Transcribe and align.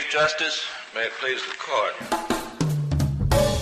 Chief 0.00 0.10
Justice, 0.10 0.66
may 0.94 1.02
it 1.02 1.12
please 1.20 1.42
the 1.44 1.54
court. 1.58 1.94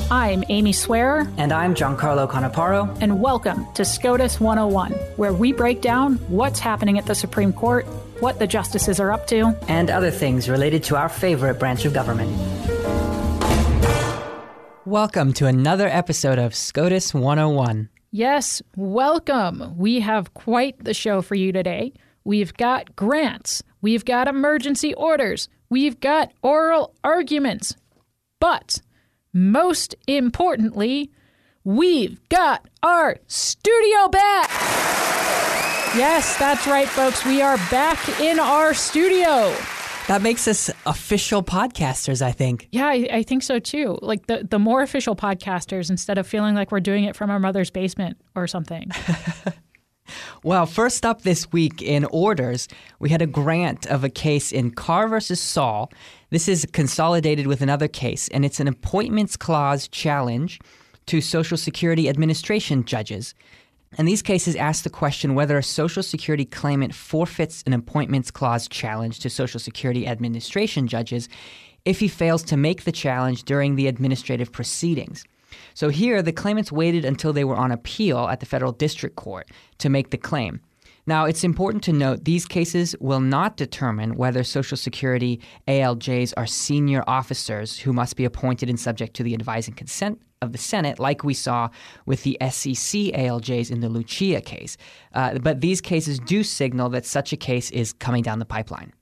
I'm 0.09 0.45
Amy 0.49 0.73
Swearer. 0.73 1.29
And 1.37 1.53
I'm 1.53 1.75
Giancarlo 1.75 2.31
Canaparo. 2.31 2.97
And 3.01 3.21
welcome 3.21 3.67
to 3.73 3.85
SCOTUS 3.85 4.39
101, 4.39 4.93
where 5.17 5.33
we 5.33 5.53
break 5.53 5.81
down 5.81 6.15
what's 6.29 6.61
happening 6.61 6.97
at 6.97 7.07
the 7.07 7.15
Supreme 7.17 7.53
Court, 7.53 7.87
what 8.21 8.39
the 8.39 8.47
justices 8.47 9.01
are 9.01 9.11
up 9.11 9.27
to, 9.29 9.57
and 9.67 9.91
other 9.91 10.13
things 10.13 10.49
related 10.49 10.85
to 10.85 10.97
our 10.97 11.09
favorite 11.09 11.59
branch 11.59 11.85
of 11.85 11.93
government. 11.93 12.31
Welcome 14.85 15.33
to 15.35 15.47
another 15.47 15.89
episode 15.89 16.39
of 16.39 16.55
SCOTUS 16.55 17.15
101. 17.15 17.89
Yes, 18.13 18.63
welcome. 18.77 19.77
We 19.77 19.99
have 20.01 20.35
quite 20.35 20.85
the 20.85 20.95
show 20.95 21.21
for 21.21 21.35
you 21.35 21.51
today. 21.51 21.95
We've 22.23 22.55
got 22.55 22.95
grants, 22.95 23.63
we've 23.81 24.05
got 24.05 24.29
emergency 24.29 24.95
orders, 24.95 25.49
we've 25.71 26.01
got 26.01 26.33
oral 26.43 26.95
arguments. 27.05 27.77
But 28.41 28.81
most 29.33 29.95
importantly, 30.07 31.11
we've 31.65 32.21
got 32.29 32.69
our 32.83 33.19
studio 33.27 34.09
back. 34.09 34.51
Yes, 35.97 36.37
that's 36.39 36.67
right, 36.67 36.89
folks. 36.89 37.25
We 37.25 37.43
are 37.43 37.57
back 37.71 38.21
in 38.21 38.39
our 38.39 38.75
studio. 38.75 39.55
That 40.07 40.23
makes 40.23 40.49
us 40.49 40.71
official 40.87 41.43
podcasters, 41.43 42.23
I 42.23 42.33
think. 42.33 42.69
Yeah, 42.73 42.87
I, 42.87 43.09
I, 43.13 43.23
think 43.23 43.43
so 43.43 43.59
too. 43.59 43.99
Like 44.01 44.27
the, 44.27 44.47
the 44.49 44.59
more 44.59 44.81
official 44.81 45.15
podcasters 45.15 45.91
instead 45.91 46.17
of 46.17 46.27
feeling 46.27 46.55
like 46.55 46.73
we're 46.73 46.81
doing 46.81 47.05
it 47.05 47.15
from 47.15 47.31
our 47.31 47.39
mother's 47.39 47.71
basement 47.71 48.19
or 48.35 48.47
something. 48.47 48.91
well, 50.43 50.67
first 50.67 51.05
up 51.05 51.23
this 51.23 51.51
week 51.53 51.83
in 51.83 52.05
orders, 52.07 52.69
we 52.99 53.11
had 53.11 53.23
a 53.23 53.27
grant 53.27 53.87
of 53.87 54.05
a 54.05 54.11
case 54.11 54.53
in 54.53 54.71
Carr 54.71 55.09
versus 55.09 55.41
Saul. 55.41 55.91
This 56.31 56.49
is 56.49 56.67
consolidated 56.73 57.47
with 57.47 57.63
another 57.63 57.89
case, 57.89 58.29
and 58.29 58.45
it's 58.45 58.61
an 58.61 58.69
appointments 58.69 59.37
clause 59.37 59.89
challenge 59.89 60.61
to 61.07 61.21
Social 61.21 61.57
Security 61.57 62.09
Administration 62.09 62.85
judges. 62.85 63.35
And 63.97 64.07
these 64.07 64.21
cases 64.21 64.55
ask 64.55 64.85
the 64.85 64.91
question 64.91 65.35
whether 65.35 65.57
a 65.57 65.63
Social 65.63 66.03
Security 66.03 66.45
claimant 66.45 66.95
forfeits 66.95 67.63
an 67.67 67.73
appointments 67.73 68.31
clause 68.31 68.69
challenge 68.69 69.21
to 69.21 69.31
Social 69.31 69.59
Security 69.59 70.07
Administration 70.07 70.87
judges 70.87 71.29
if 71.85 72.01
he 72.01 72.09
fails 72.09 72.43
to 72.43 72.57
make 72.57 72.85
the 72.85 72.93
challenge 72.93 73.45
during 73.45 73.77
the 73.77 73.87
administrative 73.87 74.53
proceedings. 74.53 75.25
So 75.79 75.91
here, 75.91 76.23
the 76.23 76.33
claimants 76.33 76.73
waited 76.73 77.05
until 77.05 77.33
they 77.33 77.45
were 77.45 77.55
on 77.55 77.71
appeal 77.71 78.27
at 78.27 78.41
the 78.41 78.47
federal 78.47 78.73
district 78.73 79.15
court 79.15 79.49
to 79.79 79.89
make 79.89 80.11
the 80.11 80.19
claim. 80.19 80.61
Now, 81.07 81.25
it's 81.25 81.45
important 81.45 81.85
to 81.85 81.93
note 81.93 82.25
these 82.25 82.47
cases 82.47 82.97
will 82.99 83.21
not 83.21 83.57
determine 83.57 84.17
whether 84.17 84.43
Social 84.43 84.77
Security 84.77 85.41
ALJs 85.69 86.35
are 86.37 86.49
senior 86.49 87.05
officers 87.07 87.79
who 87.79 87.93
must 87.93 88.17
be 88.17 88.25
appointed 88.25 88.69
and 88.69 88.81
subject 88.81 89.15
to 89.15 89.23
the 89.23 89.35
advising 89.35 89.75
consent 89.75 90.21
of 90.43 90.51
the 90.51 90.59
Senate, 90.59 90.99
like 90.99 91.23
we 91.23 91.33
saw 91.33 91.69
with 92.07 92.25
the 92.25 92.37
SEC 92.41 93.15
ALJs 93.15 93.71
in 93.71 93.79
the 93.79 93.89
Lucia 93.89 94.41
case. 94.41 94.77
Uh, 95.15 95.39
but 95.39 95.61
these 95.61 95.81
cases 95.81 96.19
do 96.19 96.43
signal 96.43 96.89
that 96.89 97.07
such 97.07 97.33
a 97.33 97.37
case 97.37 97.71
is 97.71 97.93
coming 97.93 98.25
down 98.25 98.41
the 98.41 98.45
pipeline. 98.45 98.93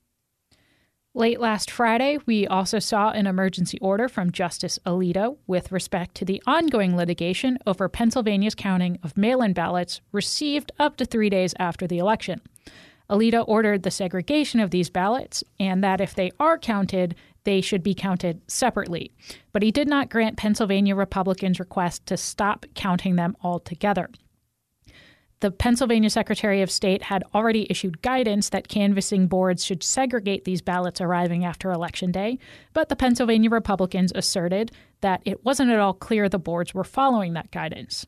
Late 1.17 1.41
last 1.41 1.70
Friday, 1.70 2.19
we 2.27 2.47
also 2.47 2.78
saw 2.78 3.11
an 3.11 3.27
emergency 3.27 3.78
order 3.81 4.06
from 4.06 4.31
Justice 4.31 4.78
Alito 4.84 5.39
with 5.47 5.73
respect 5.73 6.14
to 6.17 6.27
the 6.27 6.42
ongoing 6.47 6.95
litigation 6.95 7.56
over 7.67 7.89
Pennsylvania's 7.89 8.55
counting 8.55 8.98
of 9.03 9.17
mail 9.17 9.41
in 9.41 9.55
ballots 9.55 10.03
received 10.12 10.73
up 10.78 10.98
to 10.98 11.06
three 11.06 11.31
days 11.31 11.55
after 11.58 11.86
the 11.86 11.97
election. 11.97 12.42
Alito 13.08 13.48
ordered 13.48 13.83
the 13.83 13.91
segregation 13.91 14.61
of 14.61 14.70
these 14.70 14.91
ballots 14.91 15.42
and 15.58 15.83
that 15.83 16.03
if 16.03 16.14
they 16.14 16.33
are 16.39 16.58
counted, 16.58 17.14
they 17.45 17.62
should 17.62 17.83
be 17.83 17.95
counted 17.95 18.42
separately. 18.47 19.11
But 19.53 19.62
he 19.62 19.70
did 19.70 19.89
not 19.89 20.11
grant 20.11 20.36
Pennsylvania 20.36 20.95
Republicans' 20.95 21.58
request 21.58 22.05
to 22.08 22.19
stop 22.19 22.67
counting 22.75 23.17
them 23.17 23.39
altogether. 23.42 24.11
The 25.46 25.52
Pennsylvania 25.52 26.11
Secretary 26.11 26.61
of 26.61 26.73
State 26.73 27.05
had 27.05 27.23
already 27.33 27.68
issued 27.70 28.02
guidance 28.02 28.48
that 28.48 28.67
canvassing 28.67 29.29
boards 29.29 29.64
should 29.64 29.84
segregate 29.84 30.45
these 30.45 30.61
ballots 30.61 31.01
arriving 31.01 31.45
after 31.45 31.70
Election 31.70 32.11
Day, 32.11 32.40
but 32.73 32.89
the 32.89 32.96
Pennsylvania 32.96 33.48
Republicans 33.48 34.11
asserted 34.17 34.73
that 35.02 35.23
it 35.24 35.45
wasn't 35.45 35.70
at 35.70 35.79
all 35.79 35.95
clear 35.95 36.29
the 36.29 36.40
boards 36.40 36.74
were 36.74 36.83
following 36.83 37.35
that 37.35 37.52
guidance. 37.52 38.05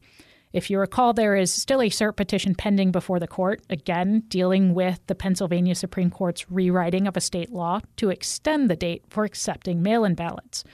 If 0.53 0.69
you 0.69 0.81
recall, 0.81 1.13
there 1.13 1.37
is 1.37 1.53
still 1.53 1.81
a 1.81 1.91
cert 1.91 2.17
petition 2.17 2.57
pending 2.57 2.91
before 2.91 3.21
the 3.21 3.29
court, 3.29 3.63
again, 3.71 4.25
dealing 4.27 4.75
with 4.75 4.99
the 5.07 5.15
Pennsylvania 5.15 5.77
Supreme 5.77 6.11
Court's 6.11 6.51
rewriting 6.51 7.07
of 7.07 7.17
a 7.17 7.21
state 7.21 7.53
law 7.53 7.79
to 7.99 8.11
extend 8.11 8.69
the 8.69 8.75
date 8.75 9.05
for 9.09 9.23
accepting 9.23 9.81
mail 9.81 10.05
in 10.05 10.17
ballots. 10.17 10.65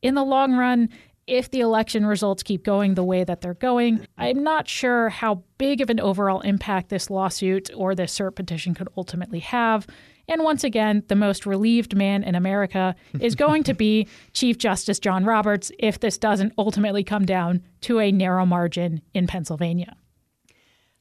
In 0.00 0.14
the 0.14 0.22
long 0.22 0.54
run, 0.54 0.90
if 1.26 1.50
the 1.50 1.60
election 1.60 2.06
results 2.06 2.42
keep 2.42 2.64
going 2.64 2.94
the 2.94 3.04
way 3.04 3.24
that 3.24 3.40
they're 3.40 3.54
going, 3.54 4.06
I'm 4.18 4.42
not 4.42 4.68
sure 4.68 5.08
how 5.08 5.42
big 5.58 5.80
of 5.80 5.90
an 5.90 6.00
overall 6.00 6.40
impact 6.40 6.88
this 6.88 7.10
lawsuit 7.10 7.70
or 7.74 7.94
this 7.94 8.16
cert 8.18 8.34
petition 8.34 8.74
could 8.74 8.88
ultimately 8.96 9.40
have. 9.40 9.86
And 10.28 10.42
once 10.42 10.64
again, 10.64 11.02
the 11.08 11.16
most 11.16 11.46
relieved 11.46 11.96
man 11.96 12.24
in 12.24 12.34
America 12.34 12.94
is 13.20 13.34
going 13.34 13.62
to 13.64 13.74
be 13.74 14.08
Chief 14.32 14.58
Justice 14.58 14.98
John 14.98 15.24
Roberts 15.24 15.70
if 15.78 16.00
this 16.00 16.18
doesn't 16.18 16.52
ultimately 16.58 17.04
come 17.04 17.24
down 17.24 17.62
to 17.82 18.00
a 18.00 18.12
narrow 18.12 18.46
margin 18.46 19.02
in 19.12 19.26
Pennsylvania. 19.26 19.96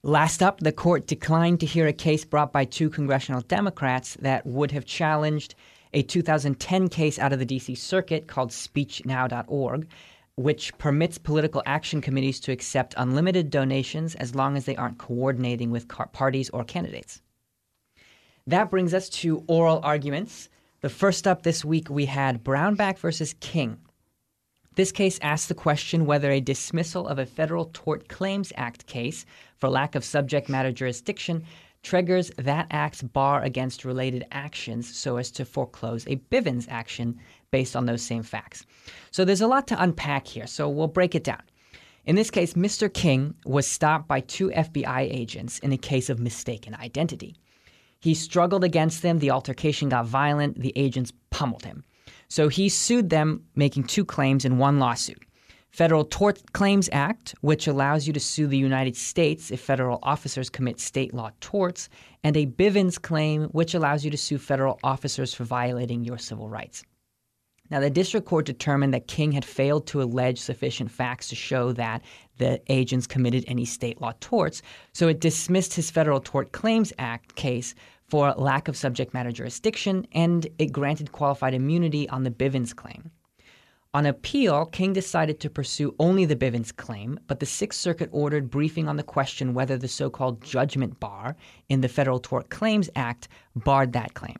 Last 0.06 0.44
up, 0.44 0.60
the 0.60 0.74
court 0.74 1.08
declined 1.08 1.62
to 1.62 1.66
hear 1.66 1.88
a 1.88 1.94
case 1.94 2.26
brought 2.26 2.52
by 2.52 2.66
two 2.66 2.90
congressional 2.90 3.40
Democrats 3.40 4.18
that 4.20 4.46
would 4.46 4.72
have 4.72 4.84
challenged 4.84 5.56
a 5.94 6.02
2010 6.02 6.90
case 6.90 7.20
out 7.20 7.32
of 7.32 7.40
the 7.40 7.46
DC 7.46 7.78
Circuit 7.78 8.28
called 8.28 8.50
SpeechNow.org, 8.50 9.88
which 10.36 10.76
permits 10.78 11.18
political 11.18 11.62
action 11.66 12.02
committees 12.02 12.40
to 12.40 12.52
accept 12.52 12.96
unlimited 12.98 13.50
donations 13.50 14.16
as 14.16 14.34
long 14.34 14.58
as 14.58 14.66
they 14.66 14.76
aren't 14.76 14.98
coordinating 14.98 15.70
with 15.70 15.88
parties 15.88 16.50
or 16.50 16.64
candidates. 16.64 17.22
That 18.48 18.72
brings 18.72 18.94
us 18.94 19.10
to 19.10 19.44
oral 19.48 19.80
arguments. 19.84 20.50
The 20.82 20.90
first 20.90 21.28
up 21.28 21.44
this 21.44 21.64
week, 21.64 21.90
we 21.90 22.08
had 22.08 22.44
Brownback 22.44 22.98
versus 22.98 23.36
King. 23.40 23.78
This 24.76 24.92
case 24.92 25.20
asks 25.22 25.48
the 25.48 25.54
question 25.54 26.08
whether 26.08 26.32
a 26.32 26.42
dismissal 26.42 27.08
of 27.08 27.20
a 27.20 27.28
Federal 27.28 27.70
Tort 27.74 28.08
Claims 28.08 28.52
Act 28.58 28.88
case 28.88 29.26
for 29.58 29.70
lack 29.70 29.94
of 29.94 30.04
subject 30.04 30.50
matter 30.50 30.72
jurisdiction 30.72 31.46
triggers 31.84 32.32
that 32.38 32.66
act's 32.72 33.02
bar 33.02 33.44
against 33.44 33.86
related 33.86 34.26
actions 34.32 34.94
so 34.96 35.18
as 35.18 35.30
to 35.30 35.46
foreclose 35.46 36.08
a 36.08 36.16
Bivens 36.32 36.66
action 36.70 37.20
based 37.54 37.76
on 37.76 37.86
those 37.86 38.02
same 38.02 38.24
facts. 38.24 38.66
So 39.12 39.24
there's 39.24 39.42
a 39.42 39.48
lot 39.48 39.68
to 39.68 39.82
unpack 39.82 40.26
here, 40.26 40.48
so 40.48 40.68
we'll 40.68 40.88
break 40.88 41.14
it 41.14 41.24
down. 41.24 41.44
In 42.04 42.16
this 42.16 42.32
case, 42.32 42.56
Mr. 42.56 42.92
King 42.92 43.36
was 43.46 43.68
stopped 43.68 44.08
by 44.08 44.22
two 44.22 44.50
FBI 44.50 45.02
agents 45.02 45.60
in 45.60 45.72
a 45.72 45.78
case 45.78 46.10
of 46.10 46.20
mistaken 46.20 46.74
identity. 46.74 47.36
He 48.00 48.16
struggled 48.16 48.64
against 48.64 49.04
them. 49.04 49.20
The 49.20 49.30
altercation 49.30 49.88
got 49.88 50.08
violent. 50.08 50.60
The 50.60 50.74
agents 50.76 51.14
pummeled 51.30 51.64
him. 51.64 51.84
So 52.28 52.48
he 52.48 52.70
sued 52.70 53.12
them, 53.12 53.44
making 53.56 53.84
two 53.84 54.04
claims 54.04 54.46
in 54.46 54.58
one 54.58 54.80
lawsuit. 54.80 55.22
Federal 55.70 56.06
Tort 56.06 56.42
Claims 56.54 56.90
Act, 56.92 57.36
which 57.42 57.68
allows 57.68 58.08
you 58.08 58.14
to 58.14 58.20
sue 58.20 58.48
the 58.48 58.58
United 58.58 58.98
States 58.98 59.52
if 59.52 59.62
federal 59.62 60.00
officers 60.02 60.50
commit 60.50 60.80
state 60.80 61.14
law 61.14 61.30
torts, 61.40 61.88
and 62.24 62.36
a 62.36 62.48
Bivens 62.48 63.00
claim, 63.00 63.44
which 63.50 63.76
allows 63.76 64.04
you 64.04 64.10
to 64.10 64.18
sue 64.18 64.40
federal 64.40 64.80
officers 64.84 65.36
for 65.36 65.44
violating 65.44 66.04
your 66.04 66.18
civil 66.18 66.50
rights. 66.50 66.84
Now, 67.74 67.80
the 67.80 67.90
district 67.90 68.28
court 68.28 68.46
determined 68.46 68.94
that 68.94 69.08
King 69.08 69.32
had 69.32 69.44
failed 69.44 69.88
to 69.88 70.04
allege 70.04 70.38
sufficient 70.38 70.92
facts 70.92 71.30
to 71.30 71.36
show 71.36 71.72
that 71.72 72.04
the 72.38 72.62
agents 72.72 73.08
committed 73.08 73.46
any 73.48 73.66
state 73.66 74.00
law 74.00 74.14
torts, 74.20 74.62
so 74.92 75.08
it 75.08 75.20
dismissed 75.20 75.74
his 75.74 75.90
Federal 75.90 76.20
Tort 76.20 76.52
Claims 76.52 76.94
Act 77.00 77.34
case 77.34 77.74
for 78.06 78.32
lack 78.34 78.68
of 78.68 78.78
subject 78.78 79.16
matter 79.16 79.32
jurisdiction, 79.32 80.06
and 80.12 80.46
it 80.60 80.72
granted 80.72 81.14
qualified 81.14 81.56
immunity 81.56 82.08
on 82.10 82.22
the 82.22 82.30
Bivens 82.30 82.76
claim. 82.76 83.10
On 83.96 84.06
appeal, 84.06 84.68
King 84.68 84.94
decided 84.94 85.40
to 85.40 85.50
pursue 85.50 85.96
only 85.98 86.26
the 86.26 86.36
Bivens 86.36 86.76
claim, 86.76 87.20
but 87.26 87.40
the 87.40 87.48
Sixth 87.48 87.80
Circuit 87.80 88.10
ordered 88.12 88.52
briefing 88.52 88.88
on 88.88 88.98
the 88.98 89.02
question 89.04 89.56
whether 89.56 89.80
the 89.80 89.88
so 89.88 90.12
called 90.12 90.44
judgment 90.44 91.00
bar 91.00 91.36
in 91.70 91.82
the 91.82 91.90
Federal 91.90 92.20
Tort 92.20 92.52
Claims 92.52 92.92
Act 92.96 93.30
barred 93.56 93.94
that 93.94 94.14
claim. 94.14 94.38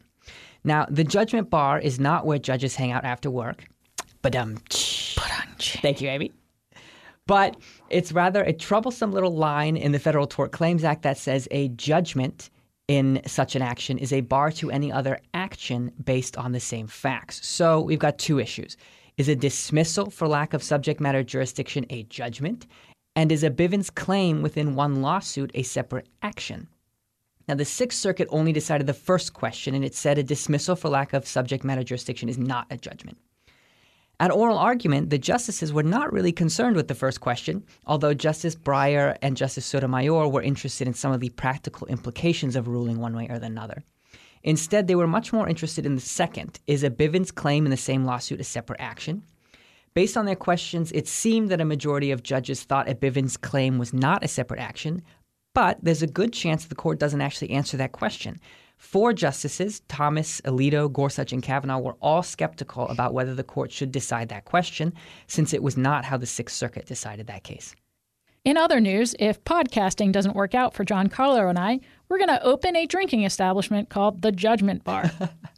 Now, 0.64 0.86
the 0.90 1.04
judgment 1.04 1.50
bar 1.50 1.80
is 1.80 2.00
not 2.00 2.26
where 2.26 2.40
judges 2.40 2.76
hang 2.76 2.92
out 2.92 3.04
after 3.04 3.30
work. 3.30 3.66
But 4.22 4.36
um, 4.36 4.58
thank 4.70 6.02
you, 6.02 6.10
Amy. 6.10 6.32
But 7.28 7.58
it's 7.90 8.12
rather 8.12 8.44
a 8.44 8.54
troublesome 8.54 9.12
little 9.12 9.36
line 9.36 9.78
in 9.78 9.92
the 9.92 10.00
Federal 10.00 10.28
Tort 10.28 10.52
Claims 10.52 10.84
Act 10.84 11.04
that 11.04 11.18
says 11.18 11.48
a 11.52 11.70
judgment 11.70 12.50
in 12.88 13.22
such 13.26 13.56
an 13.56 13.62
action 13.62 13.98
is 13.98 14.12
a 14.12 14.22
bar 14.22 14.52
to 14.52 14.70
any 14.70 14.92
other 14.92 15.20
action 15.34 15.92
based 16.04 16.38
on 16.38 16.52
the 16.52 16.60
same 16.60 16.88
facts. 16.88 17.46
So 17.48 17.80
we've 17.80 18.00
got 18.00 18.18
two 18.18 18.40
issues. 18.40 18.76
Is 19.18 19.30
a 19.30 19.36
dismissal 19.36 20.10
for 20.10 20.28
lack 20.28 20.54
of 20.54 20.64
subject 20.64 21.00
matter 21.00 21.24
jurisdiction 21.24 21.86
a 21.90 22.04
judgment? 22.04 22.66
And 23.16 23.32
is 23.32 23.44
a 23.44 23.52
Bivens 23.52 23.94
claim 23.94 24.42
within 24.42 24.76
one 24.76 25.02
lawsuit 25.02 25.52
a 25.54 25.64
separate 25.64 26.08
action? 26.24 26.68
Now, 27.48 27.56
the 27.56 27.66
Sixth 27.66 28.00
Circuit 28.00 28.28
only 28.32 28.54
decided 28.54 28.88
the 28.88 28.94
first 28.94 29.34
question, 29.34 29.76
and 29.76 29.84
it 29.84 29.96
said 29.96 30.18
a 30.18 30.24
dismissal 30.24 30.76
for 30.76 30.90
lack 30.90 31.14
of 31.14 31.28
subject 31.28 31.64
matter 31.64 31.84
jurisdiction 31.84 32.30
is 32.30 32.38
not 32.38 32.68
a 32.70 32.78
judgment. 32.78 33.18
At 34.20 34.32
oral 34.32 34.58
argument, 34.58 35.10
the 35.10 35.18
justices 35.18 35.74
were 35.74 35.84
not 35.84 36.14
really 36.14 36.32
concerned 36.32 36.76
with 36.78 36.88
the 36.88 36.96
first 36.96 37.20
question, 37.20 37.66
although 37.86 38.14
Justice 38.14 38.56
Breyer 38.56 39.18
and 39.22 39.36
Justice 39.36 39.66
Sotomayor 39.66 40.30
were 40.30 40.42
interested 40.42 40.88
in 40.88 40.94
some 40.94 41.12
of 41.12 41.20
the 41.20 41.32
practical 41.32 41.88
implications 41.88 42.56
of 42.56 42.68
ruling 42.68 43.00
one 43.00 43.16
way 43.16 43.28
or 43.30 43.36
another. 43.36 43.84
Instead, 44.44 44.88
they 44.88 44.96
were 44.96 45.08
much 45.08 45.34
more 45.34 45.50
interested 45.50 45.86
in 45.86 45.96
the 45.96 46.02
second 46.02 46.60
is 46.68 46.84
a 46.84 46.90
Bivens 46.90 47.34
claim 47.34 47.66
in 47.66 47.72
the 47.72 47.78
same 47.78 48.06
lawsuit 48.06 48.40
a 48.40 48.44
separate 48.44 48.80
action? 48.80 49.24
Based 49.94 50.18
on 50.18 50.26
their 50.26 50.36
questions, 50.36 50.92
it 50.92 51.08
seemed 51.08 51.50
that 51.50 51.62
a 51.62 51.66
majority 51.66 52.12
of 52.12 52.24
judges 52.24 52.64
thought 52.64 52.90
a 52.90 52.96
Bivens 52.96 53.40
claim 53.40 53.78
was 53.78 53.94
not 53.94 54.24
a 54.24 54.28
separate 54.28 54.60
action, 54.60 55.02
but 55.54 55.78
there's 55.82 56.02
a 56.02 56.08
good 56.08 56.34
chance 56.34 56.66
the 56.66 56.76
court 56.76 57.00
doesn't 57.00 57.22
actually 57.22 57.52
answer 57.52 57.78
that 57.78 57.92
question. 57.92 58.40
Four 58.78 59.14
justices, 59.14 59.82
Thomas, 59.88 60.42
Alito, 60.42 60.92
Gorsuch, 60.92 61.32
and 61.32 61.42
Kavanaugh, 61.42 61.80
were 61.80 61.96
all 62.02 62.22
skeptical 62.22 62.88
about 62.90 63.14
whether 63.14 63.34
the 63.34 63.44
court 63.44 63.72
should 63.72 63.92
decide 63.92 64.30
that 64.30 64.46
question, 64.46 64.94
since 65.28 65.54
it 65.54 65.64
was 65.64 65.78
not 65.78 66.06
how 66.06 66.18
the 66.18 66.26
Sixth 66.26 66.56
Circuit 66.56 66.86
decided 66.86 67.28
that 67.28 67.44
case. 67.44 67.76
In 68.44 68.58
other 68.58 68.82
news, 68.82 69.16
if 69.20 69.42
podcasting 69.46 70.12
doesn't 70.12 70.36
work 70.36 70.54
out 70.54 70.74
for 70.74 70.84
Giancarlo 70.84 71.50
and 71.50 71.58
I, 71.58 71.80
we're 72.10 72.18
going 72.18 72.28
to 72.28 72.44
open 72.44 72.76
a 72.76 72.86
drinking 72.86 73.24
establishment 73.24 73.90
called 73.90 74.22
the 74.22 74.34
Judgment 74.34 74.84
Bar. 74.84 75.10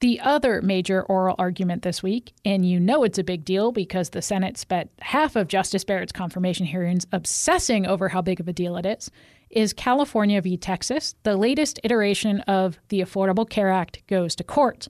the 0.00 0.20
other 0.20 0.60
major 0.62 1.02
oral 1.02 1.36
argument 1.38 1.82
this 1.82 2.02
week, 2.02 2.32
and 2.44 2.68
you 2.68 2.78
know 2.78 3.04
it's 3.04 3.18
a 3.18 3.24
big 3.24 3.44
deal 3.44 3.72
because 3.72 4.10
the 4.10 4.22
Senate 4.22 4.58
spent 4.58 4.90
half 5.00 5.36
of 5.36 5.48
Justice 5.48 5.84
Barrett's 5.84 6.12
confirmation 6.12 6.66
hearings 6.66 7.06
obsessing 7.12 7.86
over 7.86 8.08
how 8.08 8.22
big 8.22 8.40
of 8.40 8.48
a 8.48 8.52
deal 8.52 8.76
it 8.76 8.86
is, 8.86 9.10
is 9.50 9.72
California 9.72 10.40
v. 10.40 10.56
Texas. 10.56 11.14
The 11.22 11.36
latest 11.36 11.80
iteration 11.84 12.40
of 12.42 12.78
the 12.88 13.00
Affordable 13.00 13.48
Care 13.48 13.70
Act 13.70 14.06
goes 14.06 14.34
to 14.36 14.44
court. 14.44 14.88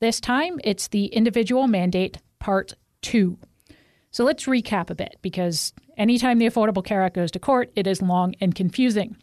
This 0.00 0.20
time, 0.20 0.60
it's 0.62 0.88
the 0.88 1.06
individual 1.06 1.66
mandate 1.66 2.18
part 2.38 2.74
two. 3.02 3.38
So 4.10 4.24
let's 4.24 4.44
recap 4.44 4.90
a 4.90 4.94
bit 4.94 5.16
because 5.22 5.72
anytime 5.96 6.38
the 6.38 6.46
Affordable 6.46 6.84
Care 6.84 7.02
Act 7.02 7.16
goes 7.16 7.30
to 7.32 7.38
court, 7.38 7.70
it 7.76 7.86
is 7.86 8.00
long 8.00 8.34
and 8.40 8.54
confusing. 8.54 9.16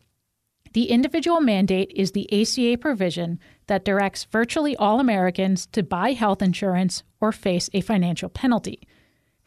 The 0.73 0.89
individual 0.89 1.39
mandate 1.39 1.91
is 1.95 2.11
the 2.11 2.27
ACA 2.33 2.79
provision 2.79 3.39
that 3.67 3.85
directs 3.85 4.25
virtually 4.25 4.75
all 4.75 4.99
Americans 4.99 5.67
to 5.67 5.83
buy 5.83 6.13
health 6.13 6.41
insurance 6.41 7.03
or 7.21 7.31
face 7.31 7.69
a 7.73 7.81
financial 7.81 8.27
penalty. 8.27 8.79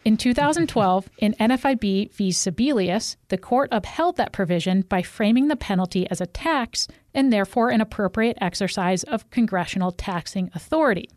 In 0.04 0.16
2012, 0.16 1.10
in 1.18 1.34
NFIB 1.34 2.12
v. 2.12 2.30
Sebelius, 2.30 3.16
the 3.28 3.36
court 3.36 3.68
upheld 3.72 4.16
that 4.16 4.32
provision 4.32 4.82
by 4.82 5.02
framing 5.02 5.48
the 5.48 5.56
penalty 5.56 6.08
as 6.10 6.20
a 6.20 6.26
tax 6.26 6.86
and 7.12 7.32
therefore 7.32 7.70
an 7.70 7.80
appropriate 7.80 8.38
exercise 8.40 9.02
of 9.02 9.28
congressional 9.30 9.90
taxing 9.90 10.48
authority. 10.54 11.10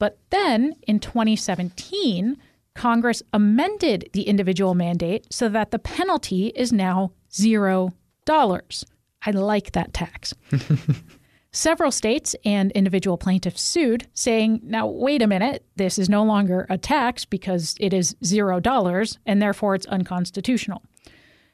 But 0.00 0.18
then, 0.30 0.74
in 0.88 0.98
2017, 0.98 2.36
Congress 2.74 3.22
amended 3.32 4.10
the 4.12 4.22
individual 4.22 4.74
mandate 4.74 5.32
so 5.32 5.48
that 5.50 5.70
the 5.70 5.78
penalty 5.78 6.48
is 6.56 6.72
now 6.72 7.12
zero 7.32 7.92
dollars. 8.24 8.84
I 9.24 9.30
like 9.30 9.72
that 9.72 9.92
tax. 9.92 10.34
Several 11.52 11.92
states 11.92 12.34
and 12.44 12.72
individual 12.72 13.16
plaintiffs 13.16 13.62
sued, 13.62 14.08
saying, 14.12 14.60
now, 14.64 14.88
wait 14.88 15.22
a 15.22 15.28
minute, 15.28 15.64
this 15.76 16.00
is 16.00 16.08
no 16.08 16.24
longer 16.24 16.66
a 16.68 16.76
tax 16.76 17.24
because 17.24 17.76
it 17.78 17.94
is 17.94 18.16
zero 18.24 18.58
dollars, 18.58 19.18
and 19.24 19.40
therefore 19.40 19.76
it's 19.76 19.86
unconstitutional. 19.86 20.82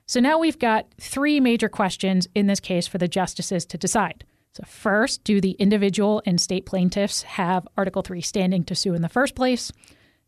So 0.06 0.18
now 0.18 0.38
we've 0.38 0.58
got 0.58 0.86
three 0.98 1.38
major 1.38 1.68
questions 1.68 2.26
in 2.34 2.46
this 2.46 2.60
case 2.60 2.86
for 2.86 2.98
the 2.98 3.08
justices 3.08 3.66
to 3.66 3.78
decide. 3.78 4.24
So, 4.54 4.64
first, 4.66 5.22
do 5.22 5.40
the 5.40 5.52
individual 5.52 6.22
and 6.26 6.40
state 6.40 6.66
plaintiffs 6.66 7.22
have 7.22 7.68
Article 7.76 8.02
3 8.02 8.20
standing 8.20 8.64
to 8.64 8.74
sue 8.74 8.94
in 8.94 9.02
the 9.02 9.08
first 9.08 9.34
place? 9.34 9.70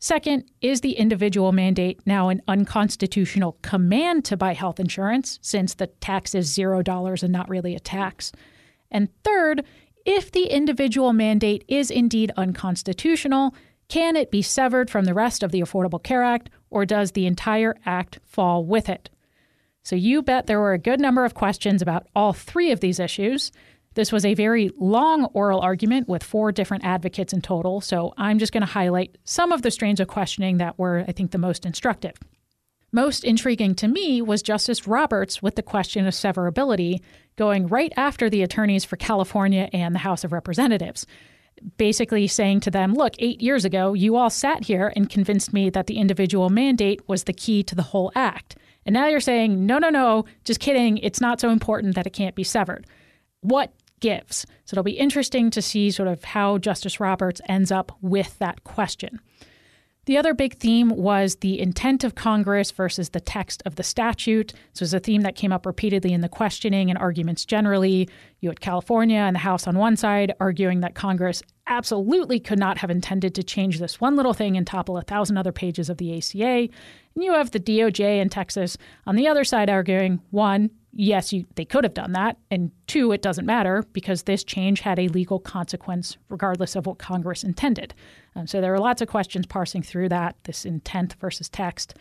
Second, 0.03 0.43
is 0.59 0.81
the 0.81 0.97
individual 0.97 1.53
mandate 1.53 2.01
now 2.05 2.27
an 2.27 2.41
unconstitutional 2.45 3.57
command 3.61 4.25
to 4.25 4.35
buy 4.35 4.53
health 4.53 4.77
insurance 4.77 5.39
since 5.41 5.75
the 5.75 5.87
tax 5.87 6.35
is 6.35 6.53
$0 6.53 7.23
and 7.23 7.31
not 7.31 7.47
really 7.47 7.73
a 7.73 7.79
tax? 7.79 8.33
And 8.91 9.07
third, 9.23 9.63
if 10.05 10.29
the 10.29 10.47
individual 10.47 11.13
mandate 11.13 11.63
is 11.69 11.89
indeed 11.89 12.33
unconstitutional, 12.35 13.55
can 13.87 14.17
it 14.17 14.29
be 14.29 14.41
severed 14.41 14.89
from 14.89 15.05
the 15.05 15.13
rest 15.13 15.41
of 15.41 15.53
the 15.53 15.61
Affordable 15.61 16.03
Care 16.03 16.23
Act, 16.23 16.49
or 16.69 16.85
does 16.85 17.13
the 17.13 17.25
entire 17.25 17.73
act 17.85 18.19
fall 18.25 18.65
with 18.65 18.89
it? 18.89 19.09
So 19.83 19.95
you 19.95 20.21
bet 20.21 20.47
there 20.47 20.59
were 20.59 20.73
a 20.73 20.77
good 20.77 20.99
number 20.99 21.23
of 21.23 21.33
questions 21.33 21.81
about 21.81 22.07
all 22.13 22.33
three 22.33 22.71
of 22.71 22.81
these 22.81 22.99
issues. 22.99 23.53
This 23.95 24.11
was 24.11 24.25
a 24.25 24.33
very 24.33 24.71
long 24.77 25.25
oral 25.33 25.59
argument 25.59 26.07
with 26.07 26.23
four 26.23 26.51
different 26.51 26.83
advocates 26.83 27.33
in 27.33 27.41
total, 27.41 27.79
so 27.81 28.13
I'm 28.17 28.39
just 28.39 28.51
going 28.51 28.61
to 28.61 28.67
highlight 28.67 29.17
some 29.23 29.51
of 29.51 29.61
the 29.61 29.71
strains 29.71 29.99
of 29.99 30.07
questioning 30.07 30.57
that 30.57 30.79
were, 30.79 31.05
I 31.07 31.11
think, 31.11 31.31
the 31.31 31.37
most 31.37 31.65
instructive. 31.65 32.15
Most 32.91 33.23
intriguing 33.23 33.73
to 33.75 33.87
me 33.87 34.21
was 34.21 34.43
Justice 34.43 34.87
Roberts 34.87 35.41
with 35.41 35.55
the 35.55 35.63
question 35.63 36.05
of 36.05 36.13
severability, 36.13 37.01
going 37.35 37.67
right 37.67 37.91
after 37.97 38.29
the 38.29 38.43
attorneys 38.43 38.85
for 38.85 38.97
California 38.97 39.67
and 39.73 39.95
the 39.95 39.99
House 39.99 40.23
of 40.23 40.31
Representatives, 40.31 41.07
basically 41.77 42.27
saying 42.27 42.59
to 42.61 42.71
them, 42.71 42.93
Look, 42.93 43.15
eight 43.17 43.41
years 43.41 43.65
ago, 43.65 43.93
you 43.93 44.15
all 44.15 44.29
sat 44.29 44.65
here 44.65 44.93
and 44.95 45.09
convinced 45.09 45.53
me 45.53 45.71
that 45.71 45.87
the 45.87 45.97
individual 45.97 46.51
mandate 46.51 47.01
was 47.07 47.23
the 47.23 47.33
key 47.33 47.63
to 47.63 47.73
the 47.73 47.81
whole 47.81 48.11
act. 48.15 48.57
And 48.85 48.93
now 48.93 49.07
you're 49.07 49.19
saying, 49.19 49.65
No, 49.65 49.79
no, 49.79 49.89
no, 49.89 50.25
just 50.43 50.59
kidding. 50.59 50.97
It's 50.99 51.21
not 51.21 51.39
so 51.39 51.49
important 51.49 51.95
that 51.95 52.05
it 52.05 52.13
can't 52.13 52.35
be 52.35 52.43
severed. 52.43 52.85
What 53.41 53.73
gives? 54.03 54.45
So 54.65 54.75
it'll 54.75 54.83
be 54.83 54.91
interesting 54.91 55.49
to 55.51 55.61
see 55.61 55.89
sort 55.89 56.09
of 56.09 56.25
how 56.25 56.57
Justice 56.57 56.99
Roberts 56.99 57.39
ends 57.47 57.71
up 57.71 57.97
with 58.01 58.37
that 58.39 58.65
question. 58.65 59.21
The 60.05 60.17
other 60.17 60.33
big 60.33 60.57
theme 60.57 60.89
was 60.89 61.37
the 61.37 61.61
intent 61.61 62.03
of 62.03 62.13
Congress 62.13 62.71
versus 62.71 63.11
the 63.11 63.21
text 63.21 63.63
of 63.65 63.75
the 63.75 63.83
statute. 63.83 64.51
This 64.73 64.81
was 64.81 64.93
a 64.93 64.99
theme 64.99 65.21
that 65.21 65.37
came 65.37 65.53
up 65.53 65.65
repeatedly 65.65 66.11
in 66.11 66.19
the 66.19 66.27
questioning 66.27 66.89
and 66.89 66.99
arguments 66.99 67.45
generally. 67.45 68.09
You 68.41 68.49
had 68.49 68.59
California 68.59 69.19
and 69.19 69.35
the 69.35 69.39
House 69.39 69.65
on 69.65 69.77
one 69.77 69.95
side 69.95 70.33
arguing 70.41 70.81
that 70.81 70.93
Congress 70.93 71.41
absolutely 71.67 72.41
could 72.41 72.59
not 72.59 72.79
have 72.79 72.91
intended 72.91 73.33
to 73.35 73.43
change 73.43 73.79
this 73.79 74.01
one 74.01 74.17
little 74.17 74.33
thing 74.33 74.57
and 74.57 74.67
topple 74.67 74.97
a 74.97 75.03
thousand 75.03 75.37
other 75.37 75.53
pages 75.53 75.89
of 75.89 75.95
the 75.99 76.17
ACA. 76.17 76.67
And 77.15 77.23
you 77.23 77.31
have 77.31 77.51
the 77.51 77.59
DOJ 77.61 78.19
in 78.19 78.27
Texas 78.27 78.77
on 79.07 79.15
the 79.15 79.29
other 79.29 79.45
side 79.45 79.69
arguing 79.69 80.19
one, 80.31 80.69
yes, 80.93 81.33
you, 81.33 81.45
they 81.55 81.65
could 81.65 81.83
have 81.83 81.93
done 81.93 82.13
that. 82.13 82.37
And 82.51 82.71
two, 82.87 83.11
it 83.11 83.21
doesn't 83.21 83.45
matter 83.45 83.83
because 83.93 84.23
this 84.23 84.43
change 84.43 84.81
had 84.81 84.99
a 84.99 85.07
legal 85.09 85.39
consequence 85.39 86.17
regardless 86.29 86.75
of 86.75 86.85
what 86.85 86.99
Congress 86.99 87.43
intended. 87.43 87.93
Um, 88.35 88.47
so 88.47 88.61
there 88.61 88.73
are 88.73 88.79
lots 88.79 89.01
of 89.01 89.07
questions 89.07 89.45
parsing 89.45 89.81
through 89.81 90.09
that, 90.09 90.35
this 90.43 90.65
intent 90.65 91.15
versus 91.19 91.49
text. 91.49 91.95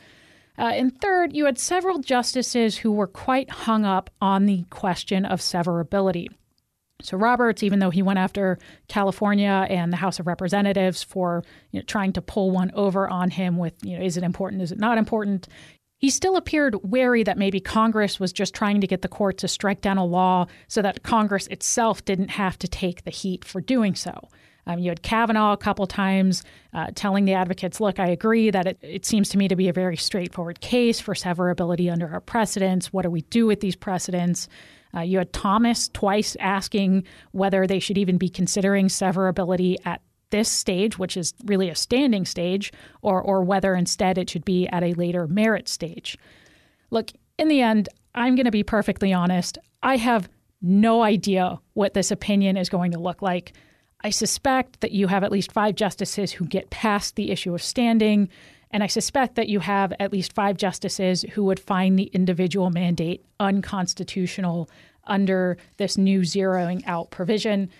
Uh, 0.58 0.72
and 0.74 1.00
third, 1.00 1.34
you 1.34 1.46
had 1.46 1.58
several 1.58 1.98
justices 1.98 2.76
who 2.78 2.92
were 2.92 3.06
quite 3.06 3.48
hung 3.48 3.84
up 3.84 4.10
on 4.20 4.44
the 4.44 4.64
question 4.70 5.24
of 5.24 5.40
severability. 5.40 6.28
So 7.00 7.16
Roberts, 7.16 7.62
even 7.62 7.78
though 7.78 7.90
he 7.90 8.02
went 8.02 8.18
after 8.18 8.58
California 8.88 9.66
and 9.68 9.92
the 9.92 9.96
House 9.96 10.20
of 10.20 10.26
Representatives 10.26 11.02
for 11.02 11.42
you 11.72 11.80
know, 11.80 11.84
trying 11.84 12.12
to 12.12 12.22
pull 12.22 12.50
one 12.50 12.70
over 12.74 13.08
on 13.08 13.30
him 13.30 13.56
with, 13.56 13.74
you 13.82 13.98
know, 13.98 14.04
is 14.04 14.16
it 14.16 14.22
important, 14.22 14.62
is 14.62 14.70
it 14.70 14.78
not 14.78 14.98
important? 14.98 15.48
He 16.02 16.10
still 16.10 16.36
appeared 16.36 16.90
wary 16.90 17.22
that 17.22 17.38
maybe 17.38 17.60
Congress 17.60 18.18
was 18.18 18.32
just 18.32 18.56
trying 18.56 18.80
to 18.80 18.88
get 18.88 19.02
the 19.02 19.08
court 19.08 19.38
to 19.38 19.46
strike 19.46 19.80
down 19.80 19.98
a 19.98 20.04
law 20.04 20.46
so 20.66 20.82
that 20.82 21.04
Congress 21.04 21.46
itself 21.46 22.04
didn't 22.04 22.30
have 22.30 22.58
to 22.58 22.66
take 22.66 23.04
the 23.04 23.12
heat 23.12 23.44
for 23.44 23.60
doing 23.60 23.94
so. 23.94 24.28
Um, 24.66 24.80
you 24.80 24.90
had 24.90 25.02
Kavanaugh 25.02 25.52
a 25.52 25.56
couple 25.56 25.86
times 25.86 26.42
uh, 26.74 26.88
telling 26.96 27.24
the 27.24 27.34
advocates, 27.34 27.80
look, 27.80 28.00
I 28.00 28.08
agree 28.08 28.50
that 28.50 28.66
it, 28.66 28.78
it, 28.82 29.06
seems 29.06 29.28
to 29.28 29.38
me 29.38 29.46
to 29.46 29.54
be 29.54 29.68
a 29.68 29.72
very 29.72 29.96
straightforward 29.96 30.60
case 30.60 30.98
for 30.98 31.14
severability 31.14 31.90
under 31.90 32.08
our 32.08 32.20
precedents. 32.20 32.92
What 32.92 33.02
do 33.02 33.10
we 33.10 33.20
do 33.22 33.46
with 33.46 33.60
these 33.60 33.76
precedents? 33.76 34.48
Uh, 34.92 35.02
you 35.02 35.18
had 35.18 35.32
Thomas 35.32 35.88
twice 35.88 36.36
asking 36.40 37.04
whether 37.30 37.64
they 37.64 37.78
should 37.78 37.96
even 37.96 38.18
be 38.18 38.28
considering 38.28 38.88
severability 38.88 39.76
at 39.84 40.02
this 40.32 40.50
stage, 40.50 40.98
which 40.98 41.16
is 41.16 41.32
really 41.44 41.68
a 41.68 41.76
standing 41.76 42.24
stage, 42.24 42.72
or, 43.00 43.22
or 43.22 43.44
whether 43.44 43.76
instead 43.76 44.18
it 44.18 44.28
should 44.28 44.44
be 44.44 44.66
at 44.68 44.82
a 44.82 44.94
later 44.94 45.28
merit 45.28 45.68
stage. 45.68 46.18
Look, 46.90 47.12
in 47.38 47.46
the 47.46 47.60
end, 47.60 47.88
I'm 48.16 48.34
going 48.34 48.46
to 48.46 48.50
be 48.50 48.64
perfectly 48.64 49.12
honest. 49.12 49.58
I 49.82 49.96
have 49.96 50.28
no 50.60 51.02
idea 51.02 51.60
what 51.74 51.94
this 51.94 52.10
opinion 52.10 52.56
is 52.56 52.68
going 52.68 52.92
to 52.92 52.98
look 52.98 53.22
like. 53.22 53.52
I 54.04 54.10
suspect 54.10 54.80
that 54.80 54.92
you 54.92 55.06
have 55.06 55.22
at 55.22 55.32
least 55.32 55.52
five 55.52 55.76
justices 55.76 56.32
who 56.32 56.46
get 56.46 56.70
past 56.70 57.14
the 57.14 57.30
issue 57.30 57.54
of 57.54 57.62
standing, 57.62 58.28
and 58.70 58.82
I 58.82 58.88
suspect 58.88 59.36
that 59.36 59.48
you 59.48 59.60
have 59.60 59.92
at 60.00 60.12
least 60.12 60.32
five 60.32 60.56
justices 60.56 61.22
who 61.32 61.44
would 61.44 61.60
find 61.60 61.98
the 61.98 62.10
individual 62.12 62.70
mandate 62.70 63.24
unconstitutional 63.38 64.68
under 65.04 65.56
this 65.76 65.98
new 65.98 66.20
zeroing 66.20 66.82
out 66.86 67.10
provision. 67.10 67.70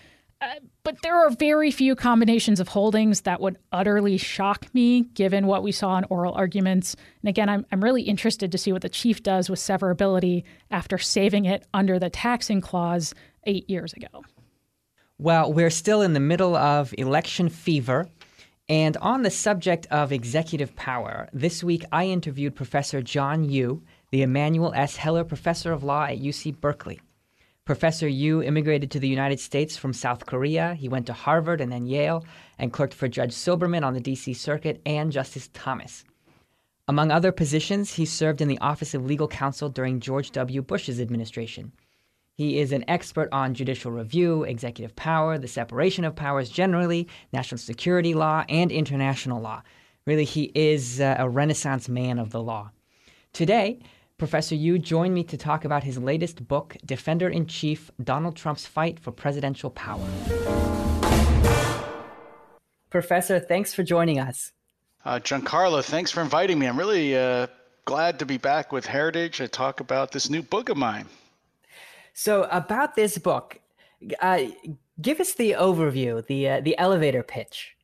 But 0.83 1.01
there 1.01 1.15
are 1.15 1.29
very 1.29 1.71
few 1.71 1.95
combinations 1.95 2.59
of 2.59 2.69
holdings 2.69 3.21
that 3.21 3.41
would 3.41 3.57
utterly 3.71 4.17
shock 4.17 4.73
me 4.73 5.03
given 5.13 5.47
what 5.47 5.63
we 5.63 5.71
saw 5.71 5.97
in 5.97 6.05
oral 6.05 6.33
arguments. 6.33 6.95
And 7.21 7.29
again, 7.29 7.49
I'm, 7.49 7.65
I'm 7.71 7.83
really 7.83 8.03
interested 8.03 8.51
to 8.51 8.57
see 8.57 8.71
what 8.71 8.81
the 8.81 8.89
chief 8.89 9.23
does 9.23 9.49
with 9.49 9.59
severability 9.59 10.43
after 10.71 10.97
saving 10.97 11.45
it 11.45 11.65
under 11.73 11.99
the 11.99 12.09
taxing 12.09 12.61
clause 12.61 13.13
eight 13.45 13.69
years 13.69 13.93
ago. 13.93 14.23
Well, 15.17 15.53
we're 15.53 15.69
still 15.69 16.01
in 16.01 16.13
the 16.13 16.19
middle 16.19 16.55
of 16.55 16.93
election 16.97 17.49
fever. 17.49 18.07
And 18.69 18.95
on 18.97 19.23
the 19.23 19.29
subject 19.29 19.87
of 19.87 20.11
executive 20.11 20.75
power, 20.75 21.29
this 21.33 21.63
week 21.63 21.83
I 21.91 22.05
interviewed 22.07 22.55
Professor 22.55 23.01
John 23.01 23.43
Yoo, 23.43 23.83
the 24.11 24.21
Emanuel 24.21 24.73
S. 24.73 24.95
Heller 24.95 25.23
Professor 25.23 25.71
of 25.71 25.83
Law 25.83 26.05
at 26.05 26.19
UC 26.19 26.59
Berkeley. 26.59 27.01
Professor 27.65 28.09
Yoo 28.09 28.43
immigrated 28.43 28.91
to 28.91 28.99
the 28.99 29.07
United 29.07 29.39
States 29.39 29.77
from 29.77 29.93
South 29.93 30.25
Korea. 30.25 30.73
He 30.73 30.89
went 30.89 31.05
to 31.05 31.13
Harvard 31.13 31.61
and 31.61 31.71
then 31.71 31.85
Yale 31.85 32.25
and 32.59 32.73
clerked 32.73 32.93
for 32.93 33.07
Judge 33.07 33.31
Silberman 33.31 33.85
on 33.85 33.93
the 33.93 34.01
D.C. 34.01 34.33
Circuit 34.33 34.81
and 34.85 35.13
Justice 35.13 35.49
Thomas. 35.53 36.03
Among 36.89 37.09
other 37.09 37.31
positions, 37.31 37.93
he 37.93 38.05
served 38.05 38.41
in 38.41 38.49
the 38.49 38.59
Office 38.59 38.93
of 38.93 39.05
Legal 39.05 39.29
Counsel 39.29 39.69
during 39.69 40.01
George 40.01 40.31
W. 40.31 40.61
Bush's 40.61 40.99
administration. 40.99 41.71
He 42.33 42.59
is 42.59 42.73
an 42.73 42.83
expert 42.89 43.29
on 43.31 43.53
judicial 43.53 43.91
review, 43.91 44.43
executive 44.43 44.93
power, 44.97 45.37
the 45.37 45.47
separation 45.47 46.03
of 46.03 46.17
powers 46.17 46.49
generally, 46.49 47.07
national 47.31 47.59
security 47.59 48.13
law, 48.13 48.43
and 48.49 48.73
international 48.73 49.39
law. 49.39 49.61
Really, 50.05 50.25
he 50.25 50.51
is 50.53 50.99
uh, 50.99 51.15
a 51.17 51.29
renaissance 51.29 51.87
man 51.87 52.19
of 52.19 52.31
the 52.31 52.43
law. 52.43 52.71
Today, 53.31 53.79
Professor 54.17 54.55
Yoo 54.55 54.77
joined 54.77 55.13
me 55.13 55.23
to 55.23 55.37
talk 55.37 55.65
about 55.65 55.83
his 55.83 55.97
latest 55.97 56.47
book, 56.47 56.77
Defender 56.85 57.27
in 57.29 57.47
Chief 57.47 57.91
Donald 58.01 58.35
Trump's 58.35 58.65
Fight 58.65 58.99
for 58.99 59.11
Presidential 59.11 59.69
Power. 59.69 60.05
Professor, 62.89 63.39
thanks 63.39 63.73
for 63.73 63.81
joining 63.83 64.19
us. 64.19 64.51
Uh, 65.03 65.19
Giancarlo, 65.19 65.83
thanks 65.83 66.11
for 66.11 66.21
inviting 66.21 66.59
me. 66.59 66.67
I'm 66.67 66.77
really 66.77 67.17
uh, 67.17 67.47
glad 67.85 68.19
to 68.19 68.25
be 68.25 68.37
back 68.37 68.71
with 68.71 68.85
Heritage 68.85 69.37
to 69.37 69.47
talk 69.47 69.79
about 69.79 70.11
this 70.11 70.29
new 70.29 70.43
book 70.43 70.69
of 70.69 70.77
mine. 70.77 71.07
So, 72.13 72.43
about 72.51 72.95
this 72.95 73.17
book, 73.17 73.59
uh, 74.21 74.43
give 75.01 75.19
us 75.19 75.33
the 75.33 75.53
overview, 75.53 76.25
the 76.25 76.49
uh, 76.49 76.61
the 76.61 76.77
elevator 76.77 77.23
pitch. 77.23 77.75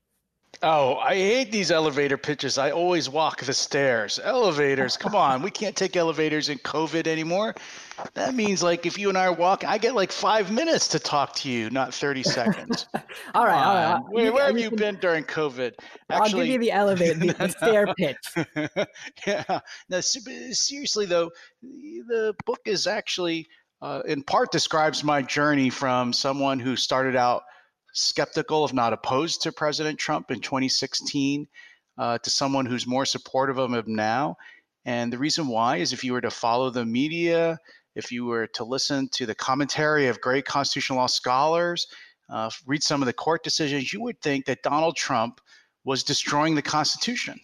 Oh, 0.61 0.97
I 0.97 1.15
hate 1.15 1.53
these 1.53 1.71
elevator 1.71 2.17
pitches. 2.17 2.57
I 2.57 2.71
always 2.71 3.09
walk 3.09 3.41
the 3.41 3.53
stairs. 3.53 4.19
Elevators, 4.21 4.97
come 4.97 5.15
on. 5.15 5.41
We 5.41 5.51
can't 5.51 5.75
take 5.75 5.95
elevators 5.95 6.49
in 6.49 6.57
COVID 6.59 7.07
anymore. 7.07 7.55
That 8.13 8.35
means 8.35 8.61
like 8.61 8.85
if 8.85 8.97
you 8.97 9.07
and 9.07 9.17
I 9.17 9.27
are 9.27 9.33
walking, 9.33 9.69
I 9.69 9.77
get 9.77 9.95
like 9.95 10.11
five 10.11 10.51
minutes 10.51 10.89
to 10.89 10.99
talk 10.99 11.33
to 11.35 11.49
you, 11.49 11.69
not 11.69 11.93
30 11.93 12.23
seconds. 12.23 12.87
all 13.33 13.45
right, 13.45 13.63
all 13.63 13.75
right. 13.75 14.01
Where, 14.09 14.25
you, 14.25 14.33
where 14.33 14.47
have 14.47 14.59
you, 14.59 14.69
been 14.69 14.95
during 14.95 15.23
COVID? 15.23 15.75
Actually, 16.09 16.41
I'll 16.41 16.45
give 16.45 16.47
you 16.47 16.59
the 16.59 16.71
elevator, 16.71 17.13
the, 17.13 17.33
the 17.33 17.47
stair 17.49 17.87
pitch. 17.97 18.87
yeah. 19.25 19.59
Now, 19.89 19.99
seriously 20.01 21.05
though, 21.05 21.31
the 21.61 22.35
book 22.45 22.59
is 22.65 22.85
actually 22.85 23.47
uh, 23.81 24.01
in 24.05 24.23
part 24.23 24.51
describes 24.51 25.05
my 25.05 25.21
journey 25.21 25.69
from 25.69 26.11
someone 26.11 26.59
who 26.59 26.75
started 26.75 27.15
out– 27.15 27.43
skeptical, 27.93 28.65
if 28.65 28.73
not 28.73 28.93
opposed 28.93 29.41
to 29.41 29.51
President 29.51 29.99
Trump 29.99 30.31
in 30.31 30.39
2016, 30.39 31.47
uh, 31.97 32.17
to 32.17 32.29
someone 32.29 32.65
who's 32.65 32.87
more 32.87 33.05
supportive 33.05 33.57
of 33.57 33.73
him 33.73 33.95
now. 33.95 34.35
And 34.85 35.11
the 35.11 35.17
reason 35.17 35.47
why 35.47 35.77
is 35.77 35.93
if 35.93 36.03
you 36.03 36.13
were 36.13 36.21
to 36.21 36.31
follow 36.31 36.69
the 36.69 36.85
media, 36.85 37.59
if 37.95 38.11
you 38.11 38.25
were 38.25 38.47
to 38.47 38.63
listen 38.63 39.09
to 39.09 39.25
the 39.25 39.35
commentary 39.35 40.07
of 40.07 40.21
great 40.21 40.45
constitutional 40.45 40.99
law 40.99 41.07
scholars, 41.07 41.87
uh, 42.29 42.49
read 42.65 42.83
some 42.83 43.01
of 43.01 43.05
the 43.05 43.13
court 43.13 43.43
decisions, 43.43 43.91
you 43.91 44.01
would 44.01 44.21
think 44.21 44.45
that 44.45 44.63
Donald 44.63 44.95
Trump 44.95 45.41
was 45.83 46.03
destroying 46.03 46.55
the 46.55 46.61
Constitution. 46.61 47.39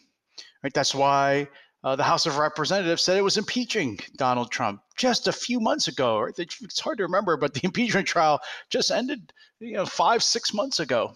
Right? 0.63 0.73
That's 0.73 0.95
why 0.95 1.47
uh, 1.85 1.95
the 1.95 2.03
House 2.03 2.25
of 2.25 2.37
Representatives 2.37 3.03
said 3.03 3.15
it 3.15 3.21
was 3.21 3.37
impeaching 3.37 3.99
Donald 4.17 4.51
Trump 4.51 4.81
just 4.97 5.27
a 5.27 5.31
few 5.31 5.59
months 5.59 5.87
ago. 5.87 6.27
It's 6.35 6.79
hard 6.79 6.97
to 6.97 7.03
remember, 7.03 7.37
but 7.37 7.53
the 7.53 7.61
impeachment 7.63 8.07
trial 8.07 8.39
just 8.71 8.89
ended, 8.89 9.31
you 9.59 9.73
know, 9.73 9.85
five 9.85 10.23
six 10.23 10.51
months 10.51 10.79
ago. 10.79 11.15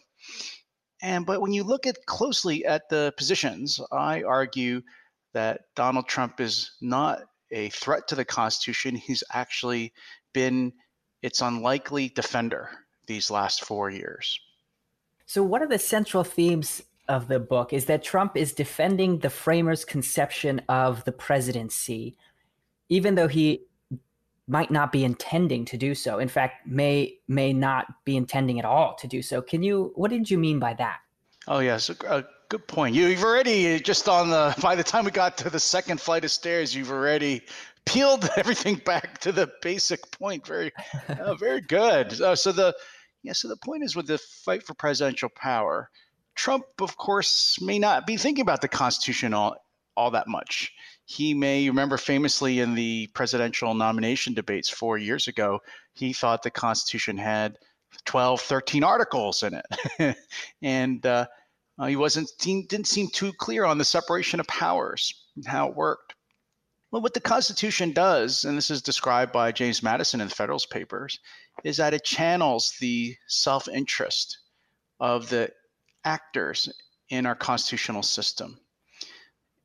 And 1.02 1.26
but 1.26 1.42
when 1.42 1.54
you 1.54 1.64
look 1.64 1.88
at 1.88 2.06
closely 2.06 2.66
at 2.66 2.88
the 2.90 3.12
positions, 3.18 3.82
I 3.92 4.22
argue 4.22 4.84
that 5.34 5.62
Donald 5.76 6.08
Trump 6.08 6.40
is 6.40 6.72
not 6.82 7.24
a 7.52 7.70
threat 7.70 8.08
to 8.10 8.16
the 8.16 8.26
Constitution. 8.26 8.94
He's 8.96 9.24
actually 9.34 9.92
been 10.34 10.72
its 11.24 11.42
unlikely 11.42 12.10
defender 12.10 12.70
these 13.08 13.32
last 13.32 13.66
four 13.66 13.90
years. 13.90 14.40
So, 15.26 15.42
what 15.42 15.64
are 15.64 15.68
the 15.68 15.80
central 15.80 16.24
themes 16.24 16.84
of 17.10 17.28
the 17.28 17.40
book 17.40 17.74
is 17.74 17.86
that 17.86 18.04
Trump 18.04 18.38
is 18.38 18.54
defending 18.54 19.20
the 19.20 19.30
framers' 19.30 19.84
conception 19.84 20.62
of 20.70 21.04
the 21.04 21.12
presidency, 21.12 22.16
even 22.88 23.16
though 23.16 23.28
he 23.28 23.66
might 24.48 24.72
not 24.72 24.92
be 24.92 25.04
intending 25.04 25.66
to 25.66 25.78
do 25.78 25.94
so. 25.94 26.20
In 26.20 26.28
fact, 26.28 26.68
may 26.68 27.18
may 27.28 27.52
not 27.52 27.88
be 28.06 28.16
intending 28.16 28.60
at 28.60 28.66
all 28.66 28.96
to 28.96 29.08
do 29.08 29.22
so. 29.22 29.42
Can 29.42 29.64
you? 29.64 29.92
What 29.96 30.12
did 30.12 30.30
you 30.30 30.38
mean 30.38 30.60
by 30.60 30.74
that? 30.76 31.00
Oh 31.48 31.60
yes, 31.60 31.90
a, 31.90 32.26
good 32.50 32.68
point. 32.68 32.96
You, 32.96 33.08
you've 33.08 33.24
already 33.24 33.80
just 33.80 34.08
on 34.08 34.30
the. 34.30 34.56
By 34.62 34.76
the 34.76 34.84
time 34.84 35.06
we 35.06 35.12
got 35.12 35.38
to 35.40 35.50
the 35.50 35.60
second 35.60 36.00
flight 36.00 36.26
of 36.26 36.32
stairs, 36.32 36.76
you've 36.76 36.92
already 36.92 37.42
peeled 37.86 38.30
everything 38.38 38.76
back 38.76 39.20
to 39.20 39.32
the 39.32 39.50
basic 39.62 40.12
point. 40.12 40.46
Very, 40.46 40.72
uh, 41.08 41.36
very 41.36 41.62
good. 41.62 42.20
Uh, 42.22 42.36
so 42.36 42.52
the 42.52 42.76
yeah, 43.24 43.34
so 43.34 43.48
the 43.48 43.58
point 43.58 43.84
is 43.84 43.96
with 43.96 44.08
the 44.08 44.18
fight 44.18 44.64
for 44.64 44.74
presidential 44.74 45.30
power 45.36 45.90
Trump, 46.40 46.64
of 46.80 46.96
course, 46.96 47.60
may 47.62 47.78
not 47.78 48.08
be 48.08 48.16
thinking 48.16 48.42
about 48.42 48.62
the 48.62 48.70
Constitution 48.70 49.34
all, 49.34 49.58
all 49.98 50.12
that 50.12 50.30
much. 50.30 50.72
He 51.04 51.34
may 51.34 51.68
remember 51.68 51.98
famously 51.98 52.62
in 52.62 52.76
the 52.76 53.08
presidential 53.08 53.74
nomination 53.74 54.34
debates 54.34 54.70
four 54.70 54.98
years 54.98 55.28
ago, 55.28 55.60
he 55.96 56.14
thought 56.14 56.42
the 56.42 56.50
Constitution 56.50 57.18
had 57.18 57.58
12, 58.06 58.40
13 58.40 58.86
articles 58.86 59.44
in 59.44 59.62
it. 59.62 60.16
and 60.62 61.06
uh, 61.06 61.26
uh, 61.78 61.88
he 61.88 61.98
wasn't 61.98 62.32
didn't 62.40 62.88
seem 62.88 63.10
too 63.10 63.34
clear 63.34 63.66
on 63.66 63.78
the 63.78 63.84
separation 63.84 64.40
of 64.40 64.48
powers 64.48 65.14
and 65.36 65.46
how 65.46 65.68
it 65.68 65.76
worked. 65.76 66.16
Well, 66.92 67.02
what 67.02 67.14
the 67.14 67.20
Constitution 67.20 67.92
does, 67.92 68.46
and 68.46 68.58
this 68.58 68.72
is 68.72 68.82
described 68.82 69.34
by 69.34 69.52
James 69.52 69.84
Madison 69.84 70.22
in 70.22 70.30
the 70.30 70.36
Federalist 70.36 70.70
Papers, 70.70 71.20
is 71.66 71.76
that 71.76 71.94
it 71.94 72.06
channels 72.06 72.78
the 72.80 73.18
self 73.28 73.68
interest 73.68 74.38
of 75.02 75.28
the 75.28 75.52
actors 76.06 76.70
in 77.10 77.26
our 77.26 77.36
constitutional 77.36 78.04
system 78.04 78.60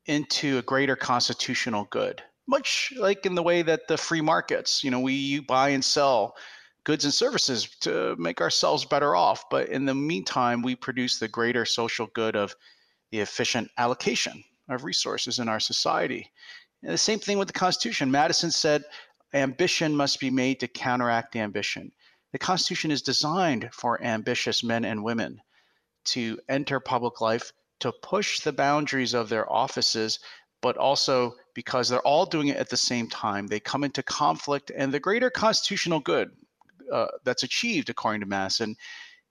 into 0.05 0.57
a 0.57 0.61
greater 0.61 0.95
constitutional 0.95 1.87
good 1.91 2.21
much 2.47 2.93
like 2.97 3.25
in 3.25 3.33
the 3.33 3.41
way 3.41 3.63
that 3.63 3.87
the 3.87 3.97
free 3.97 4.21
markets 4.21 4.83
you 4.83 4.91
know 4.91 4.99
we 4.99 5.39
buy 5.39 5.69
and 5.69 5.83
sell 5.83 6.35
goods 6.85 7.03
and 7.03 7.13
services 7.13 7.67
to 7.81 8.15
make 8.17 8.39
ourselves 8.39 8.85
better 8.85 9.15
off. 9.15 9.49
But 9.49 9.67
in 9.69 9.85
the 9.85 9.95
meantime 9.95 10.61
we 10.61 10.75
produce 10.75 11.19
the 11.19 11.27
greater 11.27 11.65
social 11.65 12.07
good 12.13 12.35
of 12.35 12.55
the 13.11 13.19
efficient 13.19 13.69
allocation 13.77 14.43
of 14.69 14.83
resources 14.83 15.39
in 15.39 15.49
our 15.49 15.59
society. 15.59 16.31
And 16.83 16.93
the 16.93 16.97
same 16.97 17.19
thing 17.19 17.37
with 17.37 17.47
the 17.47 17.53
constitution. 17.53 18.09
Madison 18.11 18.51
said 18.51 18.83
ambition 19.33 19.95
must 19.95 20.19
be 20.19 20.29
made 20.29 20.59
to 20.59 20.67
counteract 20.67 21.35
ambition. 21.35 21.91
The 22.31 22.39
constitution 22.39 22.91
is 22.91 23.01
designed 23.01 23.69
for 23.73 24.01
ambitious 24.01 24.63
men 24.63 24.85
and 24.85 25.03
women 25.03 25.41
to 26.05 26.39
enter 26.49 26.79
public 26.79 27.21
life 27.21 27.51
to 27.79 27.91
push 28.01 28.39
the 28.39 28.53
boundaries 28.53 29.13
of 29.13 29.29
their 29.29 29.51
offices, 29.51 30.19
but 30.61 30.77
also 30.77 31.35
because 31.53 31.89
they're 31.89 31.99
all 32.01 32.25
doing 32.25 32.47
it 32.47 32.57
at 32.57 32.69
the 32.69 32.77
same 32.77 33.07
time, 33.09 33.47
they 33.47 33.59
come 33.59 33.83
into 33.83 34.03
conflict. 34.03 34.71
And 34.75 34.93
the 34.93 34.99
greater 34.99 35.29
constitutional 35.29 35.99
good 35.99 36.31
uh, 36.91 37.07
that's 37.23 37.43
achieved, 37.43 37.89
according 37.89 38.21
to 38.21 38.27
Madison, 38.27 38.75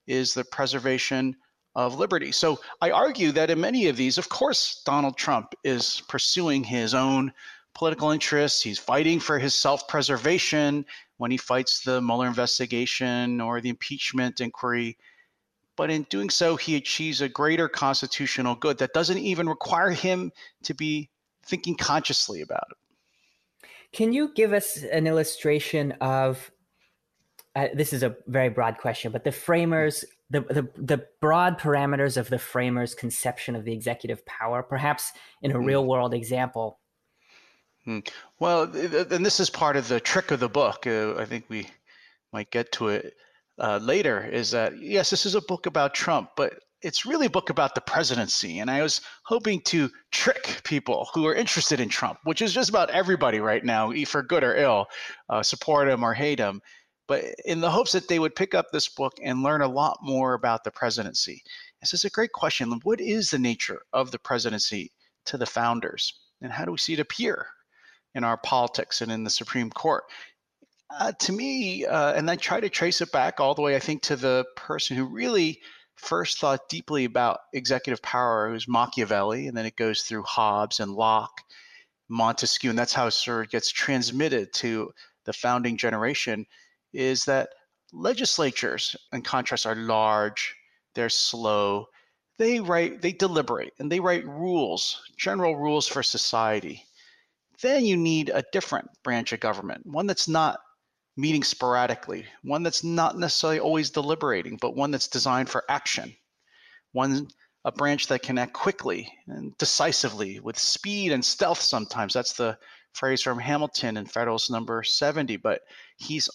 is 0.07 0.35
the 0.35 0.45
preservation 0.45 1.37
of 1.75 1.99
liberty. 1.99 2.31
So 2.31 2.61
I 2.81 2.91
argue 2.91 3.33
that 3.33 3.51
in 3.51 3.61
many 3.61 3.89
of 3.89 3.97
these, 3.97 4.19
of 4.19 4.29
course, 4.29 4.83
Donald 4.85 5.17
Trump 5.17 5.55
is 5.65 6.03
pursuing 6.09 6.63
his 6.63 6.95
own 6.95 7.33
political 7.75 8.11
interests. 8.11 8.63
He's 8.63 8.79
fighting 8.79 9.19
for 9.19 9.39
his 9.39 9.55
self 9.55 9.89
preservation 9.89 10.85
when 11.17 11.31
he 11.31 11.37
fights 11.37 11.81
the 11.81 12.01
Mueller 12.01 12.29
investigation 12.29 13.41
or 13.41 13.61
the 13.61 13.71
impeachment 13.71 14.41
inquiry 14.41 14.97
but 15.77 15.91
in 15.91 16.05
doing 16.05 16.31
so, 16.31 16.57
he 16.57 16.77
achieves 16.77 17.21
a 17.21 17.29
greater 17.29 17.69
constitutional 17.69 18.55
good 18.55 18.79
that 18.79 18.93
doesn't 18.93 19.19
even 19.19 19.49
require 19.49 19.91
him 19.91 20.33
to 20.63 20.75
be 20.75 21.11
thinking 21.45 21.77
consciously 21.77 22.41
about 22.41 22.67
it. 22.71 23.69
Can 23.93 24.13
you 24.13 24.33
give 24.35 24.53
us 24.53 24.83
an 24.83 25.07
illustration 25.07 25.93
of? 26.01 26.51
Uh, 27.57 27.69
this 27.73 27.93
is 27.93 28.03
a 28.03 28.17
very 28.27 28.49
broad 28.49 28.79
question, 28.79 29.13
but 29.13 29.23
the 29.23 29.31
framers, 29.31 30.05
the, 30.29 30.41
the 30.41 30.69
the 30.77 31.07
broad 31.21 31.59
parameters 31.61 32.17
of 32.17 32.29
the 32.29 32.39
framers' 32.39 32.97
conception 32.97 33.55
of 33.55 33.65
the 33.65 33.73
executive 33.73 34.27
power, 34.27 34.61
perhaps 34.61 35.13
in 35.41 35.53
a 35.53 35.55
mm. 35.55 35.65
real 35.65 35.85
world 35.85 36.15
example. 36.15 36.81
Mm. 37.87 38.09
Well, 38.41 38.63
and 38.63 39.25
this 39.25 39.39
is 39.39 39.51
part 39.51 39.77
of 39.77 39.87
the 39.87 40.01
trick 40.01 40.33
of 40.33 40.41
the 40.41 40.49
book. 40.49 40.85
Uh, 40.87 41.15
I 41.15 41.27
think 41.27 41.45
we 41.49 41.69
might 42.33 42.51
get 42.51 42.73
to 42.73 42.89
it 42.89 43.15
uh, 43.59 43.79
later 43.79 44.25
is 44.25 44.51
that 44.51 44.81
yes, 44.81 45.11
this 45.11 45.27
is 45.27 45.35
a 45.35 45.41
book 45.43 45.67
about 45.67 45.95
Trump, 45.95 46.31
but 46.37 46.55
it's 46.83 47.07
really 47.07 47.27
a 47.27 47.31
book 47.31 47.49
about 47.49 47.75
the 47.75 47.81
presidency. 47.81 48.59
And 48.59 48.71
I 48.71 48.83
was 48.83 49.01
hoping 49.25 49.63
to 49.63 49.91
trick 50.13 50.61
people 50.65 51.09
who 51.15 51.27
are 51.27 51.35
interested 51.35 51.81
in 51.81 51.89
Trump, 51.89 52.19
which 52.25 52.43
is 52.43 52.53
just 52.53 52.69
about 52.69 52.91
everybody 52.91 53.41
right 53.41 53.65
now, 53.65 53.91
for 54.07 54.23
good 54.23 54.45
or 54.45 54.55
ill, 54.55 54.87
uh, 55.31 55.43
support 55.43 55.89
him 55.89 56.05
or 56.05 56.13
hate 56.13 56.39
him, 56.39 56.61
but 57.09 57.25
in 57.47 57.61
the 57.61 57.71
hopes 57.71 57.93
that 57.93 58.09
they 58.09 58.19
would 58.19 58.37
pick 58.37 58.55
up 58.55 58.67
this 58.71 58.89
book 58.89 59.15
and 59.23 59.43
learn 59.43 59.63
a 59.63 59.69
lot 59.69 59.99
more 60.03 60.35
about 60.35 60.63
the 60.63 60.71
presidency. 60.71 61.43
This 61.81 61.95
is 61.95 62.05
a 62.05 62.11
great 62.11 62.33
question. 62.33 62.81
What 62.83 63.01
is 63.01 63.31
the 63.31 63.39
nature 63.39 63.83
of 63.93 64.11
the 64.11 64.19
presidency 64.19 64.93
to 65.27 65.39
the 65.39 65.47
founders? 65.47 66.13
And 66.43 66.53
how 66.53 66.65
do 66.65 66.73
we 66.73 66.79
see 66.79 66.95
it 66.95 67.01
appear 67.01 67.47
in 68.15 68.25
our 68.25 68.37
politics 68.37 69.01
and 69.01 69.11
in 69.11 69.25
the 69.25 69.31
Supreme 69.31 69.71
Court? 69.71 70.05
Uh, 70.91 71.13
to 71.13 71.33
me, 71.33 71.85
uh, 71.85 72.13
and 72.13 72.31
I 72.31 72.37
try 72.37 72.61
to 72.61 72.69
trace 72.69 73.01
it 73.01 73.11
back 73.11 73.41
all 73.41 73.55
the 73.55 73.63
way, 73.63 73.75
I 73.75 73.81
think, 73.81 74.03
to 74.03 74.17
the 74.17 74.45
person 74.55 74.97
who 74.97 75.05
really 75.05 75.61
first 75.97 76.39
thought 76.39 76.69
deeply 76.69 77.05
about 77.05 77.41
executive 77.53 78.03
power, 78.03 78.51
who's 78.51 78.69
Machiavelli, 78.69 79.49
and 79.49 79.57
then 79.57 79.67
it 79.67 79.77
goes 79.77 80.03
through 80.03 80.23
Hobbes 80.23 80.81
and 80.81 80.93
Locke, 80.93 81.41
Montesquieu, 82.09 82.71
and 82.71 82.79
that's 82.79 82.93
how 82.93 83.07
it 83.07 83.13
sort 83.13 83.47
of 83.47 83.51
gets 83.51 83.71
transmitted 83.71 84.53
to 84.55 84.93
the 85.25 85.33
founding 85.33 85.77
generation. 85.77 86.47
Is 86.93 87.25
that 87.25 87.49
legislatures, 87.93 88.95
in 89.13 89.23
contrast, 89.23 89.67
are 89.67 89.75
large, 89.75 90.55
they're 90.95 91.09
slow, 91.09 91.87
they 92.39 92.61
write, 92.61 93.01
they 93.03 93.13
deliberate, 93.13 93.73
and 93.79 93.91
they 93.91 94.01
write 94.01 94.27
rules, 94.27 95.03
general 95.17 95.57
rules 95.57 95.89
for 95.89 96.03
society. 96.03 96.85
Then 97.63 97.85
you 97.85 97.97
need 97.97 98.31
a 98.31 98.45
different 98.53 98.91
branch 99.03 99.33
of 99.33 99.41
government, 99.41 99.87
one 99.87 100.07
that's 100.07 100.29
not 100.29 100.59
meeting 101.17 101.45
sporadically, 101.45 102.27
one 102.43 102.63
that's 102.63 102.83
not 102.83 103.19
necessarily 103.19 103.61
always 103.61 103.91
deliberating, 103.91 104.57
but 104.61 104.77
one 104.77 104.91
that's 104.91 105.09
designed 105.09 105.49
for 105.49 105.65
action, 105.69 106.15
one 106.93 107.29
a 107.65 107.73
branch 107.73 108.09
that 108.09 108.23
can 108.23 108.37
act 108.37 108.53
quickly 108.53 109.11
and 109.27 109.57
decisively 109.57 110.39
with 110.41 110.59
speed 110.59 111.13
and 111.13 111.25
stealth 111.25 111.61
sometimes. 111.61 112.13
That's 112.13 112.35
the 112.35 112.59
phrase 112.93 113.23
from 113.23 113.39
Hamilton 113.39 113.97
in 113.97 114.07
Federalist 114.07 114.51
number 114.51 114.83
70, 114.83 115.37
but 115.39 115.63
he's 115.97 116.29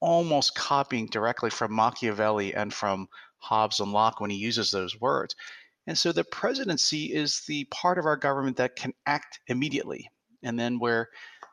almost 0.00 0.54
copying 0.54 1.06
directly 1.06 1.50
from 1.50 1.72
Machiavelli 1.72 2.54
and 2.54 2.72
from 2.72 3.08
Hobbes 3.38 3.80
and 3.80 3.92
Locke 3.92 4.20
when 4.20 4.30
he 4.30 4.36
uses 4.36 4.70
those 4.70 5.00
words. 5.00 5.34
And 5.86 5.96
so 5.96 6.12
the 6.12 6.24
presidency 6.24 7.14
is 7.14 7.42
the 7.48 7.64
part 7.70 7.98
of 7.98 8.04
our 8.04 8.16
government 8.16 8.58
that 8.58 8.76
can 8.76 8.92
act 9.06 9.40
immediately. 9.46 10.08
And 10.42 10.58
then 10.58 10.78
where 10.78 11.08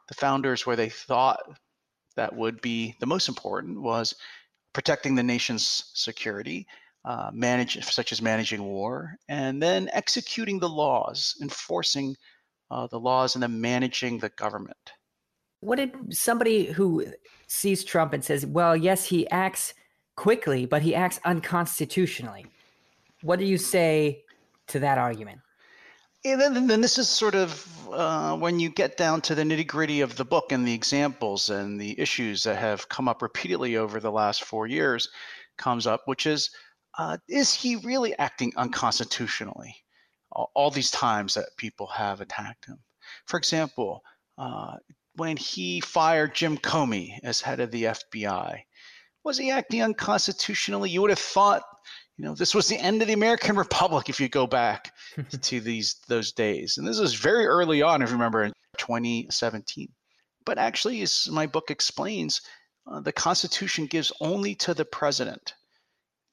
the 0.10 0.14
founders, 0.14 0.66
where 0.66 0.76
they 0.76 0.90
thought 0.90 1.40
that 2.16 2.36
would 2.36 2.62
be 2.62 2.96
the 3.00 3.06
most 3.06 3.28
important 3.28 3.82
was 3.82 4.16
protecting 4.74 5.16
the 5.16 5.24
nation's 5.24 5.92
security, 5.94 6.68
uh, 7.06 7.30
manage, 7.34 7.84
such 7.86 8.12
as 8.12 8.22
managing 8.22 8.64
war, 8.64 9.16
and 9.30 9.62
then 9.62 9.90
executing 9.94 10.60
the 10.60 10.70
laws, 10.70 11.36
enforcing 11.42 12.16
uh, 12.72 12.88
the 12.88 13.00
laws, 13.00 13.36
and 13.36 13.44
then 13.44 13.62
managing 13.62 14.20
the 14.20 14.30
government. 14.30 14.94
What 15.62 15.78
did 15.78 16.14
somebody 16.14 16.66
who 16.66 17.06
sees 17.48 17.84
Trump 17.84 18.14
and 18.14 18.24
says, 18.24 18.46
well, 18.46 18.76
yes, 18.76 19.06
he 19.06 19.30
acts 19.30 19.74
quickly, 20.16 20.66
but 20.66 20.82
he 20.82 20.94
acts 20.94 21.20
unconstitutionally? 21.26 22.46
What 23.22 23.40
do 23.40 23.46
you 23.46 23.58
say 23.58 24.24
to 24.68 24.80
that 24.80 24.98
argument? 24.98 25.40
And 26.26 26.42
then, 26.42 26.68
then 26.68 26.82
this 26.82 26.98
is 26.98 27.08
sort 27.08 27.36
of 27.36 27.68
uh, 27.94 28.36
when 28.36 28.60
you 28.60 28.70
get 28.70 28.98
down 28.98 29.22
to 29.22 29.36
the 29.36 29.44
nitty 29.44 29.68
gritty 29.68 30.02
of 30.02 30.16
the 30.16 30.26
book 30.26 30.52
and 30.52 30.68
the 30.68 30.74
examples 30.74 31.52
and 31.52 31.80
the 31.80 32.00
issues 32.00 32.44
that 32.44 32.58
have 32.58 32.90
come 32.90 33.08
up 33.08 33.22
repeatedly 33.22 33.78
over 33.78 34.00
the 34.00 34.12
last 34.12 34.44
four 34.44 34.66
years 34.66 35.08
comes 35.58 35.86
up, 35.86 36.02
which 36.06 36.26
is 36.26 36.50
uh, 36.98 37.18
is 37.30 37.54
he 37.54 37.76
really 37.76 38.18
acting 38.18 38.54
unconstitutionally? 38.58 39.76
All, 40.32 40.50
all, 40.56 40.72
these 40.72 40.90
times 40.90 41.36
that 41.36 41.58
people 41.58 41.86
have 41.88 42.22
attacked 42.22 42.66
him. 42.66 42.80
For 43.26 43.38
example, 43.38 44.02
uh, 44.38 44.78
when 45.18 45.38
he 45.38 45.80
fired 45.80 46.34
Jim 46.34 46.58
Comey 46.58 47.20
as 47.24 47.42
head 47.42 47.60
of 47.60 47.70
the 47.70 47.84
FBI, 47.84 48.62
was 49.24 49.38
he 49.38 49.52
acting 49.52 49.84
unconstitutionally? 49.84 50.90
You 50.90 51.02
would 51.02 51.12
have 51.12 51.20
thought 51.20 51.62
you 52.18 52.24
know 52.24 52.36
this 52.36 52.56
was 52.56 52.68
the 52.68 52.78
end 52.78 53.02
of 53.02 53.08
the 53.08 53.14
american 53.14 53.56
republic 53.66 54.10
if 54.10 54.20
you 54.20 54.30
go 54.30 54.48
back 54.48 54.94
to 55.42 55.60
these 55.60 55.96
those 56.08 56.32
days. 56.32 56.78
And 56.78 56.88
this 56.88 57.00
was 57.00 57.14
very 57.14 57.46
early 57.46 57.82
on 57.82 58.02
if 58.02 58.10
you 58.10 58.16
remember 58.16 58.44
in 58.44 58.54
2017 58.78 59.90
but 60.46 60.58
actually 60.58 61.02
as 61.02 61.28
my 61.30 61.48
book 61.48 61.72
explains 61.72 62.42
uh, 62.88 63.00
the 63.00 63.12
constitution 63.12 63.88
gives 63.88 64.12
only 64.22 64.56
to 64.56 64.74
the 64.74 64.86
president 64.86 65.56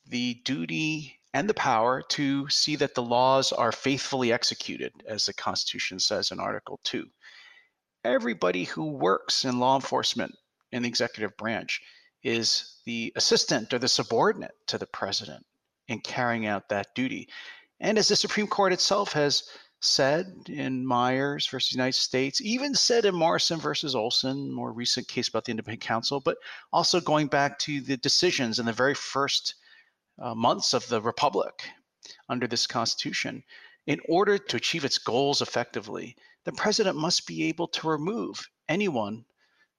the 0.06 0.34
duty 0.44 1.18
and 1.34 1.48
the 1.48 1.54
power 1.54 2.02
to 2.02 2.48
see 2.50 2.76
that 2.76 2.94
the 2.94 3.02
laws 3.02 3.52
are 3.52 3.72
faithfully 3.72 4.32
executed 4.32 4.92
as 5.06 5.24
the 5.24 5.34
constitution 5.34 5.98
says 5.98 6.30
in 6.30 6.38
article 6.38 6.80
2 6.84 7.06
everybody 8.04 8.64
who 8.64 8.92
works 8.92 9.44
in 9.44 9.58
law 9.58 9.76
enforcement 9.76 10.34
in 10.72 10.82
the 10.82 10.88
executive 10.88 11.36
branch 11.36 11.80
is 12.22 12.80
the 12.84 13.12
assistant 13.16 13.72
or 13.72 13.78
the 13.78 13.88
subordinate 13.88 14.54
to 14.66 14.78
the 14.78 14.86
president 14.86 15.44
in 15.92 16.00
carrying 16.00 16.46
out 16.46 16.68
that 16.68 16.94
duty. 16.94 17.28
And 17.80 17.98
as 17.98 18.08
the 18.08 18.16
Supreme 18.16 18.46
Court 18.46 18.72
itself 18.72 19.12
has 19.12 19.44
said 19.80 20.26
in 20.48 20.86
Myers 20.86 21.46
versus 21.48 21.72
United 21.72 21.98
States, 21.98 22.40
even 22.40 22.74
said 22.74 23.04
in 23.04 23.14
Morrison 23.14 23.58
versus 23.58 23.96
Olson, 23.96 24.52
more 24.52 24.72
recent 24.72 25.08
case 25.08 25.28
about 25.28 25.44
the 25.44 25.50
independent 25.50 25.82
counsel, 25.82 26.20
but 26.20 26.36
also 26.72 27.00
going 27.00 27.26
back 27.26 27.58
to 27.60 27.80
the 27.80 27.96
decisions 27.96 28.60
in 28.60 28.66
the 28.66 28.72
very 28.72 28.94
first 28.94 29.56
uh, 30.20 30.34
months 30.34 30.72
of 30.72 30.86
the 30.88 31.00
Republic 31.00 31.64
under 32.28 32.46
this 32.46 32.66
Constitution. 32.66 33.42
In 33.86 34.00
order 34.08 34.38
to 34.38 34.56
achieve 34.56 34.84
its 34.84 34.98
goals 34.98 35.42
effectively, 35.42 36.14
the 36.44 36.52
president 36.52 36.96
must 36.96 37.26
be 37.26 37.44
able 37.44 37.66
to 37.68 37.88
remove 37.88 38.48
anyone 38.68 39.24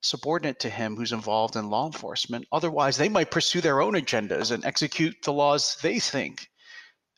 subordinate 0.04 0.60
to 0.60 0.70
him 0.70 0.96
who's 0.96 1.14
involved 1.14 1.56
in 1.56 1.70
law 1.70 1.86
enforcement. 1.86 2.46
Otherwise, 2.52 2.98
they 2.98 3.10
might 3.10 3.32
pursue 3.32 3.62
their 3.62 3.82
own 3.82 3.94
agendas 3.94 4.52
and 4.52 4.64
execute 4.66 5.16
the 5.24 5.34
laws 5.34 5.78
they 5.82 6.00
think 6.00 6.48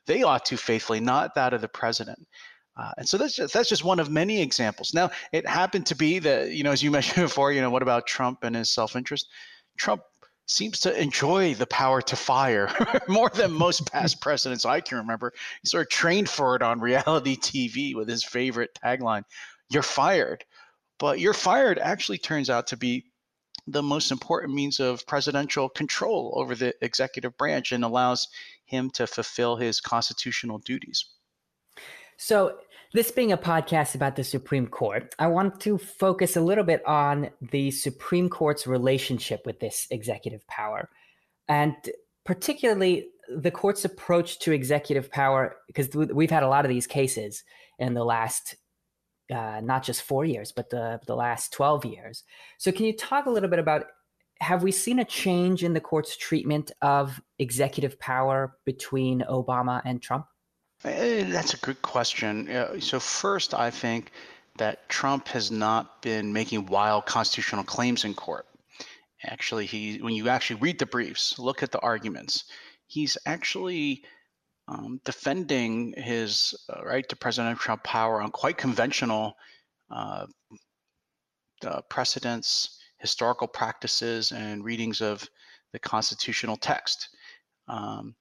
they 0.05 0.23
ought 0.23 0.45
to 0.45 0.57
faithfully, 0.57 0.99
not 0.99 1.35
that 1.35 1.53
of 1.53 1.61
the 1.61 1.67
president. 1.67 2.27
Uh, 2.77 2.91
and 2.97 3.07
so 3.07 3.17
that's 3.17 3.35
just, 3.35 3.53
that's 3.53 3.69
just 3.69 3.83
one 3.83 3.99
of 3.99 4.09
many 4.09 4.41
examples. 4.41 4.93
Now, 4.93 5.09
it 5.31 5.47
happened 5.47 5.85
to 5.87 5.95
be 5.95 6.19
that, 6.19 6.51
you 6.51 6.63
know, 6.63 6.71
as 6.71 6.83
you 6.83 6.91
mentioned 6.99 7.25
before, 7.25 7.51
you 7.51 7.61
know, 7.61 7.69
what 7.69 7.81
about 7.81 8.07
Trump 8.07 8.43
and 8.43 8.55
his 8.55 8.69
self 8.69 8.95
interest? 8.95 9.27
Trump 9.77 10.01
seems 10.47 10.79
to 10.81 11.01
enjoy 11.01 11.55
the 11.55 11.65
power 11.65 12.01
to 12.03 12.15
fire 12.15 12.69
more 13.07 13.29
than 13.29 13.51
most 13.51 13.91
past 13.91 14.21
presidents 14.21 14.65
I 14.65 14.81
can 14.81 14.99
remember. 14.99 15.33
He 15.61 15.67
sort 15.67 15.87
of 15.87 15.89
trained 15.89 16.29
for 16.29 16.55
it 16.55 16.61
on 16.61 16.79
reality 16.79 17.35
TV 17.35 17.95
with 17.95 18.07
his 18.07 18.23
favorite 18.23 18.77
tagline, 18.83 19.23
You're 19.69 19.81
fired 19.81 20.45
but 20.99 21.19
you're 21.19 21.33
fired 21.33 21.79
actually 21.79 22.17
turns 22.17 22.49
out 22.49 22.67
to 22.67 22.77
be 22.77 23.05
the 23.67 23.83
most 23.83 24.11
important 24.11 24.53
means 24.53 24.79
of 24.79 25.05
presidential 25.07 25.69
control 25.69 26.33
over 26.35 26.55
the 26.55 26.73
executive 26.81 27.35
branch 27.37 27.71
and 27.71 27.83
allows 27.83 28.27
him 28.65 28.89
to 28.91 29.07
fulfill 29.07 29.55
his 29.55 29.79
constitutional 29.79 30.59
duties. 30.59 31.05
So, 32.17 32.57
this 32.93 33.11
being 33.11 33.33
a 33.33 33.37
podcast 33.37 33.93
about 33.93 34.15
the 34.15 34.23
Supreme 34.23 34.67
Court, 34.67 35.13
I 35.19 35.27
want 35.27 35.59
to 35.61 35.77
focus 35.77 36.37
a 36.37 36.41
little 36.41 36.63
bit 36.63 36.85
on 36.85 37.29
the 37.41 37.71
Supreme 37.71 38.29
Court's 38.29 38.65
relationship 38.65 39.41
with 39.45 39.59
this 39.59 39.85
executive 39.91 40.47
power, 40.47 40.89
and 41.49 41.75
particularly 42.23 43.07
the 43.27 43.51
court's 43.51 43.83
approach 43.83 44.39
to 44.39 44.53
executive 44.53 45.11
power, 45.11 45.57
because 45.67 45.89
we've 45.93 46.31
had 46.31 46.43
a 46.43 46.47
lot 46.47 46.63
of 46.63 46.69
these 46.69 46.87
cases 46.87 47.43
in 47.79 47.95
the 47.95 48.05
last 48.05 48.55
uh, 49.33 49.61
not 49.63 49.83
just 49.83 50.03
four 50.03 50.25
years, 50.25 50.51
but 50.51 50.69
the, 50.69 50.99
the 51.07 51.15
last 51.15 51.53
12 51.53 51.85
years. 51.85 52.23
So, 52.57 52.71
can 52.71 52.85
you 52.85 52.95
talk 52.95 53.25
a 53.25 53.29
little 53.29 53.49
bit 53.49 53.59
about 53.59 53.85
have 54.41 54.63
we 54.63 54.71
seen 54.71 54.99
a 54.99 55.05
change 55.05 55.63
in 55.63 55.73
the 55.73 55.79
court's 55.79 56.17
treatment 56.17 56.71
of 56.81 57.21
executive 57.39 57.97
power 57.99 58.57
between 58.65 59.21
Obama 59.21 59.81
and 59.85 60.01
Trump? 60.01 60.25
Eh, 60.83 61.23
that's 61.29 61.53
a 61.53 61.57
good 61.57 61.81
question. 61.81 62.49
So, 62.81 62.99
first, 62.99 63.53
I 63.53 63.71
think 63.71 64.11
that 64.57 64.87
Trump 64.89 65.27
has 65.29 65.51
not 65.51 66.01
been 66.01 66.31
making 66.31 66.65
wild 66.67 67.05
constitutional 67.05 67.63
claims 67.63 68.05
in 68.05 68.13
court. 68.13 68.45
Actually, 69.25 69.65
he 69.65 69.97
when 69.97 70.13
you 70.13 70.29
actually 70.29 70.59
read 70.59 70.79
the 70.79 70.85
briefs, 70.85 71.39
look 71.39 71.63
at 71.63 71.71
the 71.71 71.79
arguments, 71.79 72.45
he's 72.87 73.17
actually 73.25 74.03
um, 74.67 74.99
defending 75.05 75.93
his 75.97 76.55
uh, 76.69 76.83
right 76.83 77.07
to 77.09 77.15
presidential 77.15 77.77
power 77.77 78.21
on 78.21 78.31
quite 78.31 78.57
conventional 78.57 79.35
uh, 79.91 80.25
uh, 81.65 81.81
precedents, 81.89 82.79
historical 82.97 83.47
practices, 83.47 84.31
and 84.31 84.63
readings 84.63 85.01
of 85.01 85.27
the 85.71 85.79
constitutional 85.79 86.57
text. 86.57 87.09
Um, 87.67 88.15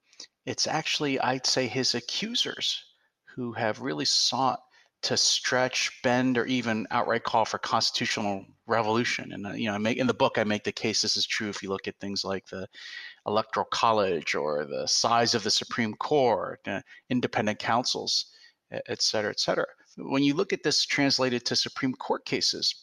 it's 0.46 0.66
actually, 0.66 1.18
I'd 1.20 1.46
say, 1.46 1.66
his 1.66 1.94
accusers 1.94 2.82
who 3.34 3.52
have 3.52 3.80
really 3.80 4.04
sought 4.04 4.60
to 5.02 5.16
stretch, 5.16 6.00
bend, 6.02 6.38
or 6.38 6.46
even 6.46 6.86
outright 6.90 7.24
call 7.24 7.44
for 7.44 7.58
constitutional 7.58 8.44
revolution. 8.66 9.32
And 9.32 9.46
uh, 9.46 9.50
you 9.50 9.68
know, 9.68 9.74
I 9.74 9.78
make 9.78 9.98
in 9.98 10.06
the 10.06 10.14
book 10.14 10.38
I 10.38 10.44
make 10.44 10.64
the 10.64 10.72
case 10.72 11.02
this 11.02 11.16
is 11.16 11.26
true 11.26 11.48
if 11.48 11.62
you 11.62 11.68
look 11.68 11.86
at 11.86 11.98
things 12.00 12.24
like 12.24 12.46
the 12.48 12.66
electoral 13.26 13.66
college 13.70 14.34
or 14.34 14.64
the 14.64 14.86
size 14.86 15.34
of 15.34 15.42
the 15.42 15.50
Supreme 15.50 15.94
Court, 15.94 16.60
uh, 16.66 16.80
independent 17.10 17.58
counsels, 17.58 18.26
et 18.70 19.00
cetera, 19.00 19.30
et 19.30 19.40
cetera. 19.40 19.66
When 19.96 20.22
you 20.22 20.34
look 20.34 20.52
at 20.52 20.62
this 20.62 20.84
translated 20.84 21.44
to 21.46 21.56
Supreme 21.56 21.94
Court 21.94 22.24
cases, 22.24 22.74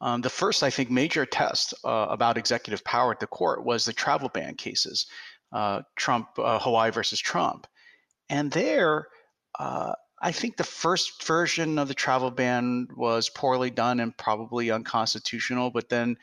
um, 0.00 0.20
the 0.20 0.30
first, 0.30 0.62
I 0.62 0.70
think, 0.70 0.90
major 0.90 1.26
test 1.26 1.74
uh, 1.84 2.06
about 2.10 2.38
executive 2.38 2.84
power 2.84 3.12
at 3.12 3.20
the 3.20 3.26
court 3.26 3.64
was 3.64 3.84
the 3.84 3.92
travel 3.92 4.28
ban 4.28 4.54
cases, 4.54 5.06
uh, 5.52 5.82
Trump, 5.96 6.28
uh, 6.38 6.58
Hawaii 6.58 6.90
versus 6.90 7.20
Trump. 7.20 7.66
And 8.28 8.50
there, 8.50 9.08
uh, 9.58 9.92
I 10.20 10.32
think 10.32 10.56
the 10.56 10.64
first 10.64 11.24
version 11.24 11.78
of 11.78 11.88
the 11.88 11.94
travel 11.94 12.30
ban 12.30 12.88
was 12.96 13.30
poorly 13.30 13.70
done 13.70 14.00
and 14.00 14.16
probably 14.16 14.70
unconstitutional, 14.70 15.70
but 15.70 15.88
then 15.88 16.16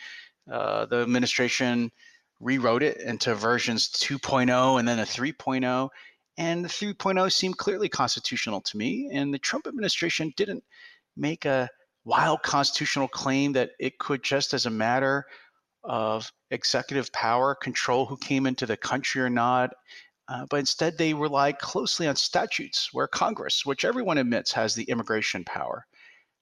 uh, 0.51 0.86
the 0.86 1.01
administration 1.01 1.91
rewrote 2.39 2.83
it 2.83 2.97
into 2.97 3.35
versions 3.35 3.89
2.0 3.89 4.79
and 4.79 4.87
then 4.87 4.99
a 4.99 5.03
3.0. 5.03 5.89
And 6.37 6.65
the 6.65 6.69
3.0 6.69 7.31
seemed 7.31 7.57
clearly 7.57 7.89
constitutional 7.89 8.61
to 8.61 8.77
me. 8.77 9.09
And 9.13 9.33
the 9.33 9.39
Trump 9.39 9.67
administration 9.67 10.33
didn't 10.35 10.63
make 11.15 11.45
a 11.45 11.69
wild 12.03 12.43
constitutional 12.43 13.07
claim 13.07 13.53
that 13.53 13.71
it 13.79 13.97
could, 13.99 14.23
just 14.23 14.53
as 14.53 14.65
a 14.65 14.69
matter 14.69 15.25
of 15.83 16.31
executive 16.51 17.11
power, 17.13 17.55
control 17.55 18.05
who 18.05 18.17
came 18.17 18.45
into 18.45 18.65
the 18.65 18.77
country 18.77 19.21
or 19.21 19.29
not. 19.29 19.71
Uh, 20.27 20.45
but 20.49 20.57
instead, 20.57 20.97
they 20.97 21.13
relied 21.13 21.59
closely 21.59 22.07
on 22.07 22.15
statutes 22.15 22.89
where 22.91 23.07
Congress, 23.07 23.65
which 23.65 23.85
everyone 23.85 24.17
admits 24.17 24.51
has 24.51 24.73
the 24.73 24.83
immigration 24.85 25.43
power, 25.45 25.85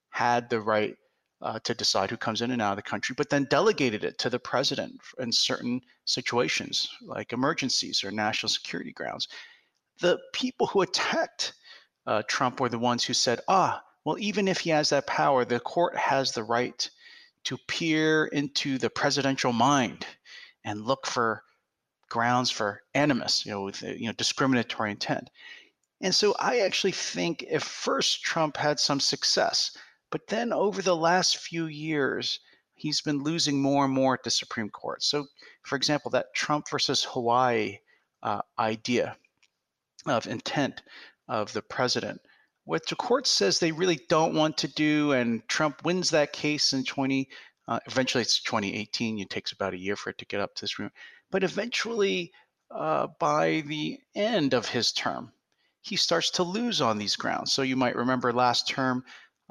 had 0.09 0.49
the 0.49 0.59
right 0.59 0.95
uh, 1.43 1.59
to 1.59 1.73
decide 1.73 2.09
who 2.09 2.17
comes 2.17 2.41
in 2.41 2.51
and 2.51 2.61
out 2.61 2.71
of 2.71 2.77
the 2.77 2.81
country, 2.81 3.13
but 3.17 3.29
then 3.29 3.45
delegated 3.49 4.03
it 4.03 4.17
to 4.17 4.29
the 4.29 4.39
president 4.39 4.99
in 5.19 5.31
certain 5.31 5.81
situations 6.05 6.89
like 7.01 7.33
emergencies 7.33 8.03
or 8.03 8.11
national 8.11 8.49
security 8.49 8.91
grounds. 8.91 9.27
The 9.99 10.19
people 10.33 10.67
who 10.67 10.81
attacked 10.81 11.53
uh, 12.07 12.23
Trump 12.27 12.59
were 12.59 12.69
the 12.69 12.79
ones 12.79 13.03
who 13.03 13.13
said, 13.13 13.41
ah, 13.47 13.81
well, 14.05 14.17
even 14.19 14.47
if 14.47 14.59
he 14.59 14.69
has 14.71 14.89
that 14.89 15.07
power, 15.07 15.45
the 15.45 15.59
court 15.59 15.95
has 15.97 16.31
the 16.31 16.43
right 16.43 16.89
to 17.45 17.57
peer 17.67 18.25
into 18.25 18.77
the 18.77 18.89
presidential 18.89 19.53
mind 19.53 20.05
and 20.65 20.85
look 20.85 21.05
for 21.05 21.43
grounds 22.09 22.51
for 22.51 22.81
animus, 22.93 23.45
you 23.45 23.51
know, 23.51 23.63
with 23.63 23.81
you 23.81 24.07
know 24.07 24.13
discriminatory 24.13 24.91
intent. 24.91 25.29
And 26.01 26.13
so 26.13 26.35
I 26.39 26.59
actually 26.59 26.91
think 26.91 27.43
if 27.49 27.63
first 27.63 28.23
Trump 28.23 28.57
had 28.57 28.79
some 28.79 28.99
success, 28.99 29.75
but 30.13 30.27
then 30.27 30.53
over 30.53 30.83
the 30.83 30.95
last 30.95 31.37
few 31.37 31.65
years, 31.65 32.39
he's 32.75 33.01
been 33.01 33.23
losing 33.23 33.59
more 33.59 33.85
and 33.85 33.93
more 33.95 34.13
at 34.13 34.21
the 34.21 34.29
Supreme 34.29 34.69
Court. 34.69 35.01
So, 35.01 35.25
for 35.63 35.75
example, 35.75 36.11
that 36.11 36.35
Trump 36.35 36.69
versus 36.69 37.03
Hawaii 37.03 37.79
uh, 38.21 38.41
idea 38.59 39.17
of 40.05 40.27
intent 40.27 40.83
of 41.27 41.51
the 41.53 41.63
president, 41.63 42.21
what 42.65 42.87
the 42.87 42.95
court 42.95 43.25
says 43.25 43.57
they 43.57 43.71
really 43.71 44.01
don't 44.07 44.35
want 44.35 44.55
to 44.59 44.67
do, 44.67 45.13
and 45.13 45.41
Trump 45.47 45.83
wins 45.83 46.11
that 46.11 46.31
case 46.31 46.73
in 46.73 46.83
20. 46.83 47.27
Uh, 47.67 47.79
eventually, 47.87 48.21
it's 48.21 48.39
2018. 48.43 49.17
It 49.17 49.31
takes 49.31 49.51
about 49.51 49.73
a 49.73 49.79
year 49.79 49.95
for 49.95 50.11
it 50.11 50.19
to 50.19 50.25
get 50.25 50.41
up 50.41 50.53
to 50.53 50.61
this 50.61 50.77
room, 50.77 50.91
but 51.31 51.43
eventually, 51.43 52.31
uh, 52.69 53.07
by 53.19 53.63
the 53.65 53.97
end 54.13 54.53
of 54.53 54.67
his 54.67 54.91
term, 54.91 55.33
he 55.81 55.95
starts 55.95 56.29
to 56.29 56.43
lose 56.43 56.81
on 56.81 56.99
these 56.99 57.15
grounds. 57.15 57.51
So 57.51 57.63
you 57.63 57.75
might 57.75 57.95
remember 57.95 58.31
last 58.31 58.69
term, 58.69 59.03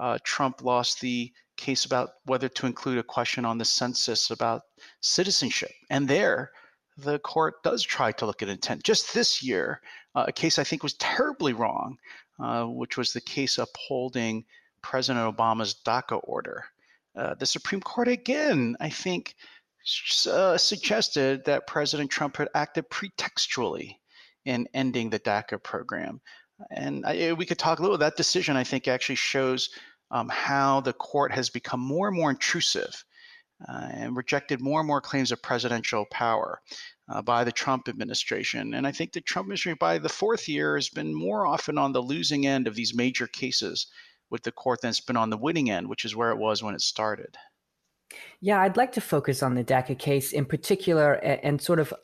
uh, 0.02 0.18
Trump 0.24 0.64
lost 0.64 1.00
the 1.00 1.32
case 1.56 1.84
about 1.84 2.10
whether 2.24 2.48
to 2.48 2.66
include 2.66 2.98
a 2.98 3.04
question 3.04 3.44
on 3.44 3.56
the 3.56 3.64
census 3.64 4.32
about 4.32 4.62
citizenship. 5.00 5.70
And 5.90 6.08
there, 6.08 6.50
the 6.96 7.20
court 7.20 7.62
does 7.62 7.84
try 7.84 8.10
to 8.12 8.26
look 8.26 8.42
at 8.42 8.48
intent. 8.48 8.82
Just 8.82 9.14
this 9.14 9.44
year, 9.44 9.80
uh, 10.16 10.24
a 10.26 10.32
case 10.32 10.58
I 10.58 10.64
think 10.64 10.82
was 10.82 10.94
terribly 10.94 11.52
wrong, 11.52 11.98
uh, 12.40 12.64
which 12.64 12.96
was 12.96 13.12
the 13.12 13.20
case 13.20 13.58
upholding 13.58 14.44
President 14.82 15.24
Obama's 15.24 15.76
DACA 15.86 16.20
order. 16.24 16.64
Uh, 17.16 17.34
the 17.34 17.46
Supreme 17.46 17.80
Court, 17.80 18.08
again, 18.08 18.76
I 18.80 18.88
think, 18.88 19.36
uh, 20.28 20.58
suggested 20.58 21.44
that 21.44 21.68
President 21.68 22.10
Trump 22.10 22.38
had 22.38 22.48
acted 22.56 22.90
pretextually 22.90 23.98
in 24.46 24.66
ending 24.74 25.10
the 25.10 25.20
DACA 25.20 25.62
program. 25.62 26.20
And 26.70 27.06
I, 27.06 27.32
we 27.34 27.46
could 27.46 27.58
talk 27.58 27.78
a 27.78 27.82
little. 27.82 27.98
That 27.98 28.16
decision, 28.16 28.56
I 28.56 28.64
think, 28.64 28.88
actually 28.88 29.16
shows 29.16 29.70
um, 30.12 30.28
how 30.28 30.80
the 30.80 30.92
court 30.92 31.32
has 31.32 31.50
become 31.50 31.80
more 31.80 32.06
and 32.06 32.16
more 32.16 32.30
intrusive 32.30 33.04
uh, 33.68 33.88
and 33.92 34.16
rejected 34.16 34.60
more 34.60 34.80
and 34.80 34.86
more 34.86 35.00
claims 35.00 35.32
of 35.32 35.42
presidential 35.42 36.04
power 36.10 36.60
uh, 37.08 37.22
by 37.22 37.42
the 37.42 37.52
Trump 37.52 37.88
administration. 37.88 38.74
And 38.74 38.86
I 38.86 38.92
think 38.92 39.12
the 39.12 39.20
Trump 39.20 39.46
administration, 39.46 39.78
by 39.80 39.98
the 39.98 40.08
fourth 40.08 40.48
year, 40.48 40.76
has 40.76 40.88
been 40.88 41.14
more 41.14 41.46
often 41.46 41.78
on 41.78 41.92
the 41.92 42.02
losing 42.02 42.46
end 42.46 42.66
of 42.66 42.74
these 42.74 42.94
major 42.94 43.26
cases 43.26 43.86
with 44.30 44.42
the 44.42 44.52
court 44.52 44.82
than 44.82 44.90
it's 44.90 45.00
been 45.00 45.16
on 45.16 45.30
the 45.30 45.36
winning 45.36 45.70
end, 45.70 45.88
which 45.88 46.04
is 46.04 46.14
where 46.14 46.30
it 46.30 46.38
was 46.38 46.62
when 46.62 46.74
it 46.74 46.80
started. 46.80 47.36
Yeah, 48.40 48.60
I'd 48.60 48.76
like 48.76 48.92
to 48.92 49.00
focus 49.00 49.42
on 49.42 49.54
the 49.54 49.64
DACA 49.64 49.98
case 49.98 50.32
in 50.32 50.44
particular 50.44 51.14
and, 51.14 51.40
and 51.42 51.62
sort 51.62 51.78
of 51.78 51.94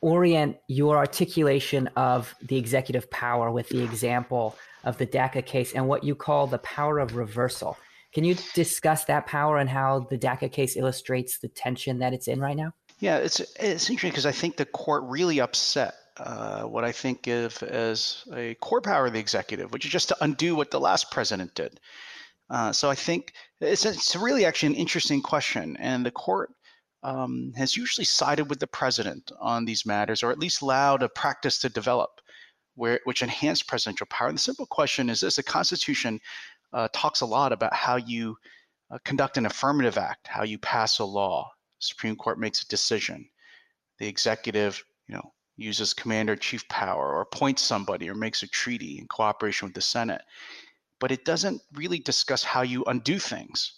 orient 0.00 0.58
your 0.68 0.98
articulation 0.98 1.88
of 1.96 2.34
the 2.42 2.56
executive 2.56 3.10
power 3.10 3.50
with 3.50 3.68
the 3.70 3.82
example 3.82 4.56
of 4.84 4.98
the 4.98 5.06
DACA 5.06 5.44
case 5.44 5.72
and 5.72 5.88
what 5.88 6.04
you 6.04 6.14
call 6.14 6.46
the 6.46 6.58
power 6.58 6.98
of 6.98 7.16
reversal. 7.16 7.76
Can 8.12 8.24
you 8.24 8.36
discuss 8.54 9.04
that 9.06 9.26
power 9.26 9.58
and 9.58 9.68
how 9.68 10.06
the 10.10 10.18
DACA 10.18 10.52
case 10.52 10.76
illustrates 10.76 11.38
the 11.38 11.48
tension 11.48 11.98
that 11.98 12.12
it's 12.12 12.28
in 12.28 12.40
right 12.40 12.56
now? 12.56 12.72
Yeah, 13.00 13.16
it's 13.16 13.40
it's 13.40 13.90
interesting 13.90 14.10
because 14.10 14.26
I 14.26 14.32
think 14.32 14.56
the 14.56 14.66
court 14.66 15.02
really 15.06 15.40
upset 15.40 15.94
uh, 16.16 16.62
what 16.62 16.84
I 16.84 16.92
think 16.92 17.26
of 17.26 17.60
as 17.64 18.24
a 18.32 18.54
core 18.54 18.80
power 18.80 19.06
of 19.06 19.12
the 19.12 19.18
executive, 19.18 19.72
which 19.72 19.84
is 19.84 19.90
just 19.90 20.08
to 20.08 20.16
undo 20.20 20.54
what 20.54 20.70
the 20.70 20.80
last 20.80 21.10
president 21.10 21.54
did. 21.54 21.80
Uh, 22.50 22.72
so 22.72 22.88
I 22.90 22.94
think 22.94 23.32
it's, 23.60 23.84
it's 23.84 24.14
really 24.14 24.44
actually 24.44 24.74
an 24.74 24.80
interesting 24.80 25.22
question, 25.22 25.76
and 25.78 26.06
the 26.06 26.10
court 26.12 26.50
um, 27.02 27.52
has 27.56 27.76
usually 27.76 28.04
sided 28.04 28.48
with 28.48 28.60
the 28.60 28.66
president 28.66 29.32
on 29.40 29.64
these 29.64 29.84
matters, 29.84 30.22
or 30.22 30.30
at 30.30 30.38
least 30.38 30.62
allowed 30.62 31.02
a 31.02 31.08
practice 31.08 31.58
to 31.60 31.68
develop 31.68 32.20
where, 32.74 33.00
which 33.04 33.22
enhanced 33.22 33.66
presidential 33.66 34.06
power. 34.06 34.28
And 34.28 34.38
the 34.38 34.42
simple 34.42 34.66
question 34.66 35.10
is 35.10 35.20
this 35.20 35.36
the 35.36 35.42
Constitution 35.42 36.20
uh, 36.72 36.88
talks 36.92 37.20
a 37.20 37.26
lot 37.26 37.52
about 37.52 37.74
how 37.74 37.96
you 37.96 38.36
uh, 38.90 38.98
conduct 39.04 39.36
an 39.36 39.46
affirmative 39.46 39.98
act, 39.98 40.26
how 40.26 40.44
you 40.44 40.58
pass 40.58 40.98
a 40.98 41.04
law. 41.04 41.50
Supreme 41.78 42.16
Court 42.16 42.38
makes 42.38 42.62
a 42.62 42.68
decision. 42.68 43.28
The 43.98 44.06
executive, 44.06 44.82
you 45.06 45.14
know, 45.14 45.32
uses 45.56 45.94
commander 45.94 46.34
chief 46.34 46.66
power 46.68 47.12
or 47.14 47.20
appoints 47.20 47.62
somebody 47.62 48.08
or 48.08 48.14
makes 48.14 48.42
a 48.42 48.48
treaty 48.48 48.98
in 48.98 49.06
cooperation 49.06 49.66
with 49.66 49.74
the 49.74 49.80
Senate. 49.80 50.22
But 50.98 51.12
it 51.12 51.24
doesn't 51.24 51.60
really 51.74 51.98
discuss 51.98 52.42
how 52.42 52.62
you 52.62 52.84
undo 52.84 53.18
things 53.18 53.74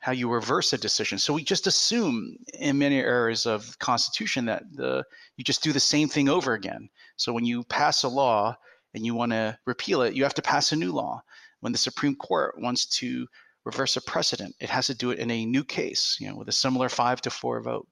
how 0.00 0.12
you 0.12 0.30
reverse 0.30 0.72
a 0.72 0.78
decision. 0.78 1.18
So 1.18 1.34
we 1.34 1.42
just 1.42 1.66
assume 1.66 2.36
in 2.54 2.78
many 2.78 3.00
areas 3.00 3.46
of 3.46 3.70
the 3.70 3.76
Constitution 3.78 4.44
that 4.46 4.62
the 4.72 5.04
you 5.36 5.44
just 5.44 5.62
do 5.62 5.72
the 5.72 5.80
same 5.80 6.08
thing 6.08 6.28
over 6.28 6.54
again. 6.54 6.88
So 7.18 7.32
when 7.32 7.44
you 7.44 7.64
pass 7.64 8.04
a 8.04 8.08
law 8.08 8.56
and 8.94 9.04
you 9.04 9.14
want 9.14 9.32
to 9.32 9.58
repeal 9.66 10.02
it, 10.02 10.14
you 10.14 10.22
have 10.22 10.34
to 10.34 10.42
pass 10.42 10.72
a 10.72 10.76
new 10.76 10.92
law. 10.92 11.22
When 11.60 11.72
the 11.72 11.78
Supreme 11.78 12.14
Court 12.14 12.54
wants 12.58 12.86
to 13.00 13.26
reverse 13.64 13.96
a 13.96 14.00
precedent, 14.00 14.54
it 14.60 14.70
has 14.70 14.86
to 14.86 14.94
do 14.94 15.10
it 15.10 15.18
in 15.18 15.30
a 15.30 15.44
new 15.44 15.64
case, 15.64 16.16
you 16.20 16.28
know, 16.28 16.36
with 16.36 16.48
a 16.48 16.52
similar 16.52 16.88
five 16.88 17.20
to 17.22 17.30
four 17.30 17.60
vote. 17.60 17.86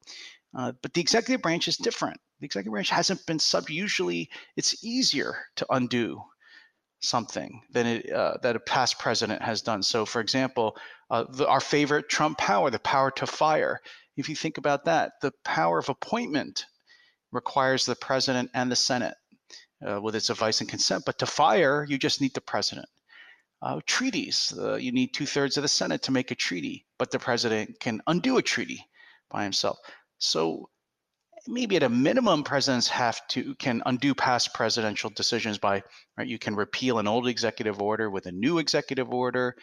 Uh, 0.56 0.72
but 0.80 0.94
the 0.94 1.00
executive 1.00 1.42
branch 1.42 1.68
is 1.68 1.76
different. 1.76 2.18
The 2.40 2.46
executive 2.46 2.72
branch 2.72 2.90
hasn't 2.90 3.26
been 3.26 3.38
sub. 3.38 3.68
Usually, 3.68 4.30
it's 4.56 4.84
easier 4.84 5.36
to 5.56 5.66
undo 5.70 6.22
something 7.00 7.60
than 7.72 7.86
it, 7.86 8.12
uh, 8.12 8.36
that 8.42 8.56
a 8.56 8.60
past 8.60 8.98
president 8.98 9.42
has 9.42 9.60
done. 9.60 9.82
So, 9.82 10.06
for 10.06 10.20
example, 10.20 10.76
uh, 11.10 11.24
the, 11.28 11.46
our 11.48 11.60
favorite 11.60 12.08
Trump 12.08 12.38
power, 12.38 12.70
the 12.70 12.78
power 12.78 13.10
to 13.12 13.26
fire. 13.26 13.80
If 14.16 14.28
you 14.28 14.36
think 14.36 14.58
about 14.58 14.84
that, 14.84 15.12
the 15.20 15.32
power 15.44 15.78
of 15.78 15.88
appointment 15.88 16.64
requires 17.36 17.84
the 17.84 17.94
president 17.94 18.50
and 18.54 18.72
the 18.72 18.76
Senate 18.90 19.14
uh, 19.86 20.00
with 20.00 20.16
its 20.16 20.30
advice 20.30 20.60
and 20.60 20.68
consent. 20.68 21.04
But 21.06 21.18
to 21.20 21.26
fire, 21.26 21.86
you 21.88 21.98
just 21.98 22.20
need 22.20 22.34
the 22.34 22.40
president. 22.40 22.88
Uh, 23.62 23.80
treaties, 23.86 24.52
uh, 24.58 24.74
you 24.74 24.92
need 24.92 25.14
two 25.14 25.26
thirds 25.26 25.56
of 25.56 25.62
the 25.62 25.68
Senate 25.68 26.02
to 26.02 26.12
make 26.12 26.30
a 26.30 26.34
treaty, 26.34 26.84
but 26.98 27.10
the 27.10 27.18
president 27.18 27.78
can 27.80 28.02
undo 28.06 28.38
a 28.38 28.42
treaty 28.42 28.80
by 29.30 29.42
himself. 29.44 29.78
So 30.18 30.68
maybe 31.48 31.76
at 31.76 31.82
a 31.82 31.88
minimum, 31.88 32.42
presidents 32.42 32.88
have 32.88 33.26
to 33.28 33.54
can 33.56 33.82
undo 33.86 34.14
past 34.14 34.54
presidential 34.54 35.10
decisions 35.10 35.58
by 35.58 35.82
right. 36.16 36.28
You 36.28 36.38
can 36.38 36.54
repeal 36.54 36.98
an 36.98 37.06
old 37.06 37.28
executive 37.28 37.80
order 37.80 38.10
with 38.10 38.26
a 38.26 38.32
new 38.32 38.58
executive 38.58 39.12
order. 39.12 39.56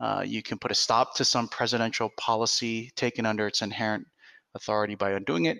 Uh, 0.00 0.22
you 0.26 0.42
can 0.42 0.58
put 0.58 0.70
a 0.70 0.74
stop 0.74 1.14
to 1.16 1.24
some 1.24 1.48
presidential 1.48 2.10
policy 2.18 2.90
taken 2.96 3.26
under 3.26 3.46
its 3.46 3.62
inherent 3.62 4.06
authority 4.54 4.94
by 4.94 5.10
undoing 5.12 5.46
it. 5.46 5.58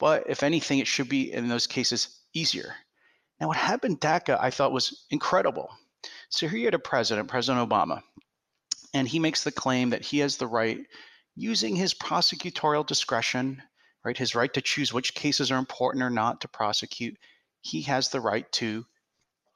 But 0.00 0.24
if 0.28 0.42
anything, 0.42 0.78
it 0.78 0.86
should 0.86 1.08
be 1.08 1.32
in 1.32 1.48
those 1.48 1.66
cases 1.66 2.20
easier. 2.32 2.74
Now, 3.38 3.48
what 3.48 3.56
happened 3.56 4.00
DACA, 4.00 4.38
I 4.40 4.50
thought 4.50 4.72
was 4.72 5.04
incredible. 5.10 5.70
So 6.30 6.48
here 6.48 6.58
you 6.58 6.64
had 6.64 6.74
a 6.74 6.78
president, 6.78 7.28
President 7.28 7.68
Obama, 7.68 8.02
and 8.94 9.06
he 9.06 9.18
makes 9.18 9.44
the 9.44 9.52
claim 9.52 9.90
that 9.90 10.04
he 10.04 10.18
has 10.18 10.36
the 10.36 10.46
right, 10.46 10.80
using 11.36 11.76
his 11.76 11.94
prosecutorial 11.94 12.86
discretion, 12.86 13.62
right, 14.02 14.16
his 14.16 14.34
right 14.34 14.52
to 14.54 14.62
choose 14.62 14.92
which 14.92 15.14
cases 15.14 15.50
are 15.50 15.58
important 15.58 16.02
or 16.02 16.10
not 16.10 16.40
to 16.40 16.48
prosecute, 16.48 17.16
he 17.60 17.82
has 17.82 18.08
the 18.08 18.20
right 18.20 18.50
to 18.52 18.86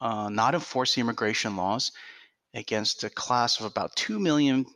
uh, 0.00 0.28
not 0.28 0.54
enforce 0.54 0.94
the 0.94 1.00
immigration 1.00 1.56
laws 1.56 1.92
against 2.52 3.02
a 3.02 3.10
class 3.10 3.58
of 3.58 3.66
about 3.66 3.96
2 3.96 4.18
million 4.18 4.66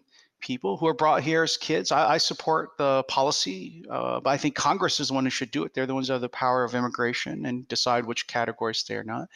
people 0.41 0.77
who 0.77 0.87
are 0.87 0.95
brought 0.95 1.23
here 1.23 1.43
as 1.43 1.57
kids. 1.57 1.93
I, 1.93 2.15
I 2.15 2.19
support 2.19 2.71
the 2.79 3.05
policy, 3.09 3.85
uh, 3.91 4.21
but 4.21 4.31
I 4.31 4.37
think 4.37 4.55
Congress 4.55 5.01
is 5.01 5.09
the 5.09 5.15
one 5.15 5.25
who 5.25 5.31
should 5.31 5.51
do 5.51 5.65
it. 5.65 5.75
They're 5.75 5.87
the 5.87 5.95
ones 5.95 6.09
who 6.09 6.13
have 6.13 6.23
the 6.23 6.29
power 6.29 6.65
of 6.65 6.75
immigration 6.75 7.47
and 7.47 7.67
decide 7.69 8.07
which 8.07 8.27
categories 8.27 8.79
stay 8.79 8.95
or 8.95 9.05
not. 9.05 9.29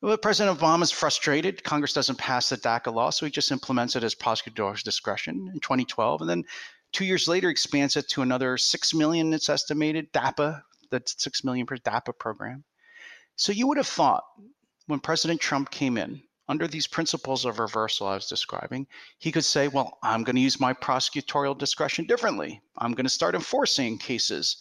Well, 0.00 0.16
President 0.18 0.58
Obama 0.58 0.82
is 0.82 0.90
frustrated. 0.90 1.64
Congress 1.64 1.94
doesn't 1.94 2.18
pass 2.18 2.50
the 2.50 2.58
DACA 2.58 2.92
law, 2.92 3.10
so 3.10 3.24
he 3.24 3.32
just 3.32 3.50
implements 3.50 3.96
it 3.96 4.04
as 4.04 4.14
prosecutor's 4.14 4.82
discretion 4.82 5.50
in 5.52 5.60
2012. 5.60 6.20
And 6.20 6.28
then 6.28 6.44
two 6.92 7.06
years 7.06 7.26
later, 7.26 7.48
expands 7.48 7.96
it 7.96 8.08
to 8.10 8.22
another 8.22 8.58
6 8.58 8.94
million, 8.94 9.32
it's 9.32 9.48
estimated, 9.48 10.12
DAPA, 10.12 10.62
that's 10.90 11.22
6 11.22 11.44
million 11.44 11.66
per 11.66 11.76
DAPA 11.78 12.18
program. 12.18 12.64
So 13.36 13.52
you 13.52 13.66
would 13.66 13.78
have 13.78 13.86
thought 13.86 14.24
when 14.86 15.00
President 15.00 15.40
Trump 15.40 15.70
came 15.70 15.96
in, 15.96 16.22
under 16.48 16.68
these 16.68 16.86
principles 16.86 17.44
of 17.44 17.58
reversal 17.58 18.06
I 18.06 18.14
was 18.14 18.28
describing, 18.28 18.86
he 19.18 19.32
could 19.32 19.44
say, 19.44 19.68
well, 19.68 19.98
I'm 20.02 20.24
going 20.24 20.36
to 20.36 20.42
use 20.42 20.60
my 20.60 20.74
prosecutorial 20.74 21.56
discretion 21.56 22.06
differently. 22.06 22.60
I'm 22.78 22.92
going 22.92 23.06
to 23.06 23.10
start 23.10 23.34
enforcing 23.34 23.98
cases 23.98 24.58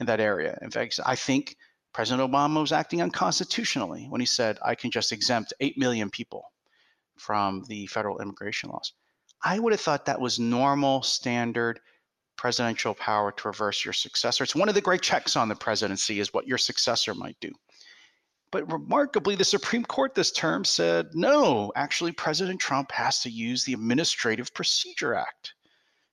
in 0.00 0.06
that 0.06 0.20
area. 0.20 0.58
In 0.62 0.70
fact, 0.70 1.00
I 1.06 1.16
think 1.16 1.56
President 1.92 2.30
Obama 2.30 2.60
was 2.60 2.72
acting 2.72 3.02
unconstitutionally 3.02 4.06
when 4.08 4.20
he 4.20 4.26
said, 4.26 4.58
I 4.64 4.74
can 4.74 4.90
just 4.90 5.12
exempt 5.12 5.52
8 5.60 5.78
million 5.78 6.10
people 6.10 6.52
from 7.16 7.64
the 7.68 7.86
federal 7.86 8.20
immigration 8.20 8.70
laws. 8.70 8.92
I 9.44 9.58
would 9.58 9.72
have 9.72 9.80
thought 9.80 10.06
that 10.06 10.20
was 10.20 10.38
normal, 10.38 11.02
standard 11.02 11.80
presidential 12.36 12.94
power 12.94 13.30
to 13.30 13.48
reverse 13.48 13.84
your 13.84 13.92
successor. 13.92 14.42
It's 14.42 14.54
one 14.54 14.68
of 14.68 14.74
the 14.74 14.80
great 14.80 15.02
checks 15.02 15.36
on 15.36 15.48
the 15.48 15.54
presidency 15.54 16.18
is 16.18 16.32
what 16.32 16.46
your 16.46 16.58
successor 16.58 17.14
might 17.14 17.36
do. 17.40 17.52
But 18.52 18.70
remarkably, 18.70 19.34
the 19.34 19.44
Supreme 19.44 19.82
Court 19.82 20.14
this 20.14 20.30
term 20.30 20.66
said 20.66 21.14
no, 21.14 21.72
actually, 21.74 22.12
President 22.12 22.60
Trump 22.60 22.92
has 22.92 23.20
to 23.20 23.30
use 23.30 23.64
the 23.64 23.72
Administrative 23.72 24.52
Procedure 24.52 25.14
Act 25.14 25.54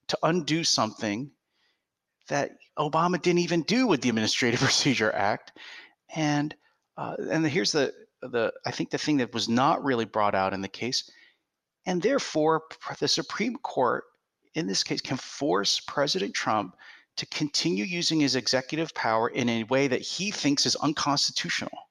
to 0.08 0.18
undo 0.24 0.64
something 0.64 1.32
that 2.30 2.52
Obama 2.78 3.22
didn't 3.22 3.40
even 3.40 3.64
do 3.64 3.88
with 3.88 4.02
the 4.02 4.08
Administrative 4.08 4.60
Procedure 4.62 5.14
Act. 5.14 5.52
And 6.16 6.56
uh, 6.98 7.18
and 7.30 7.46
here's 7.46 7.74
the 7.74 7.94
the 8.22 8.54
I 8.66 8.72
think 8.72 8.90
the 8.90 8.98
thing 8.98 9.18
that 9.18 9.34
was 9.34 9.50
not 9.50 9.84
really 9.84 10.06
brought 10.06 10.34
out 10.34 10.54
in 10.54 10.62
the 10.62 10.70
case, 10.70 11.12
and 11.86 12.02
therefore 12.02 12.64
the 13.00 13.08
Supreme 13.10 13.58
Court 13.58 14.06
in 14.56 14.66
this 14.66 14.82
case 14.82 15.02
can 15.02 15.18
force 15.18 15.82
President 15.82 16.34
Trump 16.34 16.78
to 17.18 17.26
continue 17.26 17.84
using 17.84 18.22
his 18.22 18.38
executive 18.38 18.94
power 18.96 19.28
in 19.28 19.50
a 19.50 19.64
way 19.64 19.90
that 19.90 20.02
he 20.02 20.32
thinks 20.32 20.66
is 20.66 20.78
unconstitutional. 20.78 21.89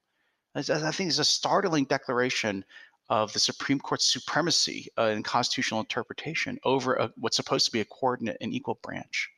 I 0.59 0.91
think 0.91 1.09
it's 1.09 1.19
a 1.19 1.25
startling 1.25 1.85
declaration 1.85 2.65
of 3.11 3.33
the 3.33 3.39
Supreme 3.39 3.79
Court's 3.79 4.13
supremacy 4.13 4.89
uh, 4.99 5.05
in 5.05 5.23
constitutional 5.23 5.81
interpretation 5.81 6.59
over 6.65 6.95
a, 6.95 7.11
what's 7.17 7.37
supposed 7.37 7.67
to 7.67 7.73
be 7.73 7.81
a 7.81 7.85
coordinate 7.87 8.37
and 8.41 8.53
equal 8.53 8.79
branch. 8.83 9.31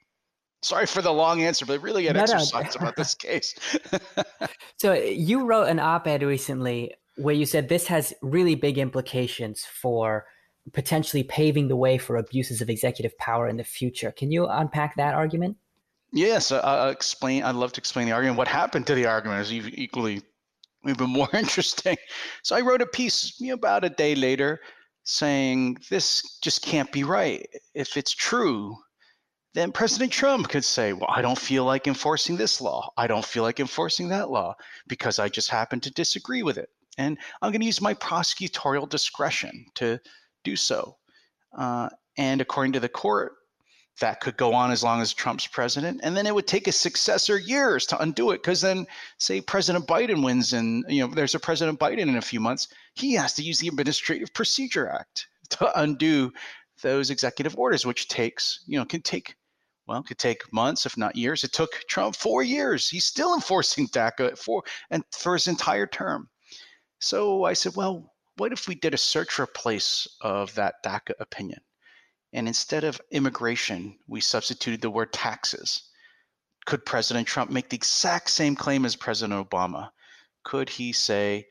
Sorry 0.63 0.87
for 0.87 1.03
the 1.03 1.13
long 1.13 1.43
answer, 1.43 1.65
but 1.65 1.81
really 1.81 2.09
an 2.09 2.17
no, 2.17 2.23
exercise 2.23 2.77
no. 2.77 2.83
about 2.83 2.97
this 2.97 3.15
case. 3.15 3.55
so 4.77 4.93
uh, 4.93 4.97
you 4.97 5.47
wrote 5.47 5.69
an 5.69 5.79
op-ed 5.79 6.23
recently 6.23 6.93
where 7.17 7.35
you 7.35 7.47
said 7.47 7.69
this 7.69 7.87
has 7.87 8.13
really 8.23 8.55
big 8.55 8.77
implications 8.77 9.65
for 9.65 10.27
potentially 10.73 11.23
paving 11.23 11.69
the 11.69 11.77
way 11.77 11.97
for 11.97 12.17
abuses 12.17 12.61
of 12.61 12.69
executive 12.69 13.17
power 13.19 13.49
in 13.49 13.57
the 13.57 13.65
future. 13.65 14.13
Can 14.13 14.31
you 14.31 14.47
unpack 14.47 14.97
that 14.97 15.15
argument? 15.15 15.57
Yes, 16.13 16.51
I'll 16.51 16.91
explain. 16.91 17.43
I'd 17.45 17.55
love 17.55 17.73
to 17.75 17.81
explain 17.81 18.07
the 18.07 18.13
argument. 18.13 18.37
What 18.37 18.49
happened 18.49 18.87
to 18.89 18.95
the 18.95 19.07
argument 19.07 19.43
is 19.43 19.53
equally 19.53 20.23
even 20.87 21.11
more 21.11 21.29
interesting. 21.35 21.97
So 22.43 22.57
I 22.57 22.61
wrote 22.61 22.83
a 22.83 22.87
piece 22.87 23.39
you 23.41 23.49
know, 23.49 23.55
about 23.55 23.85
a 23.85 23.91
day 23.91 24.15
later 24.15 24.61
saying 25.05 25.79
this 25.91 26.39
just 26.43 26.63
can't 26.63 26.91
be 26.93 27.05
right. 27.05 27.47
If 27.75 27.97
it's 27.97 28.13
true, 28.13 28.77
then 29.55 29.73
President 29.73 30.13
Trump 30.13 30.49
could 30.49 30.65
say, 30.65 30.93
Well, 30.93 31.11
I 31.11 31.23
don't 31.23 31.39
feel 31.39 31.65
like 31.65 31.87
enforcing 31.87 32.37
this 32.37 32.61
law. 32.61 32.91
I 32.97 33.07
don't 33.07 33.25
feel 33.25 33.43
like 33.43 33.61
enforcing 33.61 34.09
that 34.09 34.31
law 34.31 34.55
because 34.87 35.19
I 35.19 35.29
just 35.29 35.51
happen 35.51 35.81
to 35.81 35.91
disagree 35.91 36.43
with 36.43 36.59
it. 36.59 36.69
And 36.99 37.19
I'm 37.43 37.51
going 37.51 37.61
to 37.61 37.67
use 37.67 37.81
my 37.81 37.95
prosecutorial 37.95 38.89
discretion 38.89 39.67
to 39.77 39.99
do 40.45 40.57
so. 40.57 40.97
Uh, 41.57 41.89
and 42.19 42.41
according 42.41 42.73
to 42.75 42.81
the 42.81 42.89
court, 42.89 43.33
that 44.01 44.21
could 44.21 44.37
go 44.37 44.53
on 44.55 44.71
as 44.71 44.83
long 44.83 45.01
as 45.01 45.13
Trump's 45.13 45.47
president, 45.47 46.01
and 46.03 46.17
then 46.17 46.27
it 46.27 46.35
would 46.35 46.47
take 46.47 46.67
a 46.67 46.73
successor 46.73 47.39
years 47.39 47.87
to 47.87 48.01
undo 48.01 48.31
it. 48.33 48.43
Because 48.43 48.61
then, 48.61 48.87
say 49.19 49.41
President 49.41 49.87
Biden 49.87 50.25
wins, 50.25 50.53
and 50.53 50.85
you 50.89 51.07
know 51.07 51.15
there's 51.15 51.35
a 51.35 51.41
President 51.41 51.79
Biden 51.79 52.09
in 52.09 52.17
a 52.17 52.23
few 52.23 52.41
months, 52.41 52.69
he 52.95 53.15
has 53.15 53.35
to 53.35 53.43
use 53.43 53.59
the 53.59 53.69
Administrative 53.69 54.33
Procedure 54.35 54.89
Act 54.89 55.29
to 55.51 55.81
undo 55.81 56.33
those 56.83 57.11
executive 57.11 57.57
orders, 57.57 57.87
which 57.87 58.09
takes 58.09 58.65
you 58.67 58.79
know 58.79 58.85
can 58.85 59.03
take 59.03 59.35
well 59.87 60.03
could 60.03 60.19
take 60.19 60.53
months 60.53 60.87
if 60.87 60.97
not 60.97 61.17
years. 61.17 61.45
It 61.45 61.53
took 61.53 61.71
Trump 61.89 62.17
four 62.17 62.43
years. 62.43 62.89
He's 62.89 63.05
still 63.05 63.35
enforcing 63.35 63.89
DACA 63.89 64.37
for 64.39 64.63
and 64.91 65.05
for 65.13 65.35
his 65.35 65.47
entire 65.47 65.87
term. 65.87 66.29
So 67.01 67.45
I 67.45 67.55
said, 67.55 67.77
well, 67.77 68.13
what 68.37 68.53
if 68.53 68.69
we 68.69 68.75
did 68.75 68.95
a 68.95 68.99
search 68.99 69.39
replace 69.39 70.07
of 70.21 70.55
that 70.55 70.75
DACA 70.85 71.13
opinion? 71.19 71.61
And 72.33 72.47
instead 72.47 72.85
of 72.85 73.01
immigration, 73.11 73.99
we 74.07 74.21
substituted 74.21 74.81
the 74.81 74.91
word 74.91 75.13
taxes. 75.13 75.91
Could 76.67 76.87
President 76.87 77.27
Trump 77.27 77.51
make 77.51 77.69
the 77.69 77.77
exact 77.77 78.31
same 78.31 78.55
claim 78.55 78.85
as 78.85 78.95
President 78.95 79.49
Obama? 79.49 79.91
Could 80.45 80.69
he 80.69 80.93
say, 80.93 81.49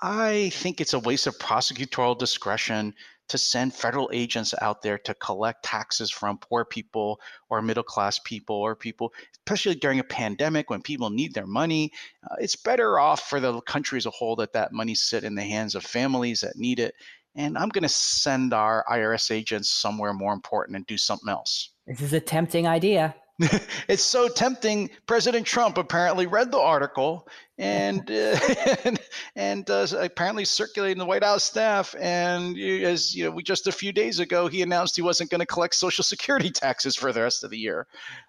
I 0.00 0.50
think 0.54 0.80
it's 0.80 0.94
a 0.94 0.98
waste 0.98 1.26
of 1.26 1.38
prosecutorial 1.38 2.18
discretion 2.18 2.94
to 3.28 3.38
send 3.38 3.72
federal 3.74 4.10
agents 4.12 4.54
out 4.60 4.82
there 4.82 4.98
to 4.98 5.14
collect 5.14 5.64
taxes 5.64 6.10
from 6.10 6.38
poor 6.38 6.64
people 6.64 7.20
or 7.50 7.62
middle 7.62 7.82
class 7.82 8.18
people 8.18 8.56
or 8.56 8.74
people, 8.74 9.12
especially 9.32 9.74
during 9.74 10.00
a 10.00 10.04
pandemic 10.04 10.70
when 10.70 10.82
people 10.82 11.08
need 11.08 11.34
their 11.34 11.46
money. 11.46 11.92
Uh, 12.28 12.34
it's 12.40 12.56
better 12.56 12.98
off 12.98 13.28
for 13.28 13.38
the 13.38 13.60
country 13.62 13.96
as 13.96 14.06
a 14.06 14.10
whole 14.10 14.36
that 14.36 14.52
that 14.52 14.72
money 14.72 14.94
sit 14.94 15.24
in 15.24 15.34
the 15.34 15.42
hands 15.42 15.74
of 15.74 15.84
families 15.84 16.40
that 16.40 16.56
need 16.56 16.80
it 16.80 16.94
and 17.34 17.56
I'm 17.56 17.68
going 17.68 17.82
to 17.82 17.88
send 17.88 18.52
our 18.52 18.84
IRS 18.90 19.30
agents 19.30 19.70
somewhere 19.70 20.12
more 20.12 20.32
important 20.32 20.76
and 20.76 20.86
do 20.86 20.98
something 20.98 21.28
else. 21.28 21.70
This 21.86 22.00
is 22.00 22.12
a 22.12 22.20
tempting 22.20 22.66
idea. 22.66 23.14
it's 23.88 24.02
so 24.02 24.28
tempting. 24.28 24.90
President 25.06 25.46
Trump 25.46 25.78
apparently 25.78 26.26
read 26.26 26.52
the 26.52 26.60
article 26.60 27.26
and 27.58 28.08
uh, 28.10 28.38
and, 28.84 29.00
and 29.34 29.70
uh, 29.70 29.86
apparently 29.98 30.44
circulated 30.44 30.92
in 30.92 30.98
the 30.98 31.06
White 31.06 31.24
House 31.24 31.42
staff. 31.42 31.94
And 31.98 32.58
as 32.58 33.14
you 33.14 33.24
know, 33.24 33.30
we 33.30 33.42
just 33.42 33.66
a 33.66 33.72
few 33.72 33.92
days 33.92 34.20
ago, 34.20 34.46
he 34.46 34.62
announced 34.62 34.96
he 34.96 35.02
wasn't 35.02 35.30
going 35.30 35.40
to 35.40 35.46
collect 35.46 35.74
Social 35.74 36.04
Security 36.04 36.50
taxes 36.54 36.94
for 36.94 37.12
the 37.12 37.22
rest 37.22 37.42
of 37.42 37.50
the 37.50 37.58
year. 37.58 37.86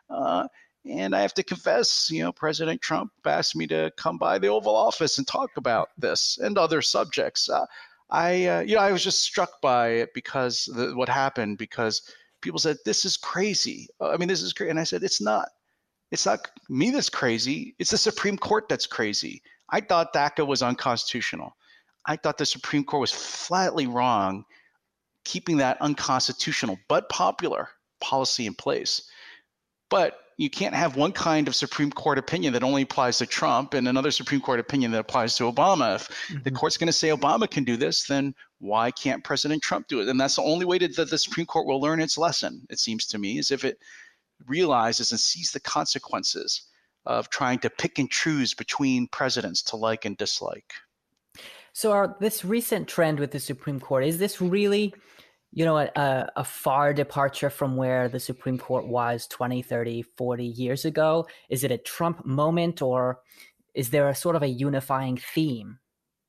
Uh, 0.10 0.48
and 0.89 1.16
I 1.16 1.22
have 1.22 1.34
to 1.36 1.44
confess, 1.44 2.10
you 2.12 2.24
know, 2.24 2.32
President 2.32 2.82
Trump 2.82 3.12
asked 3.26 3.56
me 3.56 3.68
to 3.68 3.92
come 3.98 4.18
by 4.18 4.38
the 4.38 4.48
Oval 4.48 4.76
Office 4.76 5.18
and 5.18 5.26
talk 5.26 5.52
about 5.56 5.89
this 5.98 6.38
and 6.42 6.58
other 6.58 6.82
subjects. 6.82 7.50
I, 8.10 8.46
uh, 8.46 8.60
you 8.62 8.76
know, 8.76 8.82
I 8.82 8.92
was 8.92 9.04
just 9.04 9.22
struck 9.22 9.62
by 9.62 9.89
it 9.89 10.13
because 10.13 10.66
the, 10.66 10.96
what 10.96 11.10
happened 11.10 11.58
because 11.58 12.02
people 12.42 12.60
said 12.60 12.78
this 12.86 13.06
is 13.06 13.18
crazy. 13.18 13.88
Uh, 14.00 14.10
I 14.10 14.18
mean, 14.18 14.28
this 14.28 14.42
is 14.42 14.54
crazy, 14.54 14.70
and 14.70 14.80
I 14.80 14.84
said 14.84 15.04
it's 15.04 15.22
not. 15.22 15.50
It's 16.12 16.28
not 16.28 16.48
me 16.70 16.92
that's 16.92 17.10
crazy. 17.10 17.76
It's 17.80 17.89
the 17.89 17.98
Supreme 17.98 18.38
Court 18.38 18.70
that's 18.70 18.86
crazy. 18.86 19.42
I 19.70 19.82
thought 19.82 20.13
DACA 20.13 20.46
was 20.46 20.62
unconstitutional. 20.62 21.56
I 22.06 22.18
thought 22.18 22.38
the 22.38 22.46
Supreme 22.46 22.84
Court 22.84 23.02
was 23.02 23.12
flatly 23.12 23.88
wrong, 23.88 24.46
keeping 25.24 25.58
that 25.58 25.82
unconstitutional 25.82 26.78
but 26.88 27.10
popular 27.10 27.70
policy 28.00 28.46
in 28.46 28.54
place. 28.54 29.10
But 29.89 30.20
you 30.44 30.50
can't 30.50 30.76
have 30.76 30.98
one 30.98 31.14
kind 31.14 31.48
of 31.48 31.56
Supreme 31.56 31.90
Court 31.90 32.18
opinion 32.18 32.52
that 32.52 32.64
only 32.64 32.82
applies 32.82 33.18
to 33.20 33.26
Trump 33.26 33.74
and 33.74 33.88
another 33.88 34.12
Supreme 34.12 34.42
Court 34.42 34.60
opinion 34.60 34.92
that 34.92 35.00
applies 35.00 35.38
to 35.38 35.50
Obama. 35.50 35.96
If 35.96 36.10
mm-hmm. 36.10 36.44
the 36.44 36.52
court's 36.52 36.76
going 36.76 36.88
to 36.88 36.94
say 36.94 37.10
Obama 37.10 37.50
can 37.50 37.64
do 37.64 37.78
this, 37.78 38.04
then 38.04 38.36
why 38.60 38.92
can't 38.92 39.24
President 39.24 39.64
Trump 39.64 39.88
do 39.88 40.02
it? 40.02 40.10
And 40.10 40.20
that's 40.20 40.36
the 40.36 40.44
only 40.44 40.66
way 40.66 40.78
that 40.80 41.10
the 41.10 41.18
Supreme 41.18 41.46
Court 41.46 41.66
will 41.66 41.80
learn 41.80 42.02
its 42.02 42.18
lesson, 42.18 42.68
it 42.70 42.80
seems 42.80 43.06
to 43.08 43.18
me, 43.18 43.38
is 43.38 43.52
if 43.52 43.64
it 43.64 43.78
realizes 44.46 45.12
and 45.12 45.20
sees 45.20 45.52
the 45.52 45.62
consequences 45.62 46.64
of 47.06 47.30
trying 47.30 47.60
to 47.60 47.70
pick 47.70 47.98
and 47.98 48.12
choose 48.12 48.54
between 48.54 49.08
presidents 49.08 49.62
to 49.62 49.78
like 49.78 50.04
and 50.04 50.18
dislike. 50.18 50.74
So, 51.72 51.92
are, 51.92 52.18
this 52.20 52.44
recent 52.44 52.90
trend 52.90 53.20
with 53.20 53.32
the 53.32 53.40
Supreme 53.40 53.80
Court 53.80 54.04
is 54.04 54.18
this 54.18 54.42
really 54.42 54.94
you 55.54 55.66
know, 55.66 55.78
a, 55.78 56.30
a, 56.36 56.44
far 56.44 56.94
departure 56.94 57.50
from 57.50 57.76
where 57.76 58.10
the 58.10 58.20
Supreme 58.20 58.58
Court 58.58 58.88
was 58.88 59.28
20, 59.28 59.62
30, 59.62 60.02
40 60.02 60.46
years 60.46 60.84
ago? 60.84 61.28
Is 61.50 61.63
it 61.63 61.72
a 61.72 61.78
Trump 61.78 62.26
moment 62.26 62.82
or 62.82 63.20
is 63.76 63.92
there 63.92 64.10
a 64.10 64.16
sort 64.16 64.36
of 64.36 64.42
a 64.42 64.48
unifying 64.48 65.18
theme? 65.18 65.78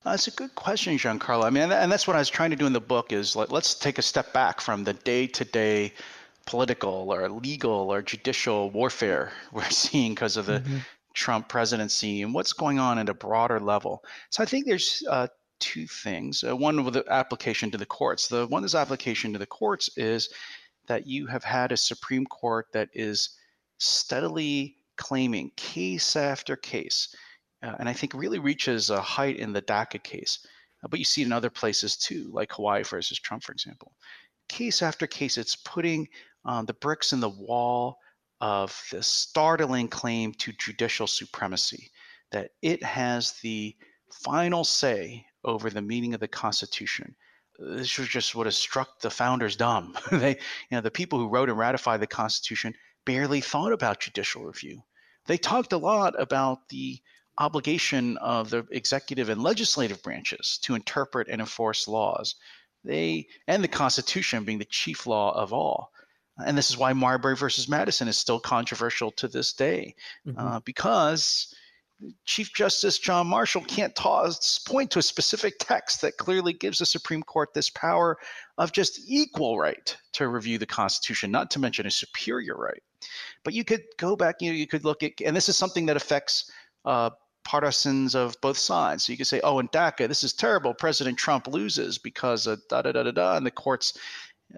That's 0.04 0.28
a 0.28 0.30
good 0.30 0.54
question, 0.54 0.98
Giancarlo. 0.98 1.44
I 1.44 1.50
mean, 1.50 1.72
and 1.72 1.90
that's 1.90 2.06
what 2.06 2.16
I 2.16 2.18
was 2.18 2.28
trying 2.28 2.50
to 2.50 2.56
do 2.56 2.66
in 2.66 2.74
the 2.74 2.80
book 2.80 3.12
is 3.12 3.34
let, 3.34 3.50
us 3.50 3.74
take 3.74 3.96
a 3.98 4.02
step 4.02 4.34
back 4.34 4.60
from 4.60 4.84
the 4.84 4.92
day-to-day 4.92 5.94
political 6.44 7.10
or 7.10 7.26
legal 7.30 7.90
or 7.90 8.02
judicial 8.02 8.70
warfare 8.70 9.32
we're 9.52 9.64
seeing 9.70 10.12
because 10.12 10.37
of 10.37 10.44
the 10.44 10.60
mm-hmm. 10.60 10.78
Trump 11.14 11.48
presidency 11.48 12.20
and 12.20 12.34
what's 12.34 12.52
going 12.52 12.78
on 12.78 12.98
at 12.98 13.08
a 13.08 13.14
broader 13.14 13.58
level. 13.58 14.04
So 14.28 14.42
I 14.42 14.46
think 14.46 14.66
there's 14.66 15.02
uh, 15.08 15.28
two 15.60 15.86
things. 15.86 16.44
Uh, 16.44 16.56
one 16.56 16.84
with 16.84 16.94
the 16.94 17.04
application 17.08 17.70
to 17.70 17.78
the 17.78 17.86
courts. 17.86 18.28
The 18.28 18.46
one 18.46 18.62
that's 18.62 18.74
application 18.74 19.32
to 19.32 19.38
the 19.38 19.46
courts 19.46 19.90
is 19.96 20.28
that 20.86 21.06
you 21.06 21.26
have 21.26 21.44
had 21.44 21.72
a 21.72 21.76
Supreme 21.76 22.26
Court 22.26 22.66
that 22.72 22.88
is 22.92 23.30
steadily 23.78 24.76
claiming 24.96 25.50
case 25.56 26.16
after 26.16 26.56
case, 26.56 27.14
uh, 27.62 27.74
and 27.78 27.88
I 27.88 27.92
think 27.92 28.14
really 28.14 28.38
reaches 28.38 28.90
a 28.90 29.00
height 29.00 29.36
in 29.36 29.52
the 29.52 29.62
DACA 29.62 30.02
case. 30.02 30.46
Uh, 30.82 30.88
but 30.88 30.98
you 30.98 31.04
see 31.04 31.22
it 31.22 31.26
in 31.26 31.32
other 31.32 31.50
places 31.50 31.96
too, 31.96 32.30
like 32.32 32.52
Hawaii 32.52 32.84
versus 32.84 33.18
Trump, 33.18 33.42
for 33.42 33.52
example. 33.52 33.92
Case 34.48 34.82
after 34.82 35.06
case, 35.06 35.38
it's 35.38 35.56
putting 35.56 36.08
um, 36.44 36.66
the 36.66 36.74
bricks 36.74 37.12
in 37.12 37.20
the 37.20 37.28
wall 37.28 37.98
of 38.40 38.78
this 38.92 39.06
startling 39.06 39.88
claim 39.88 40.32
to 40.34 40.52
judicial 40.52 41.06
supremacy, 41.06 41.90
that 42.30 42.50
it 42.60 42.82
has 42.82 43.32
the 43.40 43.74
final 44.10 44.64
say 44.64 45.24
over 45.44 45.70
the 45.70 45.83
meaning 45.83 46.14
of 46.14 46.20
the 46.20 46.28
Constitution. 46.28 47.14
This 47.59 47.98
was 47.98 48.09
just 48.09 48.35
what 48.35 48.46
has 48.46 48.57
struck 48.57 49.00
the 49.00 49.11
founders 49.11 49.57
dumb. 49.57 49.96
they, 50.11 50.30
you 50.30 50.37
know, 50.72 50.80
the 50.80 50.90
people 50.90 51.18
who 51.18 51.28
wrote 51.28 51.48
and 51.48 51.59
ratified 51.59 52.00
the 52.00 52.07
Constitution 52.07 52.74
barely 53.04 53.40
thought 53.40 53.72
about 53.72 54.00
judicial 54.00 54.44
review. 54.44 54.83
They 55.26 55.38
talked 55.38 55.72
a 55.72 55.78
lot 55.78 56.20
about 56.20 56.68
the 56.68 57.00
obligation 57.38 58.16
of 58.18 58.50
the 58.50 58.66
executive 58.70 59.28
and 59.28 59.42
legislative 59.42 60.02
branches 60.02 60.59
to 60.62 60.74
interpret 60.74 61.28
and 61.28 61.40
enforce 61.40 61.88
laws. 61.88 62.35
They 62.85 63.28
and 63.46 63.62
the 63.62 63.68
Constitution 63.68 64.44
being 64.44 64.59
the 64.59 64.64
chief 64.64 65.07
law 65.07 65.33
of 65.33 65.52
all. 65.52 65.90
And 66.37 66.59
this 66.59 66.70
is 66.70 66.76
why 66.76 66.92
Marbury 66.92 67.37
versus 67.37 67.68
Madison 67.68 68.09
is 68.09 68.18
still 68.18 68.40
controversial 68.40 69.12
to 69.12 69.28
this 69.28 69.52
day, 69.52 69.94
mm-hmm. 70.26 70.38
uh, 70.38 70.61
because 70.61 71.54
Chief 72.24 72.52
Justice 72.52 72.98
John 72.98 73.26
Marshall 73.26 73.62
can't 73.62 73.94
point 73.94 74.90
to 74.90 74.98
a 74.98 75.02
specific 75.02 75.54
text 75.58 76.00
that 76.00 76.16
clearly 76.16 76.52
gives 76.52 76.78
the 76.78 76.86
Supreme 76.86 77.22
Court 77.22 77.54
this 77.54 77.70
power 77.70 78.18
of 78.58 78.72
just 78.72 79.00
equal 79.06 79.58
right 79.58 79.96
to 80.12 80.28
review 80.28 80.58
the 80.58 80.66
Constitution, 80.66 81.30
not 81.30 81.50
to 81.52 81.58
mention 81.58 81.86
a 81.86 81.90
superior 81.90 82.56
right. 82.56 82.82
But 83.42 83.54
you 83.54 83.64
could 83.64 83.82
go 83.98 84.16
back, 84.16 84.36
you 84.40 84.50
know, 84.50 84.56
you 84.56 84.66
could 84.66 84.84
look 84.84 85.02
at, 85.02 85.12
and 85.24 85.36
this 85.36 85.48
is 85.48 85.56
something 85.56 85.86
that 85.86 85.96
affects 85.96 86.50
uh, 86.84 87.10
partisans 87.44 88.14
of 88.14 88.40
both 88.40 88.58
sides. 88.58 89.04
So 89.04 89.12
you 89.12 89.16
could 89.18 89.26
say, 89.26 89.40
oh, 89.44 89.58
in 89.58 89.68
DACA, 89.68 90.08
this 90.08 90.24
is 90.24 90.32
terrible. 90.32 90.74
President 90.74 91.18
Trump 91.18 91.46
loses 91.46 91.98
because 91.98 92.46
of 92.46 92.60
da 92.68 92.82
da 92.82 92.92
da 92.92 93.02
da 93.02 93.10
da, 93.10 93.36
and 93.36 93.46
the 93.46 93.50
court's 93.50 93.98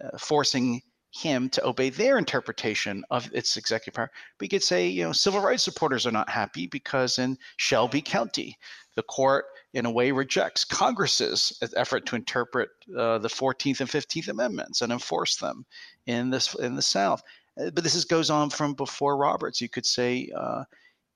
uh, 0.02 0.16
forcing 0.18 0.82
him 1.16 1.48
to 1.50 1.66
obey 1.66 1.90
their 1.90 2.18
interpretation 2.18 3.04
of 3.10 3.30
its 3.32 3.56
executive 3.56 3.94
power. 3.94 4.10
We 4.40 4.48
could 4.48 4.62
say, 4.62 4.86
you 4.86 5.02
know, 5.04 5.12
civil 5.12 5.40
rights 5.40 5.62
supporters 5.62 6.06
are 6.06 6.12
not 6.12 6.28
happy 6.28 6.66
because 6.66 7.18
in 7.18 7.38
Shelby 7.56 8.02
County, 8.02 8.58
the 8.94 9.02
court, 9.02 9.46
in 9.74 9.86
a 9.86 9.90
way, 9.90 10.10
rejects 10.10 10.64
Congress's 10.64 11.58
effort 11.76 12.06
to 12.06 12.16
interpret 12.16 12.70
uh, 12.96 13.18
the 13.18 13.28
14th 13.28 13.80
and 13.80 13.88
15th 13.88 14.28
Amendments 14.28 14.82
and 14.82 14.92
enforce 14.92 15.36
them 15.36 15.64
in 16.06 16.30
this 16.30 16.54
in 16.54 16.74
the 16.74 16.82
South. 16.82 17.22
Uh, 17.60 17.70
but 17.70 17.82
this 17.82 17.94
is, 17.94 18.04
goes 18.04 18.30
on 18.30 18.50
from 18.50 18.74
before 18.74 19.16
Roberts. 19.16 19.60
You 19.60 19.68
could 19.68 19.86
say. 19.86 20.30
Uh, 20.36 20.64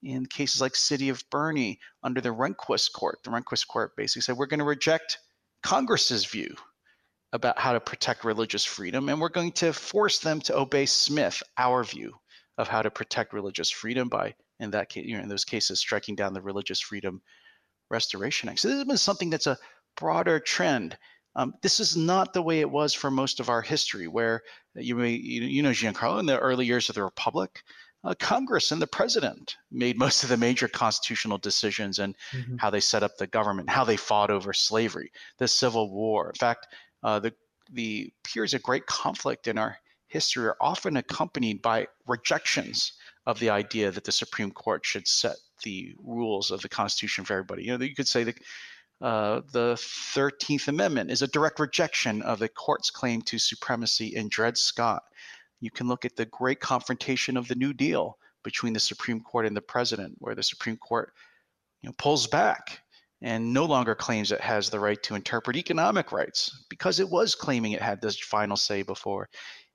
in 0.02 0.24
cases 0.24 0.62
like 0.62 0.74
City 0.74 1.10
of 1.10 1.22
Boerne, 1.28 1.76
under 2.02 2.22
the 2.22 2.30
Rehnquist 2.30 2.90
Court, 2.94 3.18
the 3.22 3.28
Rehnquist 3.28 3.68
Court 3.68 3.94
basically 3.96 4.22
said 4.22 4.34
we're 4.34 4.46
going 4.46 4.56
to 4.60 4.64
reject 4.64 5.18
Congress's 5.62 6.24
view 6.24 6.56
about 7.32 7.58
how 7.58 7.72
to 7.72 7.80
protect 7.80 8.24
religious 8.24 8.64
freedom, 8.64 9.08
and 9.08 9.20
we're 9.20 9.28
going 9.28 9.52
to 9.52 9.72
force 9.72 10.18
them 10.18 10.40
to 10.40 10.56
obey 10.56 10.86
Smith, 10.86 11.42
our 11.58 11.84
view 11.84 12.14
of 12.58 12.68
how 12.68 12.82
to 12.82 12.90
protect 12.90 13.32
religious 13.32 13.70
freedom 13.70 14.08
by, 14.08 14.34
in 14.58 14.70
that 14.70 14.88
case, 14.88 15.06
you 15.06 15.16
know, 15.16 15.22
in 15.22 15.28
those 15.28 15.44
cases, 15.44 15.78
striking 15.78 16.14
down 16.14 16.34
the 16.34 16.42
Religious 16.42 16.80
Freedom 16.80 17.22
Restoration 17.90 18.48
Act. 18.48 18.58
So 18.58 18.68
this 18.68 18.78
has 18.78 18.86
been 18.86 18.96
something 18.96 19.30
that's 19.30 19.46
a 19.46 19.58
broader 19.96 20.40
trend. 20.40 20.98
Um, 21.36 21.54
this 21.62 21.78
is 21.78 21.96
not 21.96 22.32
the 22.32 22.42
way 22.42 22.60
it 22.60 22.70
was 22.70 22.92
for 22.92 23.10
most 23.10 23.40
of 23.40 23.48
our 23.48 23.62
history, 23.62 24.08
where 24.08 24.42
you 24.74 24.96
may, 24.96 25.10
you 25.10 25.62
know, 25.62 25.70
Giancarlo, 25.70 26.18
in 26.18 26.26
the 26.26 26.38
early 26.38 26.66
years 26.66 26.88
of 26.88 26.96
the 26.96 27.04
Republic, 27.04 27.62
uh, 28.02 28.14
Congress 28.18 28.72
and 28.72 28.80
the 28.80 28.86
president 28.86 29.56
made 29.70 29.98
most 29.98 30.22
of 30.22 30.28
the 30.28 30.36
major 30.36 30.68
constitutional 30.68 31.38
decisions 31.38 31.98
and 31.98 32.16
mm-hmm. 32.32 32.56
how 32.56 32.70
they 32.70 32.80
set 32.80 33.02
up 33.02 33.16
the 33.16 33.26
government, 33.26 33.68
how 33.68 33.84
they 33.84 33.96
fought 33.96 34.30
over 34.30 34.52
slavery, 34.52 35.12
the 35.38 35.46
Civil 35.46 35.90
War. 35.90 36.30
In 36.30 36.34
fact, 36.34 36.68
uh, 37.02 37.18
the 37.18 37.32
the 37.72 38.12
periods 38.24 38.54
of 38.54 38.62
great 38.62 38.86
conflict 38.86 39.46
in 39.46 39.56
our 39.56 39.76
history 40.08 40.44
are 40.46 40.56
often 40.60 40.96
accompanied 40.96 41.62
by 41.62 41.86
rejections 42.06 42.94
of 43.26 43.38
the 43.38 43.50
idea 43.50 43.90
that 43.90 44.04
the 44.04 44.12
Supreme 44.12 44.50
Court 44.50 44.84
should 44.84 45.06
set 45.06 45.36
the 45.62 45.94
rules 46.02 46.50
of 46.50 46.62
the 46.62 46.68
Constitution 46.68 47.24
for 47.24 47.34
everybody. 47.34 47.64
You 47.64 47.78
know, 47.78 47.84
you 47.84 47.94
could 47.94 48.08
say 48.08 48.24
that 48.24 48.38
uh, 49.00 49.40
the 49.52 49.74
13th 49.74 50.68
Amendment 50.68 51.10
is 51.10 51.22
a 51.22 51.28
direct 51.28 51.60
rejection 51.60 52.22
of 52.22 52.38
the 52.38 52.48
court's 52.48 52.90
claim 52.90 53.22
to 53.22 53.38
supremacy 53.38 54.16
in 54.16 54.28
Dred 54.28 54.58
Scott. 54.58 55.02
You 55.60 55.70
can 55.70 55.88
look 55.88 56.04
at 56.04 56.16
the 56.16 56.26
great 56.26 56.60
confrontation 56.60 57.36
of 57.36 57.46
the 57.48 57.54
New 57.54 57.72
Deal 57.72 58.18
between 58.42 58.72
the 58.72 58.80
Supreme 58.80 59.20
Court 59.20 59.46
and 59.46 59.56
the 59.56 59.62
president, 59.62 60.16
where 60.18 60.34
the 60.34 60.42
Supreme 60.42 60.76
Court 60.76 61.12
you 61.82 61.88
know, 61.88 61.94
pulls 61.98 62.26
back 62.26 62.80
and 63.22 63.52
no 63.52 63.64
longer 63.64 63.94
claims 63.94 64.33
it 64.33 64.40
has 64.40 64.70
the 64.70 64.80
right 64.80 65.02
to 65.02 65.14
interpret 65.14 65.56
economic 65.56 66.11
rights 66.12 66.64
because 66.70 67.00
it 67.00 67.09
was 67.09 67.35
claiming 67.35 67.72
it 67.72 67.83
had 67.83 68.00
this 68.00 68.18
final 68.18 68.56
say 68.56 68.83
before. 68.83 69.28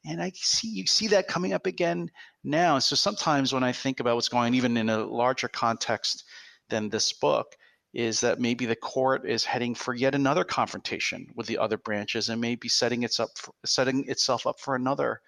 And 0.05 0.21
I 0.21 0.31
see 0.35 0.69
you 0.69 0.85
see 0.85 1.07
that 1.07 1.27
coming 1.27 1.53
up 1.53 1.65
again 1.65 2.09
now. 2.43 2.79
So 2.79 2.95
sometimes 2.95 3.53
when 3.53 3.63
I 3.63 3.71
think 3.71 3.99
about 3.99 4.15
what's 4.15 4.29
going 4.29 4.47
on, 4.47 4.53
even 4.55 4.77
in 4.77 4.89
a 4.89 5.05
larger 5.05 5.47
context 5.47 6.23
than 6.69 6.89
this 6.89 7.13
book, 7.13 7.55
is 7.93 8.19
that 8.19 8.39
maybe 8.39 8.65
the 8.65 8.75
court 8.75 9.27
is 9.27 9.43
heading 9.45 9.73
for 9.73 9.93
yet 9.93 10.13
another 10.13 10.43
confrontation 10.43 11.27
with 11.35 11.47
the 11.47 11.57
other 11.57 11.77
branches 11.77 12.29
and 12.29 12.41
maybe 12.41 12.67
setting 12.67 13.03
its 13.03 13.19
up 13.19 13.29
for, 13.37 13.53
setting 13.65 14.07
itself 14.09 14.45
up 14.45 14.59
for 14.59 14.75
another 14.75 15.21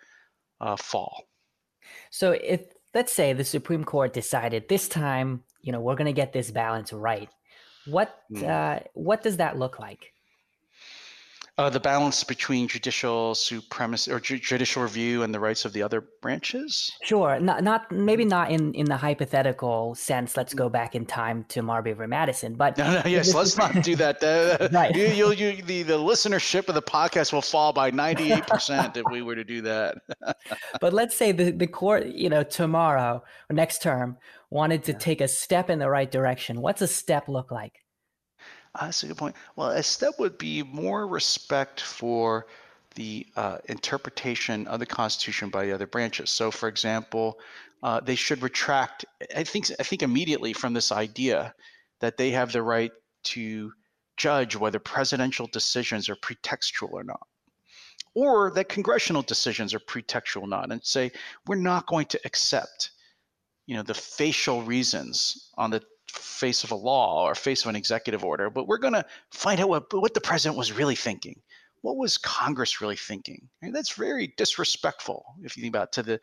uh, 0.60 0.75
fall. 0.75 1.23
So 2.12 2.32
if 2.32 2.62
let's 2.93 3.13
say 3.13 3.34
the 3.34 3.45
Supreme 3.45 3.84
Court 3.84 4.13
decided 4.13 4.67
this 4.67 4.89
time, 4.89 5.43
you 5.62 5.71
know, 5.71 5.80
we're 5.80 5.95
going 5.95 6.06
to 6.06 6.13
get 6.13 6.34
this 6.34 6.51
balance 6.51 6.91
right 6.91 7.30
what 7.88 8.21
mm. 8.32 8.43
uh, 8.43 8.80
what 8.93 9.23
does 9.23 9.38
that 9.38 9.58
look 9.58 9.80
like? 9.80 10.13
Uh, 11.59 11.71
the 11.71 11.79
balance 11.79 12.23
between 12.23 12.67
judicial 12.67 13.33
supremacy 13.33 14.11
or 14.11 14.19
ju- 14.19 14.37
judicial 14.37 14.83
review 14.83 15.23
and 15.23 15.33
the 15.33 15.39
rights 15.39 15.65
of 15.65 15.73
the 15.73 15.81
other 15.81 16.01
branches. 16.21 16.91
Sure, 17.01 17.39
not 17.39 17.63
not 17.63 17.91
maybe 17.91 18.23
not 18.23 18.51
in 18.51 18.75
in 18.75 18.85
the 18.85 18.95
hypothetical 18.95 19.95
sense. 19.95 20.37
Let's 20.37 20.53
go 20.53 20.69
back 20.69 20.93
in 20.93 21.07
time 21.07 21.45
to 21.49 21.63
Marbury 21.63 21.95
v. 21.95 22.05
Madison, 22.05 22.53
but 22.53 22.77
no, 22.77 23.01
no, 23.01 23.09
yes, 23.09 23.33
let's 23.33 23.57
not 23.57 23.83
do 23.83 23.95
that. 23.95 24.17
Uh, 24.27 24.67
right. 24.73 24.95
you, 24.95 25.05
you, 25.07 25.31
you, 25.31 25.61
the 25.63 25.83
the 25.83 25.97
listenership 25.97 26.67
of 26.67 26.75
the 26.75 26.81
podcast 26.81 27.31
will 27.31 27.41
fall 27.41 27.71
by 27.71 27.89
ninety 27.89 28.31
eight 28.31 28.45
percent 28.45 28.97
if 28.97 29.03
we 29.09 29.21
were 29.21 29.35
to 29.35 29.43
do 29.43 29.61
that. 29.61 29.95
but 30.81 30.91
let's 30.91 31.15
say 31.15 31.31
the 31.31 31.51
the 31.51 31.67
court, 31.67 32.07
you 32.07 32.29
know, 32.29 32.43
tomorrow 32.43 33.23
or 33.49 33.53
next 33.53 33.81
term 33.81 34.17
wanted 34.49 34.83
to 34.83 34.91
yeah. 34.91 34.97
take 34.97 35.21
a 35.21 35.27
step 35.27 35.69
in 35.69 35.79
the 35.79 35.89
right 35.89 36.11
direction. 36.11 36.61
What's 36.61 36.81
a 36.81 36.87
step 36.87 37.27
look 37.27 37.51
like? 37.51 37.73
Uh, 38.75 38.86
that's 38.86 39.03
a 39.03 39.08
good 39.08 39.17
point. 39.17 39.36
Well, 39.56 39.69
a 39.69 39.84
step 39.84 40.15
would 40.19 40.38
be 40.38 40.63
more 40.63 41.08
respect 41.08 41.82
for 41.82 42.47
the 42.95 43.27
uh, 43.36 43.60
interpretation 43.65 44.67
of 44.67 44.80
the 44.80 44.86
Constitution 44.86 45.49
by 45.49 45.65
the 45.65 45.71
other 45.71 45.88
branches. 45.88 46.30
So, 46.30 46.51
for 46.51 46.67
example, 46.67 47.39
uh, 47.84 47.99
they 47.99 48.15
should 48.15 48.41
retract. 48.41 49.06
I 49.36 49.43
think 49.43 49.71
I 49.80 49.84
think 49.84 50.01
immediately 50.01 50.53
from 50.53 50.73
this 50.73 50.91
idea 50.91 51.53
that 51.99 52.17
they 52.17 52.32
have 52.32 52.51
the 52.51 52.63
right 52.63 52.91
to 53.23 53.71
judge 54.17 54.56
whether 54.56 54.80
presidential 54.80 55.47
decisions 55.47 56.10
are 56.10 56.15
pretextual 56.15 56.91
or 56.91 57.03
not, 57.03 57.27
or 58.15 58.51
that 58.51 58.67
congressional 58.67 59.21
decisions 59.21 59.73
are 59.75 59.80
pretextual 59.80 60.41
or 60.41 60.47
not, 60.47 60.71
and 60.71 60.84
say 60.84 61.12
we're 61.45 61.56
not 61.56 61.86
going 61.86 62.08
to 62.08 62.19
accept, 62.25 62.91
you 63.67 63.75
know, 63.75 63.84
the 63.84 63.93
facial 63.93 64.63
reasons 64.63 65.51
on 65.56 65.69
the 65.69 65.84
face 66.11 66.63
of 66.63 66.71
a 66.71 66.75
law 66.75 67.23
or 67.25 67.35
face 67.35 67.63
of 67.63 67.69
an 67.69 67.75
executive 67.75 68.23
order, 68.23 68.49
but 68.49 68.67
we're 68.67 68.77
going 68.77 68.93
to 68.93 69.05
find 69.31 69.59
out 69.59 69.69
what, 69.69 69.93
what 69.93 70.13
the 70.13 70.21
president 70.21 70.57
was 70.57 70.71
really 70.71 70.95
thinking. 70.95 71.41
What 71.81 71.97
was 71.97 72.17
Congress 72.17 72.81
really 72.81 72.95
thinking? 72.95 73.49
And 73.61 73.75
that's 73.75 73.93
very 73.93 74.33
disrespectful 74.37 75.25
if 75.43 75.55
you 75.55 75.62
think 75.62 75.75
about 75.75 75.89
it, 75.89 75.91
to 75.93 76.03
the 76.03 76.19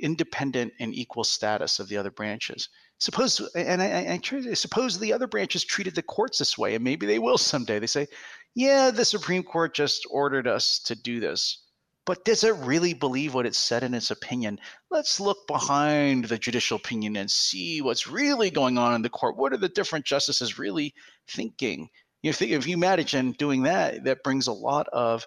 independent 0.00 0.72
and 0.78 0.94
equal 0.94 1.24
status 1.24 1.78
of 1.78 1.88
the 1.88 1.96
other 1.96 2.10
branches. 2.10 2.68
Suppose, 2.98 3.40
and 3.54 3.82
I, 3.82 3.86
I, 3.86 4.20
I 4.50 4.54
suppose 4.54 4.98
the 4.98 5.12
other 5.12 5.26
branches 5.26 5.64
treated 5.64 5.94
the 5.94 6.02
courts 6.02 6.38
this 6.38 6.56
way, 6.56 6.74
and 6.74 6.84
maybe 6.84 7.06
they 7.06 7.18
will 7.18 7.38
someday. 7.38 7.78
They 7.78 7.86
say, 7.86 8.06
"Yeah, 8.54 8.90
the 8.90 9.04
Supreme 9.04 9.42
Court 9.42 9.74
just 9.74 10.06
ordered 10.10 10.46
us 10.46 10.78
to 10.84 10.94
do 10.94 11.20
this." 11.20 11.65
But 12.06 12.24
does 12.24 12.44
it 12.44 12.54
really 12.56 12.94
believe 12.94 13.34
what 13.34 13.46
it 13.46 13.54
said 13.54 13.82
in 13.82 13.92
its 13.92 14.10
opinion? 14.10 14.58
Let's 14.90 15.20
look 15.20 15.46
behind 15.46 16.26
the 16.26 16.38
judicial 16.38 16.76
opinion 16.76 17.16
and 17.16 17.30
see 17.30 17.82
what's 17.82 18.06
really 18.06 18.50
going 18.50 18.78
on 18.78 18.94
in 18.94 19.02
the 19.02 19.10
court. 19.10 19.36
What 19.36 19.52
are 19.52 19.58
the 19.58 19.68
different 19.68 20.06
justices 20.06 20.58
really 20.58 20.94
thinking? 21.28 21.90
you 22.26 22.32
think 22.32 22.52
if 22.52 22.66
you 22.66 22.74
imagine 22.74 23.32
doing 23.32 23.62
that, 23.62 24.04
that 24.04 24.22
brings 24.24 24.46
a 24.46 24.52
lot 24.52 24.88
of 24.92 25.26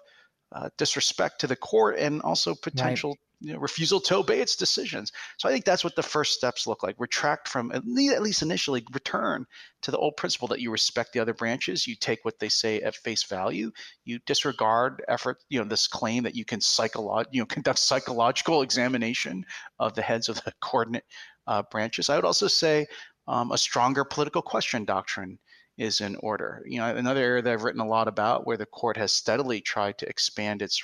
uh, 0.52 0.68
disrespect 0.76 1.40
to 1.40 1.46
the 1.46 1.56
court 1.56 1.98
and 1.98 2.20
also 2.22 2.54
potential 2.54 3.16
you 3.40 3.52
know, 3.54 3.58
refusal 3.58 4.00
to 4.00 4.16
obey 4.16 4.40
its 4.40 4.54
decisions. 4.54 5.12
So 5.38 5.48
I 5.48 5.52
think 5.52 5.64
that's 5.64 5.82
what 5.82 5.96
the 5.96 6.02
first 6.02 6.34
steps 6.34 6.66
look 6.66 6.82
like. 6.82 6.96
Retract 6.98 7.48
from 7.48 7.72
at 7.72 7.86
least 7.86 8.42
initially 8.42 8.84
return 8.92 9.46
to 9.82 9.90
the 9.90 9.96
old 9.96 10.16
principle 10.16 10.48
that 10.48 10.60
you 10.60 10.70
respect 10.70 11.12
the 11.12 11.20
other 11.20 11.32
branches. 11.32 11.86
You 11.86 11.96
take 11.96 12.24
what 12.24 12.38
they 12.38 12.50
say 12.50 12.80
at 12.80 12.96
face 12.96 13.24
value. 13.24 13.72
You 14.04 14.18
disregard 14.26 15.02
effort, 15.08 15.38
you 15.48 15.58
know, 15.58 15.68
this 15.68 15.86
claim 15.86 16.22
that 16.24 16.34
you 16.34 16.44
can 16.44 16.60
psycholo- 16.60 17.24
you 17.30 17.40
know, 17.40 17.46
conduct 17.46 17.78
psychological 17.78 18.62
examination 18.62 19.44
of 19.78 19.94
the 19.94 20.02
heads 20.02 20.28
of 20.28 20.36
the 20.44 20.52
coordinate 20.60 21.04
uh, 21.46 21.62
branches. 21.70 22.10
I 22.10 22.16
would 22.16 22.26
also 22.26 22.46
say 22.46 22.86
um, 23.26 23.52
a 23.52 23.58
stronger 23.58 24.04
political 24.04 24.42
question 24.42 24.84
doctrine 24.84 25.38
is 25.78 26.02
in 26.02 26.14
order. 26.16 26.62
You 26.66 26.78
know, 26.78 26.94
another 26.94 27.22
area 27.22 27.42
that 27.42 27.52
I've 27.52 27.64
written 27.64 27.80
a 27.80 27.88
lot 27.88 28.06
about 28.06 28.46
where 28.46 28.58
the 28.58 28.66
court 28.66 28.98
has 28.98 29.12
steadily 29.12 29.62
tried 29.62 29.96
to 29.98 30.08
expand 30.08 30.60
its 30.60 30.82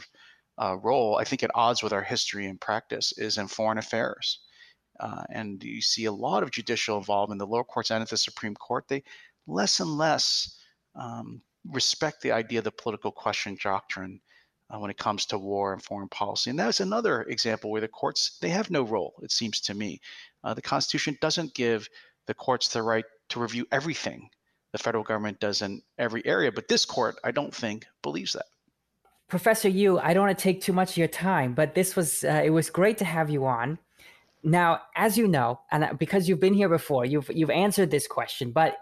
uh, 0.59 0.77
role, 0.83 1.19
I 1.19 1.25
think 1.25 1.43
at 1.43 1.51
odds 1.55 1.83
with 1.83 1.93
our 1.93 2.03
history 2.03 2.47
and 2.47 2.61
practice, 2.61 3.13
is 3.19 3.39
in 3.39 3.49
foreign 3.49 3.79
affairs. 3.79 4.41
Uh, 4.99 5.25
and 5.31 5.63
you 5.63 5.83
see 5.83 6.07
a 6.07 6.13
lot 6.13 6.43
of 6.43 6.51
judicial 6.51 6.97
involvement 6.97 7.41
in 7.41 7.47
the 7.47 7.53
lower 7.53 7.65
courts 7.65 7.91
and 7.91 8.03
at 8.03 8.09
the 8.09 8.17
Supreme 8.17 8.55
Court. 8.55 8.87
They 8.89 9.03
less 9.47 9.81
and 9.81 9.91
less 9.91 10.59
um, 10.95 11.43
respect 11.71 12.23
the 12.23 12.33
idea 12.33 12.61
of 12.61 12.65
the 12.65 12.71
political 12.71 13.13
question 13.13 13.59
doctrine 13.63 14.21
uh, 14.71 14.79
when 14.79 14.91
it 14.91 14.99
comes 14.99 15.27
to 15.27 15.39
war 15.39 15.73
and 15.73 15.83
foreign 15.83 16.09
policy. 16.09 16.51
And 16.51 16.59
that's 16.59 16.81
another 16.81 17.23
example 17.23 17.71
where 17.71 17.81
the 17.81 17.89
courts 17.89 18.39
they 18.41 18.49
have 18.49 18.71
no 18.71 18.83
role. 18.83 19.15
It 19.23 19.33
seems 19.33 19.61
to 19.63 19.75
me, 19.75 20.01
uh, 20.45 20.55
the 20.55 20.63
Constitution 20.63 21.19
doesn't 21.21 21.55
give 21.55 21.89
the 22.27 22.35
courts 22.35 22.69
the 22.69 22.83
right 22.83 23.05
to 23.29 23.41
review 23.41 23.67
everything 23.71 24.29
the 24.73 24.79
federal 24.79 25.05
government 25.05 25.41
does 25.41 25.63
in 25.63 25.83
every 25.99 26.25
area. 26.27 26.51
But 26.51 26.69
this 26.69 26.85
court, 26.85 27.17
I 27.23 27.31
don't 27.31 27.55
think, 27.55 27.87
believes 28.03 28.33
that. 28.33 28.47
Professor 29.29 29.69
Yoo, 29.69 29.99
I 29.99 30.15
don't 30.15 30.27
want 30.27 30.39
to 30.39 30.43
take 30.43 30.61
too 30.61 30.73
much 30.73 30.93
of 30.93 30.97
your 30.99 31.09
time, 31.09 31.53
but 31.53 31.75
this 31.75 31.97
was 31.97 32.23
uh, 32.25 32.43
it 32.45 32.51
was 32.51 32.71
great 32.71 32.99
to 32.99 33.05
have 33.05 33.29
you 33.29 33.47
on. 33.47 33.79
Now, 34.45 34.83
as 34.95 35.19
you 35.19 35.27
know, 35.27 35.61
and 35.73 35.99
because 35.99 36.29
you've 36.29 36.39
been 36.41 36.55
here 36.55 36.69
before, 36.69 37.05
you've 37.05 37.29
you've 37.35 37.51
answered 37.51 37.91
this 37.91 38.07
question, 38.07 38.53
but 38.53 38.77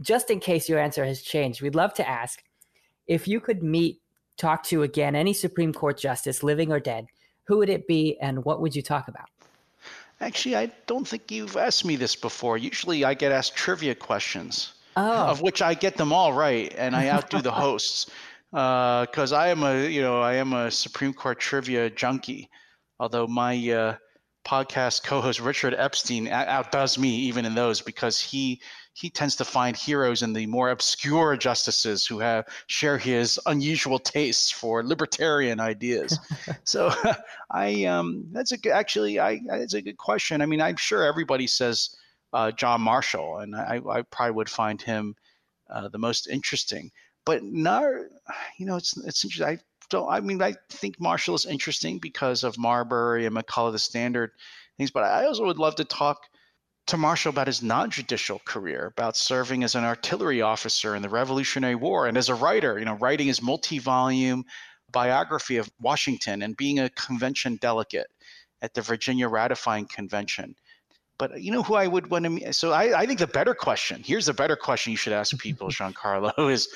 just 0.00 0.30
in 0.30 0.40
case 0.40 0.68
your 0.68 0.78
answer 0.78 1.04
has 1.04 1.20
changed, 1.20 1.60
we'd 1.60 1.74
love 1.74 1.92
to 1.94 2.08
ask 2.08 2.42
if 3.06 3.28
you 3.28 3.40
could 3.40 3.62
meet, 3.62 4.00
talk 4.38 4.62
to 4.64 4.82
again 4.82 5.14
any 5.14 5.34
Supreme 5.34 5.74
Court 5.74 5.98
justice, 5.98 6.42
living 6.42 6.72
or 6.72 6.80
dead, 6.80 7.06
who 7.44 7.58
would 7.58 7.68
it 7.68 7.86
be, 7.86 8.16
and 8.22 8.42
what 8.46 8.62
would 8.62 8.74
you 8.74 8.80
talk 8.82 9.08
about? 9.08 9.28
Actually, 10.22 10.56
I 10.56 10.70
don't 10.86 11.06
think 11.06 11.30
you've 11.30 11.56
asked 11.56 11.84
me 11.84 11.96
this 11.96 12.16
before. 12.16 12.56
Usually, 12.56 13.04
I 13.04 13.12
get 13.12 13.32
asked 13.32 13.54
trivia 13.56 13.94
questions, 13.94 14.72
Oh. 14.96 15.26
of 15.26 15.42
which 15.42 15.60
I 15.60 15.74
get 15.74 15.96
them 15.96 16.12
all 16.12 16.32
right, 16.32 16.74
and 16.78 16.96
I 16.96 17.08
outdo 17.08 17.42
the 17.42 17.52
hosts 17.52 18.10
because 18.50 19.32
uh, 19.32 19.36
I 19.36 19.48
am 19.48 19.62
a 19.62 19.86
you 19.86 20.02
know 20.02 20.20
I 20.20 20.34
am 20.34 20.52
a 20.52 20.70
Supreme 20.70 21.12
Court 21.12 21.38
trivia 21.38 21.90
junkie. 21.90 22.48
Although 22.98 23.26
my 23.26 23.56
uh, 23.70 23.96
podcast 24.46 25.04
co-host 25.04 25.40
Richard 25.40 25.74
Epstein 25.76 26.28
outdoes 26.28 26.98
me 26.98 27.08
even 27.08 27.44
in 27.44 27.54
those 27.54 27.80
because 27.80 28.20
he 28.20 28.60
he 28.92 29.08
tends 29.08 29.36
to 29.36 29.44
find 29.44 29.76
heroes 29.76 30.22
in 30.22 30.32
the 30.32 30.46
more 30.46 30.70
obscure 30.70 31.36
justices 31.36 32.04
who 32.04 32.18
have 32.18 32.44
share 32.66 32.98
his 32.98 33.38
unusual 33.46 33.98
tastes 33.98 34.50
for 34.50 34.84
libertarian 34.84 35.60
ideas. 35.60 36.18
so 36.64 36.92
I 37.50 37.84
um, 37.84 38.24
that's 38.32 38.52
a 38.52 38.58
good, 38.58 38.72
actually 38.72 39.20
I 39.20 39.40
that's 39.46 39.74
a 39.74 39.82
good 39.82 39.96
question. 39.96 40.42
I 40.42 40.46
mean 40.46 40.60
I'm 40.60 40.76
sure 40.76 41.04
everybody 41.04 41.46
says 41.46 41.96
uh, 42.32 42.50
John 42.50 42.80
Marshall, 42.80 43.38
and 43.38 43.56
I, 43.56 43.80
I 43.88 44.02
probably 44.02 44.32
would 44.32 44.50
find 44.50 44.80
him 44.80 45.16
uh, 45.68 45.88
the 45.88 45.98
most 45.98 46.28
interesting 46.28 46.90
but 47.24 47.42
not 47.42 47.84
you 48.58 48.66
know 48.66 48.76
it's 48.76 48.96
it's 48.98 49.24
interesting. 49.24 49.58
I 49.58 49.58
don't. 49.90 50.08
I 50.08 50.20
mean, 50.20 50.40
I 50.40 50.54
think 50.70 51.00
Marshall 51.00 51.34
is 51.34 51.46
interesting 51.46 51.98
because 51.98 52.44
of 52.44 52.58
Marbury 52.58 53.26
and 53.26 53.36
McCulloch 53.36 53.72
the 53.72 53.78
Standard 53.78 54.30
things. 54.78 54.90
But 54.90 55.04
I 55.04 55.26
also 55.26 55.44
would 55.44 55.58
love 55.58 55.74
to 55.76 55.84
talk 55.84 56.22
to 56.86 56.96
Marshall 56.96 57.30
about 57.30 57.46
his 57.46 57.62
non-judicial 57.62 58.40
career, 58.44 58.86
about 58.86 59.16
serving 59.16 59.62
as 59.62 59.74
an 59.74 59.84
artillery 59.84 60.40
officer 60.40 60.96
in 60.96 61.02
the 61.02 61.08
Revolutionary 61.08 61.74
War, 61.74 62.06
and 62.06 62.16
as 62.16 62.28
a 62.28 62.34
writer. 62.34 62.78
You 62.78 62.84
know, 62.84 62.94
writing 62.94 63.26
his 63.26 63.42
multi-volume 63.42 64.44
biography 64.90 65.56
of 65.56 65.70
Washington 65.80 66.42
and 66.42 66.56
being 66.56 66.78
a 66.78 66.90
convention 66.90 67.56
delegate 67.60 68.08
at 68.62 68.74
the 68.74 68.82
Virginia 68.82 69.28
Ratifying 69.28 69.86
Convention. 69.86 70.54
But 71.18 71.42
you 71.42 71.52
know 71.52 71.62
who 71.62 71.74
I 71.74 71.86
would 71.86 72.10
want 72.10 72.24
to. 72.24 72.30
Meet? 72.30 72.54
So 72.54 72.72
I, 72.72 73.00
I 73.00 73.06
think 73.06 73.18
the 73.18 73.26
better 73.26 73.54
question. 73.54 74.02
Here's 74.02 74.26
the 74.26 74.34
better 74.34 74.56
question 74.56 74.90
you 74.90 74.96
should 74.96 75.12
ask 75.12 75.36
people, 75.38 75.68
Giancarlo, 75.70 76.50
is 76.50 76.68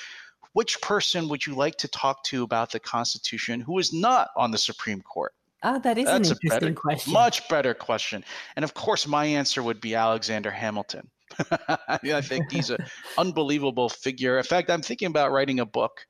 which 0.54 0.80
person 0.80 1.28
would 1.28 1.44
you 1.44 1.54
like 1.54 1.76
to 1.76 1.88
talk 1.88 2.24
to 2.24 2.42
about 2.42 2.72
the 2.72 2.80
Constitution 2.80 3.60
who 3.60 3.78
is 3.78 3.92
not 3.92 4.30
on 4.36 4.50
the 4.50 4.58
Supreme 4.58 5.02
Court? 5.02 5.34
Oh, 5.64 5.78
that 5.80 5.98
is 5.98 6.04
That's 6.04 6.30
an 6.30 6.36
interesting 6.36 6.74
better, 6.74 6.80
question. 6.80 7.12
Much 7.12 7.48
better 7.48 7.74
question. 7.74 8.24
And 8.56 8.64
of 8.64 8.74
course, 8.74 9.06
my 9.06 9.24
answer 9.24 9.62
would 9.62 9.80
be 9.80 9.94
Alexander 9.94 10.50
Hamilton. 10.50 11.10
I 11.90 12.20
think 12.20 12.52
he's 12.52 12.70
an 12.70 12.84
unbelievable 13.18 13.88
figure. 13.88 14.38
In 14.38 14.44
fact, 14.44 14.70
I'm 14.70 14.82
thinking 14.82 15.06
about 15.06 15.32
writing 15.32 15.60
a 15.60 15.66
book. 15.66 16.06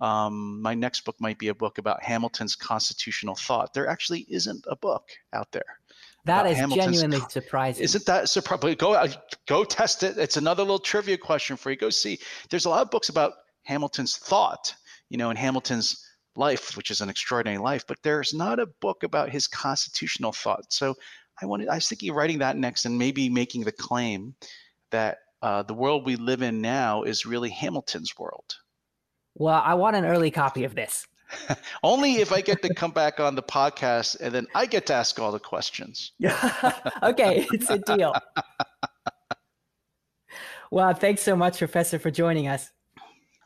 Um, 0.00 0.62
my 0.62 0.74
next 0.74 1.00
book 1.00 1.16
might 1.20 1.38
be 1.38 1.48
a 1.48 1.54
book 1.54 1.78
about 1.78 2.02
Hamilton's 2.02 2.54
constitutional 2.54 3.34
thought. 3.34 3.74
There 3.74 3.88
actually 3.88 4.26
isn't 4.28 4.64
a 4.68 4.76
book 4.76 5.08
out 5.32 5.50
there. 5.50 5.80
That 6.24 6.46
is 6.46 6.56
Hamilton's 6.56 6.84
genuinely 6.84 7.20
co- 7.20 7.28
surprising. 7.28 7.82
Isn't 7.82 8.06
that 8.06 8.28
surprising? 8.28 8.76
Go 8.76 9.06
go 9.46 9.64
test 9.64 10.02
it. 10.02 10.18
It's 10.18 10.36
another 10.36 10.62
little 10.62 10.78
trivia 10.78 11.16
question 11.16 11.56
for 11.56 11.70
you. 11.70 11.76
Go 11.76 11.90
see. 11.90 12.18
There's 12.50 12.66
a 12.66 12.70
lot 12.70 12.82
of 12.82 12.90
books 12.90 13.08
about 13.08 13.32
Hamilton's 13.68 14.16
thought, 14.16 14.74
you 15.10 15.18
know, 15.18 15.28
in 15.28 15.36
Hamilton's 15.36 16.02
life, 16.36 16.74
which 16.74 16.90
is 16.90 17.02
an 17.02 17.10
extraordinary 17.10 17.58
life, 17.58 17.84
but 17.86 17.98
there's 18.02 18.32
not 18.32 18.58
a 18.58 18.66
book 18.80 19.02
about 19.02 19.28
his 19.28 19.46
constitutional 19.46 20.32
thought. 20.32 20.72
So 20.72 20.94
I 21.42 21.44
wanted, 21.44 21.68
I 21.68 21.74
was 21.74 21.86
thinking 21.86 22.08
of 22.08 22.16
writing 22.16 22.38
that 22.38 22.56
next 22.56 22.86
and 22.86 22.96
maybe 22.96 23.28
making 23.28 23.64
the 23.64 23.72
claim 23.72 24.34
that 24.90 25.18
uh, 25.42 25.64
the 25.64 25.74
world 25.74 26.06
we 26.06 26.16
live 26.16 26.40
in 26.40 26.62
now 26.62 27.02
is 27.02 27.26
really 27.26 27.50
Hamilton's 27.50 28.18
world. 28.18 28.56
Well, 29.34 29.62
I 29.62 29.74
want 29.74 29.96
an 29.96 30.06
early 30.06 30.30
copy 30.30 30.64
of 30.64 30.74
this. 30.74 31.06
Only 31.82 32.16
if 32.16 32.32
I 32.32 32.40
get 32.40 32.62
to 32.62 32.72
come 32.72 32.92
back 32.92 33.20
on 33.20 33.34
the 33.34 33.42
podcast 33.42 34.18
and 34.18 34.34
then 34.34 34.46
I 34.54 34.64
get 34.64 34.86
to 34.86 34.94
ask 34.94 35.20
all 35.20 35.30
the 35.30 35.38
questions. 35.38 36.12
okay, 37.02 37.46
it's 37.52 37.68
a 37.68 37.76
deal. 37.76 38.14
well, 40.70 40.94
thanks 40.94 41.20
so 41.20 41.36
much, 41.36 41.58
Professor, 41.58 41.98
for 41.98 42.10
joining 42.10 42.48
us. 42.48 42.70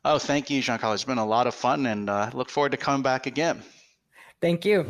Oh, 0.05 0.19
thank 0.19 0.51
you, 0.51 0.61
Giancarlo. 0.61 0.95
It's 0.95 1.05
been 1.05 1.19
a 1.19 1.27
lot 1.27 1.47
of 1.47 1.55
fun 1.55 1.87
and 1.87 2.11
uh, 2.11 2.31
look 2.35 2.51
forward 2.51 2.73
to 2.73 2.77
coming 2.77 3.03
back 3.03 3.27
again. 3.27 3.63
Thank 4.41 4.65
you. 4.65 4.85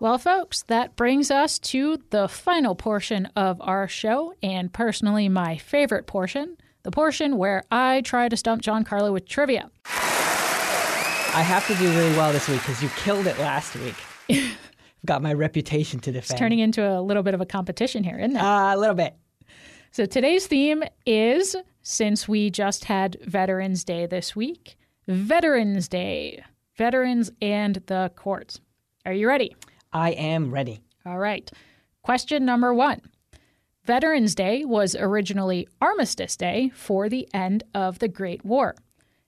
Well, 0.00 0.18
folks, 0.18 0.62
that 0.62 0.96
brings 0.96 1.30
us 1.30 1.58
to 1.60 1.98
the 2.10 2.28
final 2.28 2.74
portion 2.74 3.26
of 3.36 3.60
our 3.60 3.88
show, 3.88 4.32
and 4.42 4.72
personally, 4.72 5.28
my 5.28 5.56
favorite 5.56 6.06
portion 6.06 6.56
the 6.84 6.92
portion 6.92 7.36
where 7.36 7.64
I 7.70 8.00
try 8.02 8.28
to 8.28 8.36
stump 8.36 8.62
Giancarlo 8.62 9.12
with 9.12 9.26
trivia. 9.28 9.70
I 9.84 11.42
have 11.42 11.66
to 11.66 11.74
do 11.74 11.90
really 11.90 12.16
well 12.16 12.32
this 12.32 12.48
week 12.48 12.60
because 12.60 12.82
you 12.82 12.88
killed 12.90 13.26
it 13.26 13.38
last 13.38 13.74
week. 13.76 13.94
I've 14.30 14.56
got 15.04 15.20
my 15.20 15.34
reputation 15.34 16.00
to 16.00 16.12
defend. 16.12 16.30
It's 16.30 16.38
turning 16.38 16.60
into 16.60 16.88
a 16.88 17.02
little 17.02 17.22
bit 17.22 17.34
of 17.34 17.40
a 17.40 17.46
competition 17.46 18.04
here, 18.04 18.16
isn't 18.18 18.36
it? 18.36 18.40
uh, 18.40 18.74
a 18.74 18.78
little 18.78 18.94
bit. 18.94 19.14
So 19.90 20.06
today's 20.06 20.46
theme 20.46 20.82
is 21.04 21.56
since 21.88 22.28
we 22.28 22.50
just 22.50 22.84
had 22.84 23.16
Veterans 23.24 23.82
Day 23.82 24.04
this 24.04 24.36
week, 24.36 24.76
Veterans 25.06 25.88
Day, 25.88 26.44
veterans 26.76 27.30
and 27.40 27.76
the 27.86 28.12
courts. 28.14 28.60
Are 29.06 29.12
you 29.14 29.26
ready? 29.26 29.56
I 29.90 30.10
am 30.10 30.50
ready. 30.50 30.82
All 31.06 31.16
right. 31.16 31.50
Question 32.02 32.44
number 32.44 32.74
one 32.74 33.00
Veterans 33.84 34.34
Day 34.34 34.66
was 34.66 34.94
originally 34.96 35.66
Armistice 35.80 36.36
Day 36.36 36.70
for 36.74 37.08
the 37.08 37.26
end 37.32 37.64
of 37.74 38.00
the 38.00 38.08
Great 38.08 38.44
War. 38.44 38.74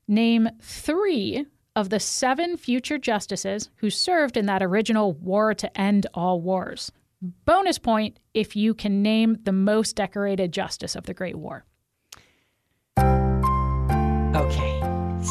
Name 0.06 0.46
three 0.60 1.46
of 1.74 1.88
the 1.88 1.98
seven 1.98 2.58
future 2.58 2.98
justices 2.98 3.70
who 3.76 3.88
served 3.88 4.36
in 4.36 4.44
that 4.46 4.62
original 4.62 5.14
war 5.14 5.54
to 5.54 5.80
end 5.80 6.06
all 6.12 6.42
wars. 6.42 6.92
Bonus 7.22 7.78
point 7.78 8.18
if 8.34 8.54
you 8.54 8.74
can 8.74 9.00
name 9.00 9.38
the 9.44 9.52
most 9.52 9.96
decorated 9.96 10.52
justice 10.52 10.94
of 10.94 11.04
the 11.04 11.14
Great 11.14 11.36
War. 11.36 11.64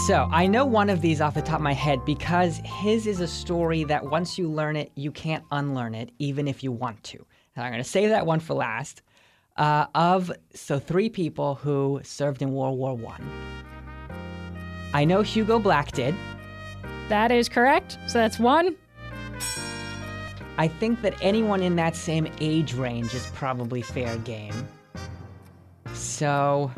So 0.09 0.27
I 0.31 0.47
know 0.47 0.65
one 0.65 0.89
of 0.89 1.01
these 1.01 1.21
off 1.21 1.35
the 1.35 1.41
top 1.43 1.57
of 1.57 1.61
my 1.61 1.75
head 1.75 2.03
because 2.03 2.59
his 2.65 3.05
is 3.05 3.19
a 3.19 3.27
story 3.27 3.83
that 3.83 4.03
once 4.03 4.39
you 4.39 4.49
learn 4.49 4.75
it, 4.75 4.91
you 4.95 5.11
can't 5.11 5.43
unlearn 5.51 5.93
it, 5.93 6.09
even 6.17 6.47
if 6.47 6.63
you 6.63 6.71
want 6.71 7.03
to. 7.03 7.23
And 7.55 7.63
I'm 7.63 7.71
going 7.71 7.83
to 7.83 7.87
save 7.87 8.09
that 8.09 8.25
one 8.25 8.39
for 8.39 8.55
last. 8.55 9.03
Uh, 9.55 9.85
of 9.93 10.31
so 10.51 10.79
three 10.79 11.11
people 11.11 11.53
who 11.53 12.01
served 12.03 12.41
in 12.41 12.51
World 12.51 12.79
War 12.79 12.97
One. 12.97 13.21
I. 14.93 15.01
I 15.01 15.05
know 15.05 15.21
Hugo 15.21 15.59
Black 15.59 15.91
did. 15.91 16.15
That 17.09 17.31
is 17.31 17.47
correct. 17.47 17.99
So 18.07 18.17
that's 18.17 18.39
one. 18.39 18.75
I 20.57 20.67
think 20.67 21.03
that 21.03 21.13
anyone 21.21 21.61
in 21.61 21.75
that 21.75 21.95
same 21.95 22.27
age 22.41 22.73
range 22.73 23.13
is 23.13 23.27
probably 23.35 23.83
fair 23.83 24.17
game. 24.17 24.67
So 25.93 26.71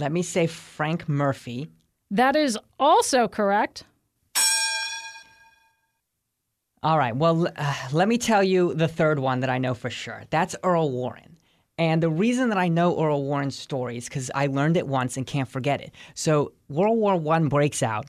Let 0.00 0.12
me 0.12 0.22
say 0.22 0.46
Frank 0.46 1.10
Murphy. 1.10 1.68
That 2.10 2.34
is 2.34 2.58
also 2.78 3.28
correct. 3.28 3.84
All 6.82 6.96
right. 6.96 7.14
Well, 7.14 7.48
uh, 7.54 7.74
let 7.92 8.08
me 8.08 8.16
tell 8.16 8.42
you 8.42 8.72
the 8.72 8.88
third 8.88 9.18
one 9.18 9.40
that 9.40 9.50
I 9.50 9.58
know 9.58 9.74
for 9.74 9.90
sure. 9.90 10.22
That's 10.30 10.56
Earl 10.64 10.90
Warren. 10.90 11.36
And 11.76 12.02
the 12.02 12.08
reason 12.08 12.48
that 12.48 12.56
I 12.56 12.68
know 12.68 12.98
Earl 12.98 13.24
Warren's 13.24 13.58
story 13.58 13.98
is 13.98 14.08
because 14.08 14.30
I 14.34 14.46
learned 14.46 14.78
it 14.78 14.86
once 14.86 15.18
and 15.18 15.26
can't 15.26 15.48
forget 15.48 15.82
it. 15.82 15.94
So 16.14 16.52
World 16.70 16.98
War 16.98 17.16
One 17.16 17.48
breaks 17.48 17.82
out, 17.82 18.06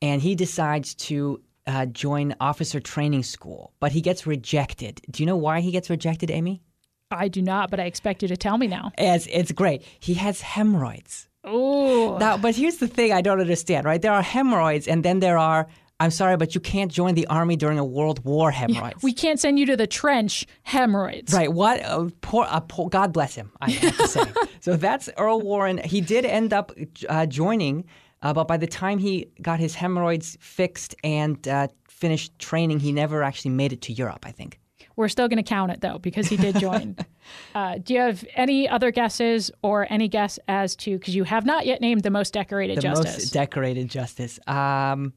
and 0.00 0.22
he 0.22 0.34
decides 0.34 0.94
to 0.94 1.42
uh, 1.66 1.84
join 1.86 2.34
officer 2.40 2.80
training 2.80 3.22
school, 3.22 3.74
but 3.80 3.92
he 3.92 4.00
gets 4.00 4.26
rejected. 4.26 5.02
Do 5.10 5.22
you 5.22 5.26
know 5.26 5.36
why 5.36 5.60
he 5.60 5.70
gets 5.70 5.90
rejected, 5.90 6.30
Amy? 6.30 6.62
I 7.10 7.28
do 7.28 7.42
not, 7.42 7.70
but 7.70 7.80
I 7.80 7.84
expect 7.84 8.22
you 8.22 8.28
to 8.28 8.36
tell 8.36 8.56
me 8.56 8.66
now. 8.66 8.92
It's, 8.96 9.26
it's 9.30 9.52
great. 9.52 9.82
He 10.00 10.14
has 10.14 10.40
hemorrhoids. 10.40 11.28
Ooh. 11.46 12.18
Now, 12.18 12.36
but 12.36 12.54
here's 12.54 12.76
the 12.76 12.88
thing 12.88 13.12
I 13.12 13.20
don't 13.20 13.40
understand, 13.40 13.84
right? 13.84 14.00
There 14.00 14.12
are 14.12 14.22
hemorrhoids, 14.22 14.88
and 14.88 15.04
then 15.04 15.20
there 15.20 15.38
are, 15.38 15.66
I'm 16.00 16.10
sorry, 16.10 16.36
but 16.36 16.54
you 16.54 16.60
can't 16.60 16.90
join 16.90 17.14
the 17.14 17.26
army 17.26 17.56
during 17.56 17.78
a 17.78 17.84
world 17.84 18.24
war 18.24 18.50
hemorrhoids. 18.50 19.02
We 19.02 19.12
can't 19.12 19.38
send 19.38 19.58
you 19.58 19.66
to 19.66 19.76
the 19.76 19.86
trench 19.86 20.46
hemorrhoids. 20.62 21.32
Right. 21.32 21.52
What? 21.52 21.82
Uh, 21.84 22.08
poor, 22.20 22.46
uh, 22.48 22.60
poor. 22.60 22.88
God 22.88 23.12
bless 23.12 23.34
him. 23.34 23.52
I 23.60 23.70
have 23.70 23.96
to 23.96 24.08
say. 24.08 24.22
so 24.60 24.76
that's 24.76 25.08
Earl 25.16 25.40
Warren. 25.40 25.78
He 25.78 26.00
did 26.00 26.24
end 26.24 26.52
up 26.52 26.72
uh, 27.08 27.26
joining, 27.26 27.84
uh, 28.22 28.32
but 28.32 28.48
by 28.48 28.56
the 28.56 28.66
time 28.66 28.98
he 28.98 29.28
got 29.42 29.60
his 29.60 29.74
hemorrhoids 29.74 30.38
fixed 30.40 30.94
and 31.04 31.46
uh, 31.46 31.68
finished 31.88 32.38
training, 32.38 32.80
he 32.80 32.92
never 32.92 33.22
actually 33.22 33.50
made 33.52 33.72
it 33.72 33.82
to 33.82 33.92
Europe. 33.92 34.24
I 34.26 34.32
think. 34.32 34.58
We're 34.96 35.08
still 35.08 35.28
going 35.28 35.42
to 35.42 35.48
count 35.48 35.72
it 35.72 35.80
though 35.80 35.98
because 35.98 36.28
he 36.28 36.36
did 36.36 36.58
join. 36.58 36.96
uh, 37.54 37.78
do 37.82 37.94
you 37.94 38.00
have 38.00 38.24
any 38.36 38.68
other 38.68 38.90
guesses 38.90 39.50
or 39.62 39.86
any 39.90 40.08
guess 40.08 40.38
as 40.48 40.76
to 40.76 40.98
because 40.98 41.14
you 41.16 41.24
have 41.24 41.44
not 41.44 41.66
yet 41.66 41.80
named 41.80 42.02
the 42.02 42.10
most 42.10 42.32
decorated 42.32 42.76
The 42.78 42.82
justice? 42.82 43.16
most 43.16 43.32
decorated 43.32 43.88
justice. 43.88 44.38
Um, 44.46 45.12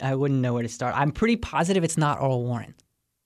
I 0.00 0.14
wouldn't 0.14 0.40
know 0.40 0.54
where 0.54 0.62
to 0.62 0.68
start. 0.68 0.96
I'm 0.96 1.12
pretty 1.12 1.36
positive 1.36 1.84
it's 1.84 1.98
not 1.98 2.18
Earl 2.18 2.42
Warren. 2.44 2.74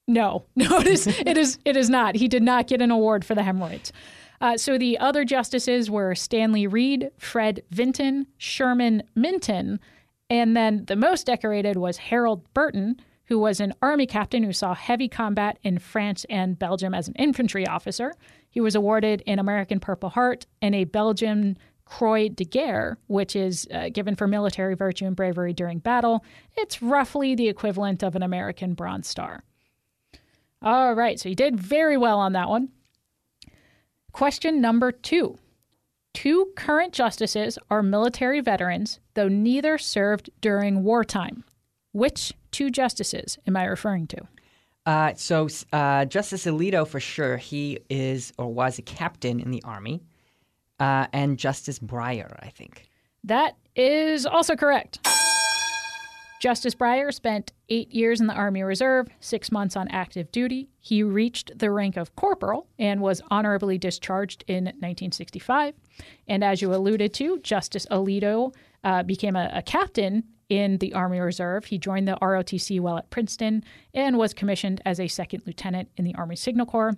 No, 0.09 0.45
no, 0.57 0.79
it 0.79 0.87
is. 0.87 1.07
It 1.07 1.37
is. 1.39 1.59
It 1.65 1.77
is 1.77 1.89
not. 1.91 2.15
He 2.15 2.29
did 2.29 2.43
not 2.43 2.67
get 2.67 2.83
an 2.83 2.91
award 2.91 3.25
for 3.25 3.35
the 3.35 3.43
hemorrhoids. 3.43 3.93
Uh, 4.41 4.57
so 4.57 4.77
the 4.77 4.99
other 4.99 5.25
justices 5.25 5.91
were 5.91 6.15
Stanley 6.15 6.67
Reed, 6.67 7.11
Fred 7.17 7.63
Vinson, 7.71 8.27
Sherman 8.37 9.03
Minton, 9.15 9.81
and 10.29 10.55
then 10.57 10.85
the 10.87 10.97
most 10.97 11.27
decorated 11.27 11.77
was 11.79 11.97
Harold 11.97 12.43
Burton, 12.53 13.01
who 13.27 13.39
was 13.39 13.61
an 13.61 13.75
army 13.83 14.07
captain 14.07 14.43
who 14.43 14.53
saw 14.53 14.75
heavy 14.75 15.09
combat 15.09 15.59
in 15.63 15.79
France 15.79 16.25
and 16.31 16.59
Belgium 16.59 16.95
as 16.95 17.09
an 17.09 17.15
infantry 17.15 17.67
officer. 17.67 18.15
He 18.49 18.61
was 18.61 18.75
awarded 18.75 19.23
an 19.27 19.39
American 19.39 19.81
Purple 19.81 20.11
Heart 20.11 20.47
and 20.63 20.75
a 20.75 20.85
Belgian 20.85 21.59
Croix 21.85 22.29
de 22.29 22.45
Guerre, 22.45 22.99
which 23.07 23.37
is 23.37 23.67
uh, 23.73 23.89
given 23.91 24.17
for 24.17 24.27
military 24.27 24.75
virtue 24.75 25.07
and 25.07 25.15
bravery 25.15 25.53
during 25.53 25.79
battle. 25.79 26.25
It's 26.57 26.83
roughly 26.83 27.35
the 27.35 27.49
equivalent 27.49 28.03
of 28.03 28.17
an 28.17 28.23
American 28.23 28.75
Bronze 28.75 29.09
Star. 29.09 29.45
All 30.63 30.95
right, 30.95 31.19
so 31.21 31.29
you 31.29 31.35
did 31.35 31.61
very 31.61 31.97
well 31.97 32.19
on 32.19 32.33
that 32.33 32.49
one. 32.49 32.71
Question 34.13 34.61
number 34.61 34.91
two. 34.91 35.39
Two 36.15 36.53
current 36.57 36.95
justices 36.95 37.59
are 37.71 37.83
military 37.83 38.41
veterans, 38.41 38.99
though 39.15 39.29
neither 39.29 39.77
served 39.77 40.31
during 40.41 40.83
wartime. 40.83 41.45
Which 41.93 42.33
two 42.57 42.71
justices 42.71 43.37
am 43.47 43.55
I 43.55 43.65
referring 43.67 44.07
to? 44.07 44.23
Uh, 44.87 45.13
so 45.15 45.49
uh, 45.75 46.07
Justice 46.07 46.47
Alito, 46.47 46.87
for 46.89 47.01
sure, 47.01 47.37
he 47.37 47.81
is 47.91 48.33
or 48.39 48.51
was 48.51 48.79
a 48.79 48.83
captain 48.83 49.41
in 49.41 49.51
the 49.51 49.63
army, 49.65 50.01
uh, 50.81 51.07
and 51.13 51.39
Justice 51.39 51.79
Breyer, 51.79 52.35
I 52.41 52.49
think. 52.49 52.89
That 53.25 53.57
is 53.75 54.25
also 54.25 54.57
correct. 54.57 55.07
Justice 56.41 56.75
Breyer 56.75 57.13
spent 57.13 57.53
eight 57.69 57.93
years 57.93 58.21
in 58.21 58.27
the 58.27 58.35
Army 58.35 58.63
Reserve, 58.63 59.09
six 59.21 59.51
months 59.53 59.77
on 59.77 59.89
active 59.89 60.31
duty. 60.33 60.69
He 60.81 61.03
reached 61.03 61.59
the 61.59 61.71
rank 61.71 61.97
of 61.97 62.15
corporal 62.17 62.69
and 62.79 63.01
was 63.01 63.21
honorably 63.31 63.77
discharged 63.77 64.45
in 64.47 64.65
1965. 64.65 65.75
And 66.29 66.45
as 66.45 66.63
you 66.63 66.73
alluded 66.73 67.13
to, 67.15 67.39
Justice 67.41 67.87
Alito 67.91 68.55
uh, 68.85 69.03
became 69.03 69.35
a, 69.35 69.51
a 69.53 69.63
captain 69.63 70.25
in 70.49 70.79
the 70.79 70.95
Army 70.95 71.21
Reserve. 71.21 71.67
He 71.67 71.79
joined 71.79 72.07
the 72.07 72.19
ROTC 72.23 72.81
while 72.81 72.99
at 72.99 73.11
Princeton 73.11 73.65
and 73.95 74.19
was 74.19 74.35
commissioned 74.35 74.81
as 74.85 75.01
a 75.01 75.09
second 75.09 75.43
lieutenant 75.47 75.89
in 75.97 76.05
the 76.05 76.15
Army 76.15 76.37
Signal 76.37 76.67
Corps. 76.67 76.97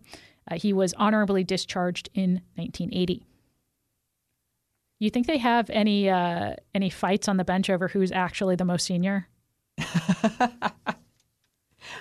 Uh, 0.51 0.57
he 0.57 0.73
was 0.73 0.95
honorably 0.95 1.45
discharged 1.45 2.09
in 2.15 2.43
1980. 2.57 3.25
You 5.01 5.11
think 5.11 5.27
they 5.27 5.39
have 5.39 5.71
any 5.71 6.11
uh, 6.11 6.55
any 6.75 6.91
fights 6.91 7.29
on 7.29 7.37
the 7.37 7.45
bench 7.45 7.71
over 7.71 7.89
who's 7.89 8.11
actually 8.11 8.57
the 8.57 8.65
most 8.65 8.85
senior? 8.85 9.29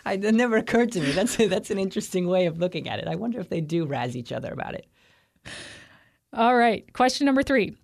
I, 0.05 0.13
it 0.13 0.33
never 0.33 0.57
occurred 0.57 0.91
to 0.93 1.01
me. 1.01 1.11
That's 1.11 1.39
a, 1.39 1.47
that's 1.47 1.69
an 1.69 1.77
interesting 1.77 2.27
way 2.27 2.47
of 2.47 2.57
looking 2.57 2.89
at 2.89 2.99
it. 2.99 3.07
I 3.07 3.15
wonder 3.15 3.39
if 3.39 3.49
they 3.49 3.61
do 3.61 3.85
razz 3.85 4.17
each 4.17 4.31
other 4.31 4.51
about 4.51 4.73
it. 4.73 4.87
All 6.33 6.55
right. 6.55 6.91
Question 6.93 7.25
number 7.25 7.43
three. 7.43 7.75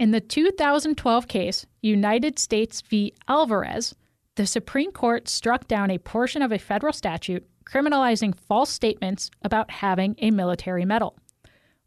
In 0.00 0.12
the 0.12 0.20
2012 0.22 1.28
case, 1.28 1.66
United 1.82 2.38
States 2.38 2.80
v. 2.80 3.12
Alvarez, 3.28 3.94
the 4.36 4.46
Supreme 4.46 4.92
Court 4.92 5.28
struck 5.28 5.68
down 5.68 5.90
a 5.90 5.98
portion 5.98 6.40
of 6.40 6.50
a 6.50 6.58
federal 6.58 6.94
statute 6.94 7.46
criminalizing 7.66 8.34
false 8.34 8.70
statements 8.70 9.30
about 9.42 9.70
having 9.70 10.14
a 10.16 10.30
military 10.30 10.86
medal. 10.86 11.18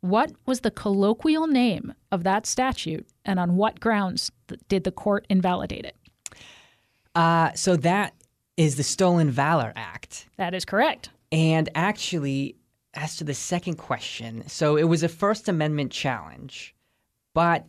What 0.02 0.32
was 0.46 0.60
the 0.60 0.70
colloquial 0.70 1.48
name 1.48 1.96
of 2.12 2.24
that 2.24 2.46
statute, 2.46 3.08
and 3.26 3.40
on 3.40 3.56
what 3.56 3.80
grounds 3.80 4.32
did 4.70 4.84
the 4.84 4.92
court 4.92 5.26
invalidate 5.28 5.86
it? 5.86 5.98
Uh, 7.16 7.52
so 7.56 7.76
that 7.78 8.14
is 8.58 8.76
the 8.76 8.84
Stolen 8.84 9.32
Valor 9.32 9.74
Act. 9.76 10.28
That 10.38 10.54
is 10.54 10.66
correct. 10.66 11.10
And 11.32 11.68
actually, 11.74 12.58
as 12.94 13.16
to 13.16 13.24
the 13.24 13.34
second 13.34 13.78
question, 13.78 14.48
so 14.48 14.76
it 14.78 14.84
was 14.84 15.02
a 15.02 15.10
First 15.10 15.50
Amendment 15.50 15.92
challenge, 15.92 16.76
but 17.34 17.66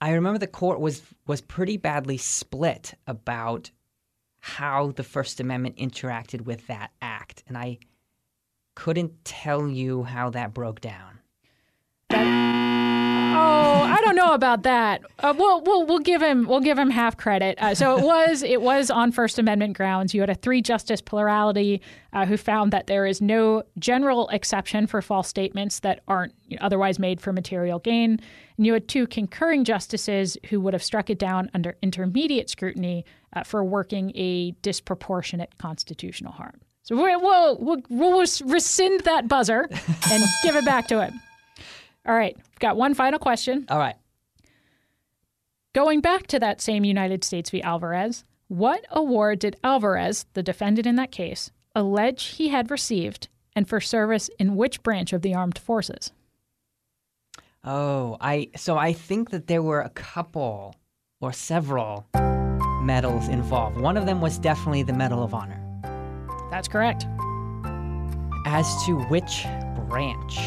I 0.00 0.12
remember 0.12 0.38
the 0.38 0.46
court 0.46 0.80
was 0.80 1.02
was 1.26 1.40
pretty 1.40 1.76
badly 1.76 2.16
split 2.16 2.94
about 3.06 3.70
how 4.40 4.92
the 4.92 5.04
First 5.04 5.40
Amendment 5.40 5.76
interacted 5.76 6.42
with 6.42 6.66
that 6.66 6.90
act, 7.00 7.42
and 7.48 7.56
I 7.56 7.78
couldn't 8.74 9.24
tell 9.24 9.68
you 9.68 10.02
how 10.02 10.30
that 10.30 10.52
broke 10.52 10.80
down. 10.80 11.20
Oh, 13.34 13.82
I 13.82 14.00
don't 14.02 14.16
know 14.16 14.32
about 14.32 14.62
that. 14.62 15.02
Uh, 15.18 15.34
we'll, 15.36 15.60
we'll 15.62 15.86
we'll 15.86 15.98
give 15.98 16.22
him 16.22 16.46
we'll 16.46 16.60
give 16.60 16.78
him 16.78 16.90
half 16.90 17.16
credit. 17.16 17.58
Uh, 17.60 17.74
so 17.74 17.96
it 17.98 18.04
was 18.04 18.42
it 18.42 18.62
was 18.62 18.90
on 18.90 19.12
First 19.12 19.38
Amendment 19.38 19.76
grounds. 19.76 20.14
You 20.14 20.20
had 20.20 20.30
a 20.30 20.34
three 20.34 20.62
justice 20.62 21.00
plurality 21.00 21.80
uh, 22.12 22.26
who 22.26 22.36
found 22.36 22.72
that 22.72 22.86
there 22.86 23.06
is 23.06 23.20
no 23.20 23.62
general 23.78 24.28
exception 24.28 24.86
for 24.86 25.02
false 25.02 25.28
statements 25.28 25.80
that 25.80 26.00
aren't 26.08 26.34
otherwise 26.60 26.98
made 26.98 27.20
for 27.20 27.32
material 27.32 27.78
gain, 27.78 28.20
and 28.56 28.66
you 28.66 28.72
had 28.72 28.88
two 28.88 29.06
concurring 29.06 29.64
justices 29.64 30.36
who 30.50 30.60
would 30.60 30.74
have 30.74 30.82
struck 30.82 31.10
it 31.10 31.18
down 31.18 31.50
under 31.54 31.76
intermediate 31.82 32.48
scrutiny 32.48 33.04
uh, 33.34 33.42
for 33.42 33.64
working 33.64 34.12
a 34.14 34.52
disproportionate 34.62 35.58
constitutional 35.58 36.32
harm. 36.32 36.60
So 36.82 36.96
we'll 36.96 37.20
we'll, 37.20 37.58
we'll, 37.58 37.82
we'll 37.88 38.26
rescind 38.44 39.00
that 39.00 39.26
buzzer 39.26 39.68
and 40.10 40.24
give 40.42 40.54
it 40.54 40.64
back 40.64 40.86
to 40.88 41.02
him. 41.02 41.20
All 42.06 42.14
right, 42.14 42.36
we've 42.36 42.58
got 42.58 42.76
one 42.76 42.94
final 42.94 43.18
question. 43.18 43.66
All 43.68 43.78
right. 43.78 43.96
Going 45.74 46.00
back 46.00 46.26
to 46.28 46.38
that 46.38 46.60
same 46.60 46.84
United 46.84 47.24
States 47.24 47.50
v. 47.50 47.62
Alvarez, 47.62 48.24
what 48.48 48.84
award 48.90 49.40
did 49.40 49.56
Alvarez, 49.64 50.26
the 50.34 50.42
defendant 50.42 50.86
in 50.86 50.96
that 50.96 51.10
case, 51.10 51.50
allege 51.74 52.36
he 52.36 52.48
had 52.48 52.70
received 52.70 53.28
and 53.56 53.68
for 53.68 53.80
service 53.80 54.30
in 54.38 54.56
which 54.56 54.82
branch 54.82 55.12
of 55.12 55.22
the 55.22 55.34
armed 55.34 55.58
forces? 55.58 56.12
Oh, 57.64 58.18
I 58.20 58.50
so 58.56 58.76
I 58.76 58.92
think 58.92 59.30
that 59.30 59.46
there 59.46 59.62
were 59.62 59.80
a 59.80 59.88
couple 59.88 60.76
or 61.20 61.32
several 61.32 62.06
medals 62.82 63.28
involved. 63.28 63.80
One 63.80 63.96
of 63.96 64.04
them 64.04 64.20
was 64.20 64.38
definitely 64.38 64.82
the 64.82 64.92
Medal 64.92 65.22
of 65.22 65.32
Honor. 65.32 65.60
That's 66.50 66.68
correct. 66.68 67.06
As 68.46 68.66
to 68.84 69.00
which 69.08 69.46
branch? 69.88 70.38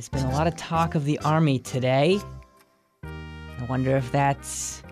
There's 0.00 0.08
been 0.08 0.24
a 0.24 0.34
lot 0.34 0.46
of 0.46 0.56
talk 0.56 0.94
of 0.94 1.04
the 1.04 1.18
Army 1.18 1.58
today. 1.58 2.18
I 3.04 3.64
wonder 3.68 3.98
if 3.98 4.10
that's 4.10 4.82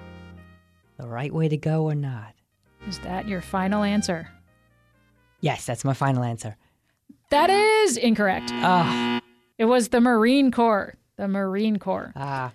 the 0.98 1.08
right 1.08 1.32
way 1.32 1.48
to 1.48 1.56
go 1.56 1.84
or 1.84 1.94
not. 1.94 2.34
Is 2.86 2.98
that 2.98 3.26
your 3.26 3.40
final 3.40 3.84
answer? 3.84 4.28
Yes, 5.40 5.64
that's 5.64 5.82
my 5.82 5.94
final 5.94 6.22
answer. 6.22 6.58
That 7.30 7.48
is 7.48 7.96
incorrect. 7.96 8.50
Ah, 8.52 9.22
It 9.56 9.64
was 9.64 9.88
the 9.88 10.02
Marine 10.02 10.50
Corps. 10.52 10.94
The 11.16 11.26
Marine 11.26 11.78
Corps. 11.78 12.12
ah, 12.14 12.52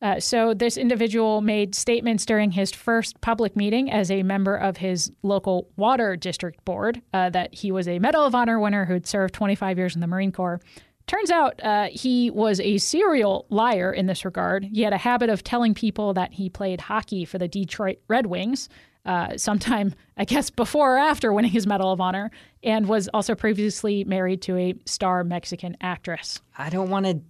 Uh, 0.00 0.20
so 0.20 0.54
this 0.54 0.76
individual 0.76 1.40
made 1.40 1.74
statements 1.74 2.24
during 2.24 2.52
his 2.52 2.70
first 2.70 3.20
public 3.20 3.56
meeting 3.56 3.90
as 3.90 4.12
a 4.12 4.22
member 4.22 4.54
of 4.54 4.76
his 4.76 5.10
local 5.24 5.66
water 5.76 6.14
district 6.14 6.64
board 6.64 7.02
uh, 7.12 7.30
that 7.30 7.52
he 7.52 7.72
was 7.72 7.88
a 7.88 7.98
Medal 7.98 8.24
of 8.24 8.32
Honor 8.32 8.60
winner 8.60 8.84
who 8.84 8.92
had 8.92 9.08
served 9.08 9.34
25 9.34 9.76
years 9.76 9.96
in 9.96 10.00
the 10.00 10.06
Marine 10.06 10.30
Corps. 10.30 10.60
Turns 11.06 11.30
out 11.30 11.62
uh, 11.62 11.88
he 11.90 12.30
was 12.30 12.60
a 12.60 12.78
serial 12.78 13.46
liar 13.50 13.92
in 13.92 14.06
this 14.06 14.24
regard. 14.24 14.64
He 14.64 14.82
had 14.82 14.92
a 14.92 14.98
habit 14.98 15.28
of 15.28 15.44
telling 15.44 15.74
people 15.74 16.14
that 16.14 16.32
he 16.32 16.48
played 16.48 16.80
hockey 16.80 17.24
for 17.24 17.38
the 17.38 17.48
Detroit 17.48 17.98
Red 18.08 18.26
Wings, 18.26 18.68
uh, 19.04 19.36
sometime, 19.36 19.94
I 20.16 20.24
guess, 20.24 20.48
before 20.48 20.96
or 20.96 20.98
after 20.98 21.32
winning 21.32 21.50
his 21.50 21.66
Medal 21.66 21.92
of 21.92 22.00
Honor, 22.00 22.30
and 22.62 22.88
was 22.88 23.08
also 23.12 23.34
previously 23.34 24.04
married 24.04 24.40
to 24.42 24.56
a 24.56 24.74
star 24.86 25.24
Mexican 25.24 25.76
actress. 25.80 26.40
I 26.56 26.70
don't 26.70 26.88
want 26.88 27.06
to 27.06 27.20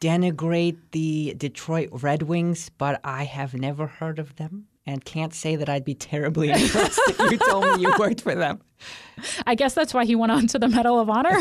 denigrate 0.00 0.78
the 0.92 1.34
Detroit 1.36 1.90
Red 1.92 2.22
Wings, 2.22 2.70
but 2.70 3.00
I 3.04 3.24
have 3.24 3.54
never 3.54 3.86
heard 3.86 4.18
of 4.18 4.36
them 4.36 4.68
and 4.86 5.04
can't 5.04 5.32
say 5.32 5.56
that 5.56 5.68
I'd 5.68 5.84
be 5.84 5.94
terribly 5.94 6.50
impressed 6.50 7.00
if 7.08 7.30
you 7.30 7.38
told 7.38 7.64
me 7.64 7.82
you 7.82 7.92
worked 7.98 8.20
for 8.20 8.34
them. 8.34 8.60
I 9.46 9.54
guess 9.54 9.74
that's 9.74 9.94
why 9.94 10.04
he 10.04 10.14
went 10.14 10.32
on 10.32 10.46
to 10.48 10.58
the 10.58 10.68
Medal 10.68 10.98
of 11.00 11.08
Honor. 11.08 11.38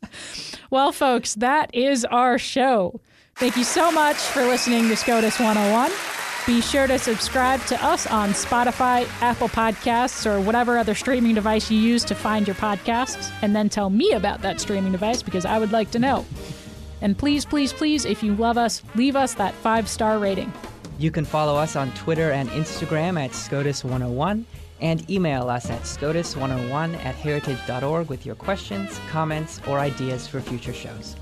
well, 0.70 0.92
folks, 0.92 1.34
that 1.36 1.74
is 1.74 2.04
our 2.06 2.38
show. 2.38 3.00
Thank 3.36 3.56
you 3.56 3.64
so 3.64 3.90
much 3.90 4.16
for 4.16 4.42
listening 4.44 4.88
to 4.88 4.96
SCOTUS 4.96 5.38
101. 5.38 5.90
Be 6.46 6.60
sure 6.62 6.86
to 6.86 6.98
subscribe 6.98 7.60
to 7.66 7.84
us 7.84 8.06
on 8.06 8.30
Spotify, 8.30 9.06
Apple 9.20 9.48
Podcasts, 9.48 10.26
or 10.26 10.40
whatever 10.40 10.78
other 10.78 10.94
streaming 10.94 11.34
device 11.34 11.70
you 11.70 11.78
use 11.78 12.02
to 12.04 12.14
find 12.14 12.46
your 12.46 12.56
podcasts, 12.56 13.30
and 13.42 13.54
then 13.54 13.68
tell 13.68 13.90
me 13.90 14.12
about 14.12 14.40
that 14.42 14.58
streaming 14.58 14.92
device 14.92 15.22
because 15.22 15.44
I 15.44 15.58
would 15.58 15.70
like 15.70 15.90
to 15.92 15.98
know. 15.98 16.26
And 17.02 17.16
please, 17.16 17.44
please, 17.44 17.72
please, 17.72 18.04
if 18.04 18.22
you 18.22 18.34
love 18.34 18.58
us, 18.58 18.82
leave 18.94 19.16
us 19.16 19.34
that 19.34 19.54
five 19.54 19.88
star 19.88 20.18
rating. 20.18 20.52
You 21.00 21.10
can 21.10 21.24
follow 21.24 21.56
us 21.56 21.76
on 21.76 21.90
Twitter 21.92 22.30
and 22.32 22.50
Instagram 22.50 23.18
at 23.18 23.30
SCOTUS101 23.30 24.44
and 24.82 25.10
email 25.10 25.48
us 25.48 25.70
at 25.70 25.80
SCOTUS101 25.80 26.94
at 27.02 27.14
heritage.org 27.14 28.10
with 28.10 28.26
your 28.26 28.34
questions, 28.34 29.00
comments, 29.08 29.62
or 29.66 29.78
ideas 29.78 30.26
for 30.26 30.42
future 30.42 30.74
shows. 30.74 31.16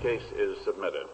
Case 0.00 0.22
is 0.36 0.56
submitted. 0.64 1.06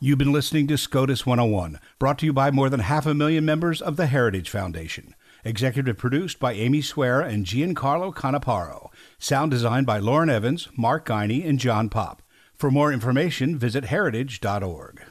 You've 0.00 0.18
been 0.18 0.32
listening 0.32 0.66
to 0.66 0.76
SCOTUS 0.76 1.26
101, 1.26 1.78
brought 2.00 2.18
to 2.18 2.26
you 2.26 2.32
by 2.32 2.50
more 2.50 2.68
than 2.68 2.80
half 2.80 3.06
a 3.06 3.14
million 3.14 3.44
members 3.44 3.80
of 3.80 3.96
the 3.96 4.06
Heritage 4.06 4.50
Foundation. 4.50 5.14
Executive 5.44 5.96
produced 5.96 6.38
by 6.38 6.52
Amy 6.52 6.82
Swear 6.82 7.20
and 7.22 7.46
Giancarlo 7.46 8.12
Canaparo. 8.14 8.90
Sound 9.22 9.50
designed 9.50 9.86
by 9.86 9.98
Lauren 9.98 10.30
Evans, 10.30 10.68
Mark 10.78 11.06
Guiney, 11.06 11.46
and 11.46 11.58
John 11.58 11.90
Pop. 11.90 12.22
For 12.56 12.70
more 12.70 12.90
information, 12.90 13.58
visit 13.58 13.84
heritage.org. 13.84 15.02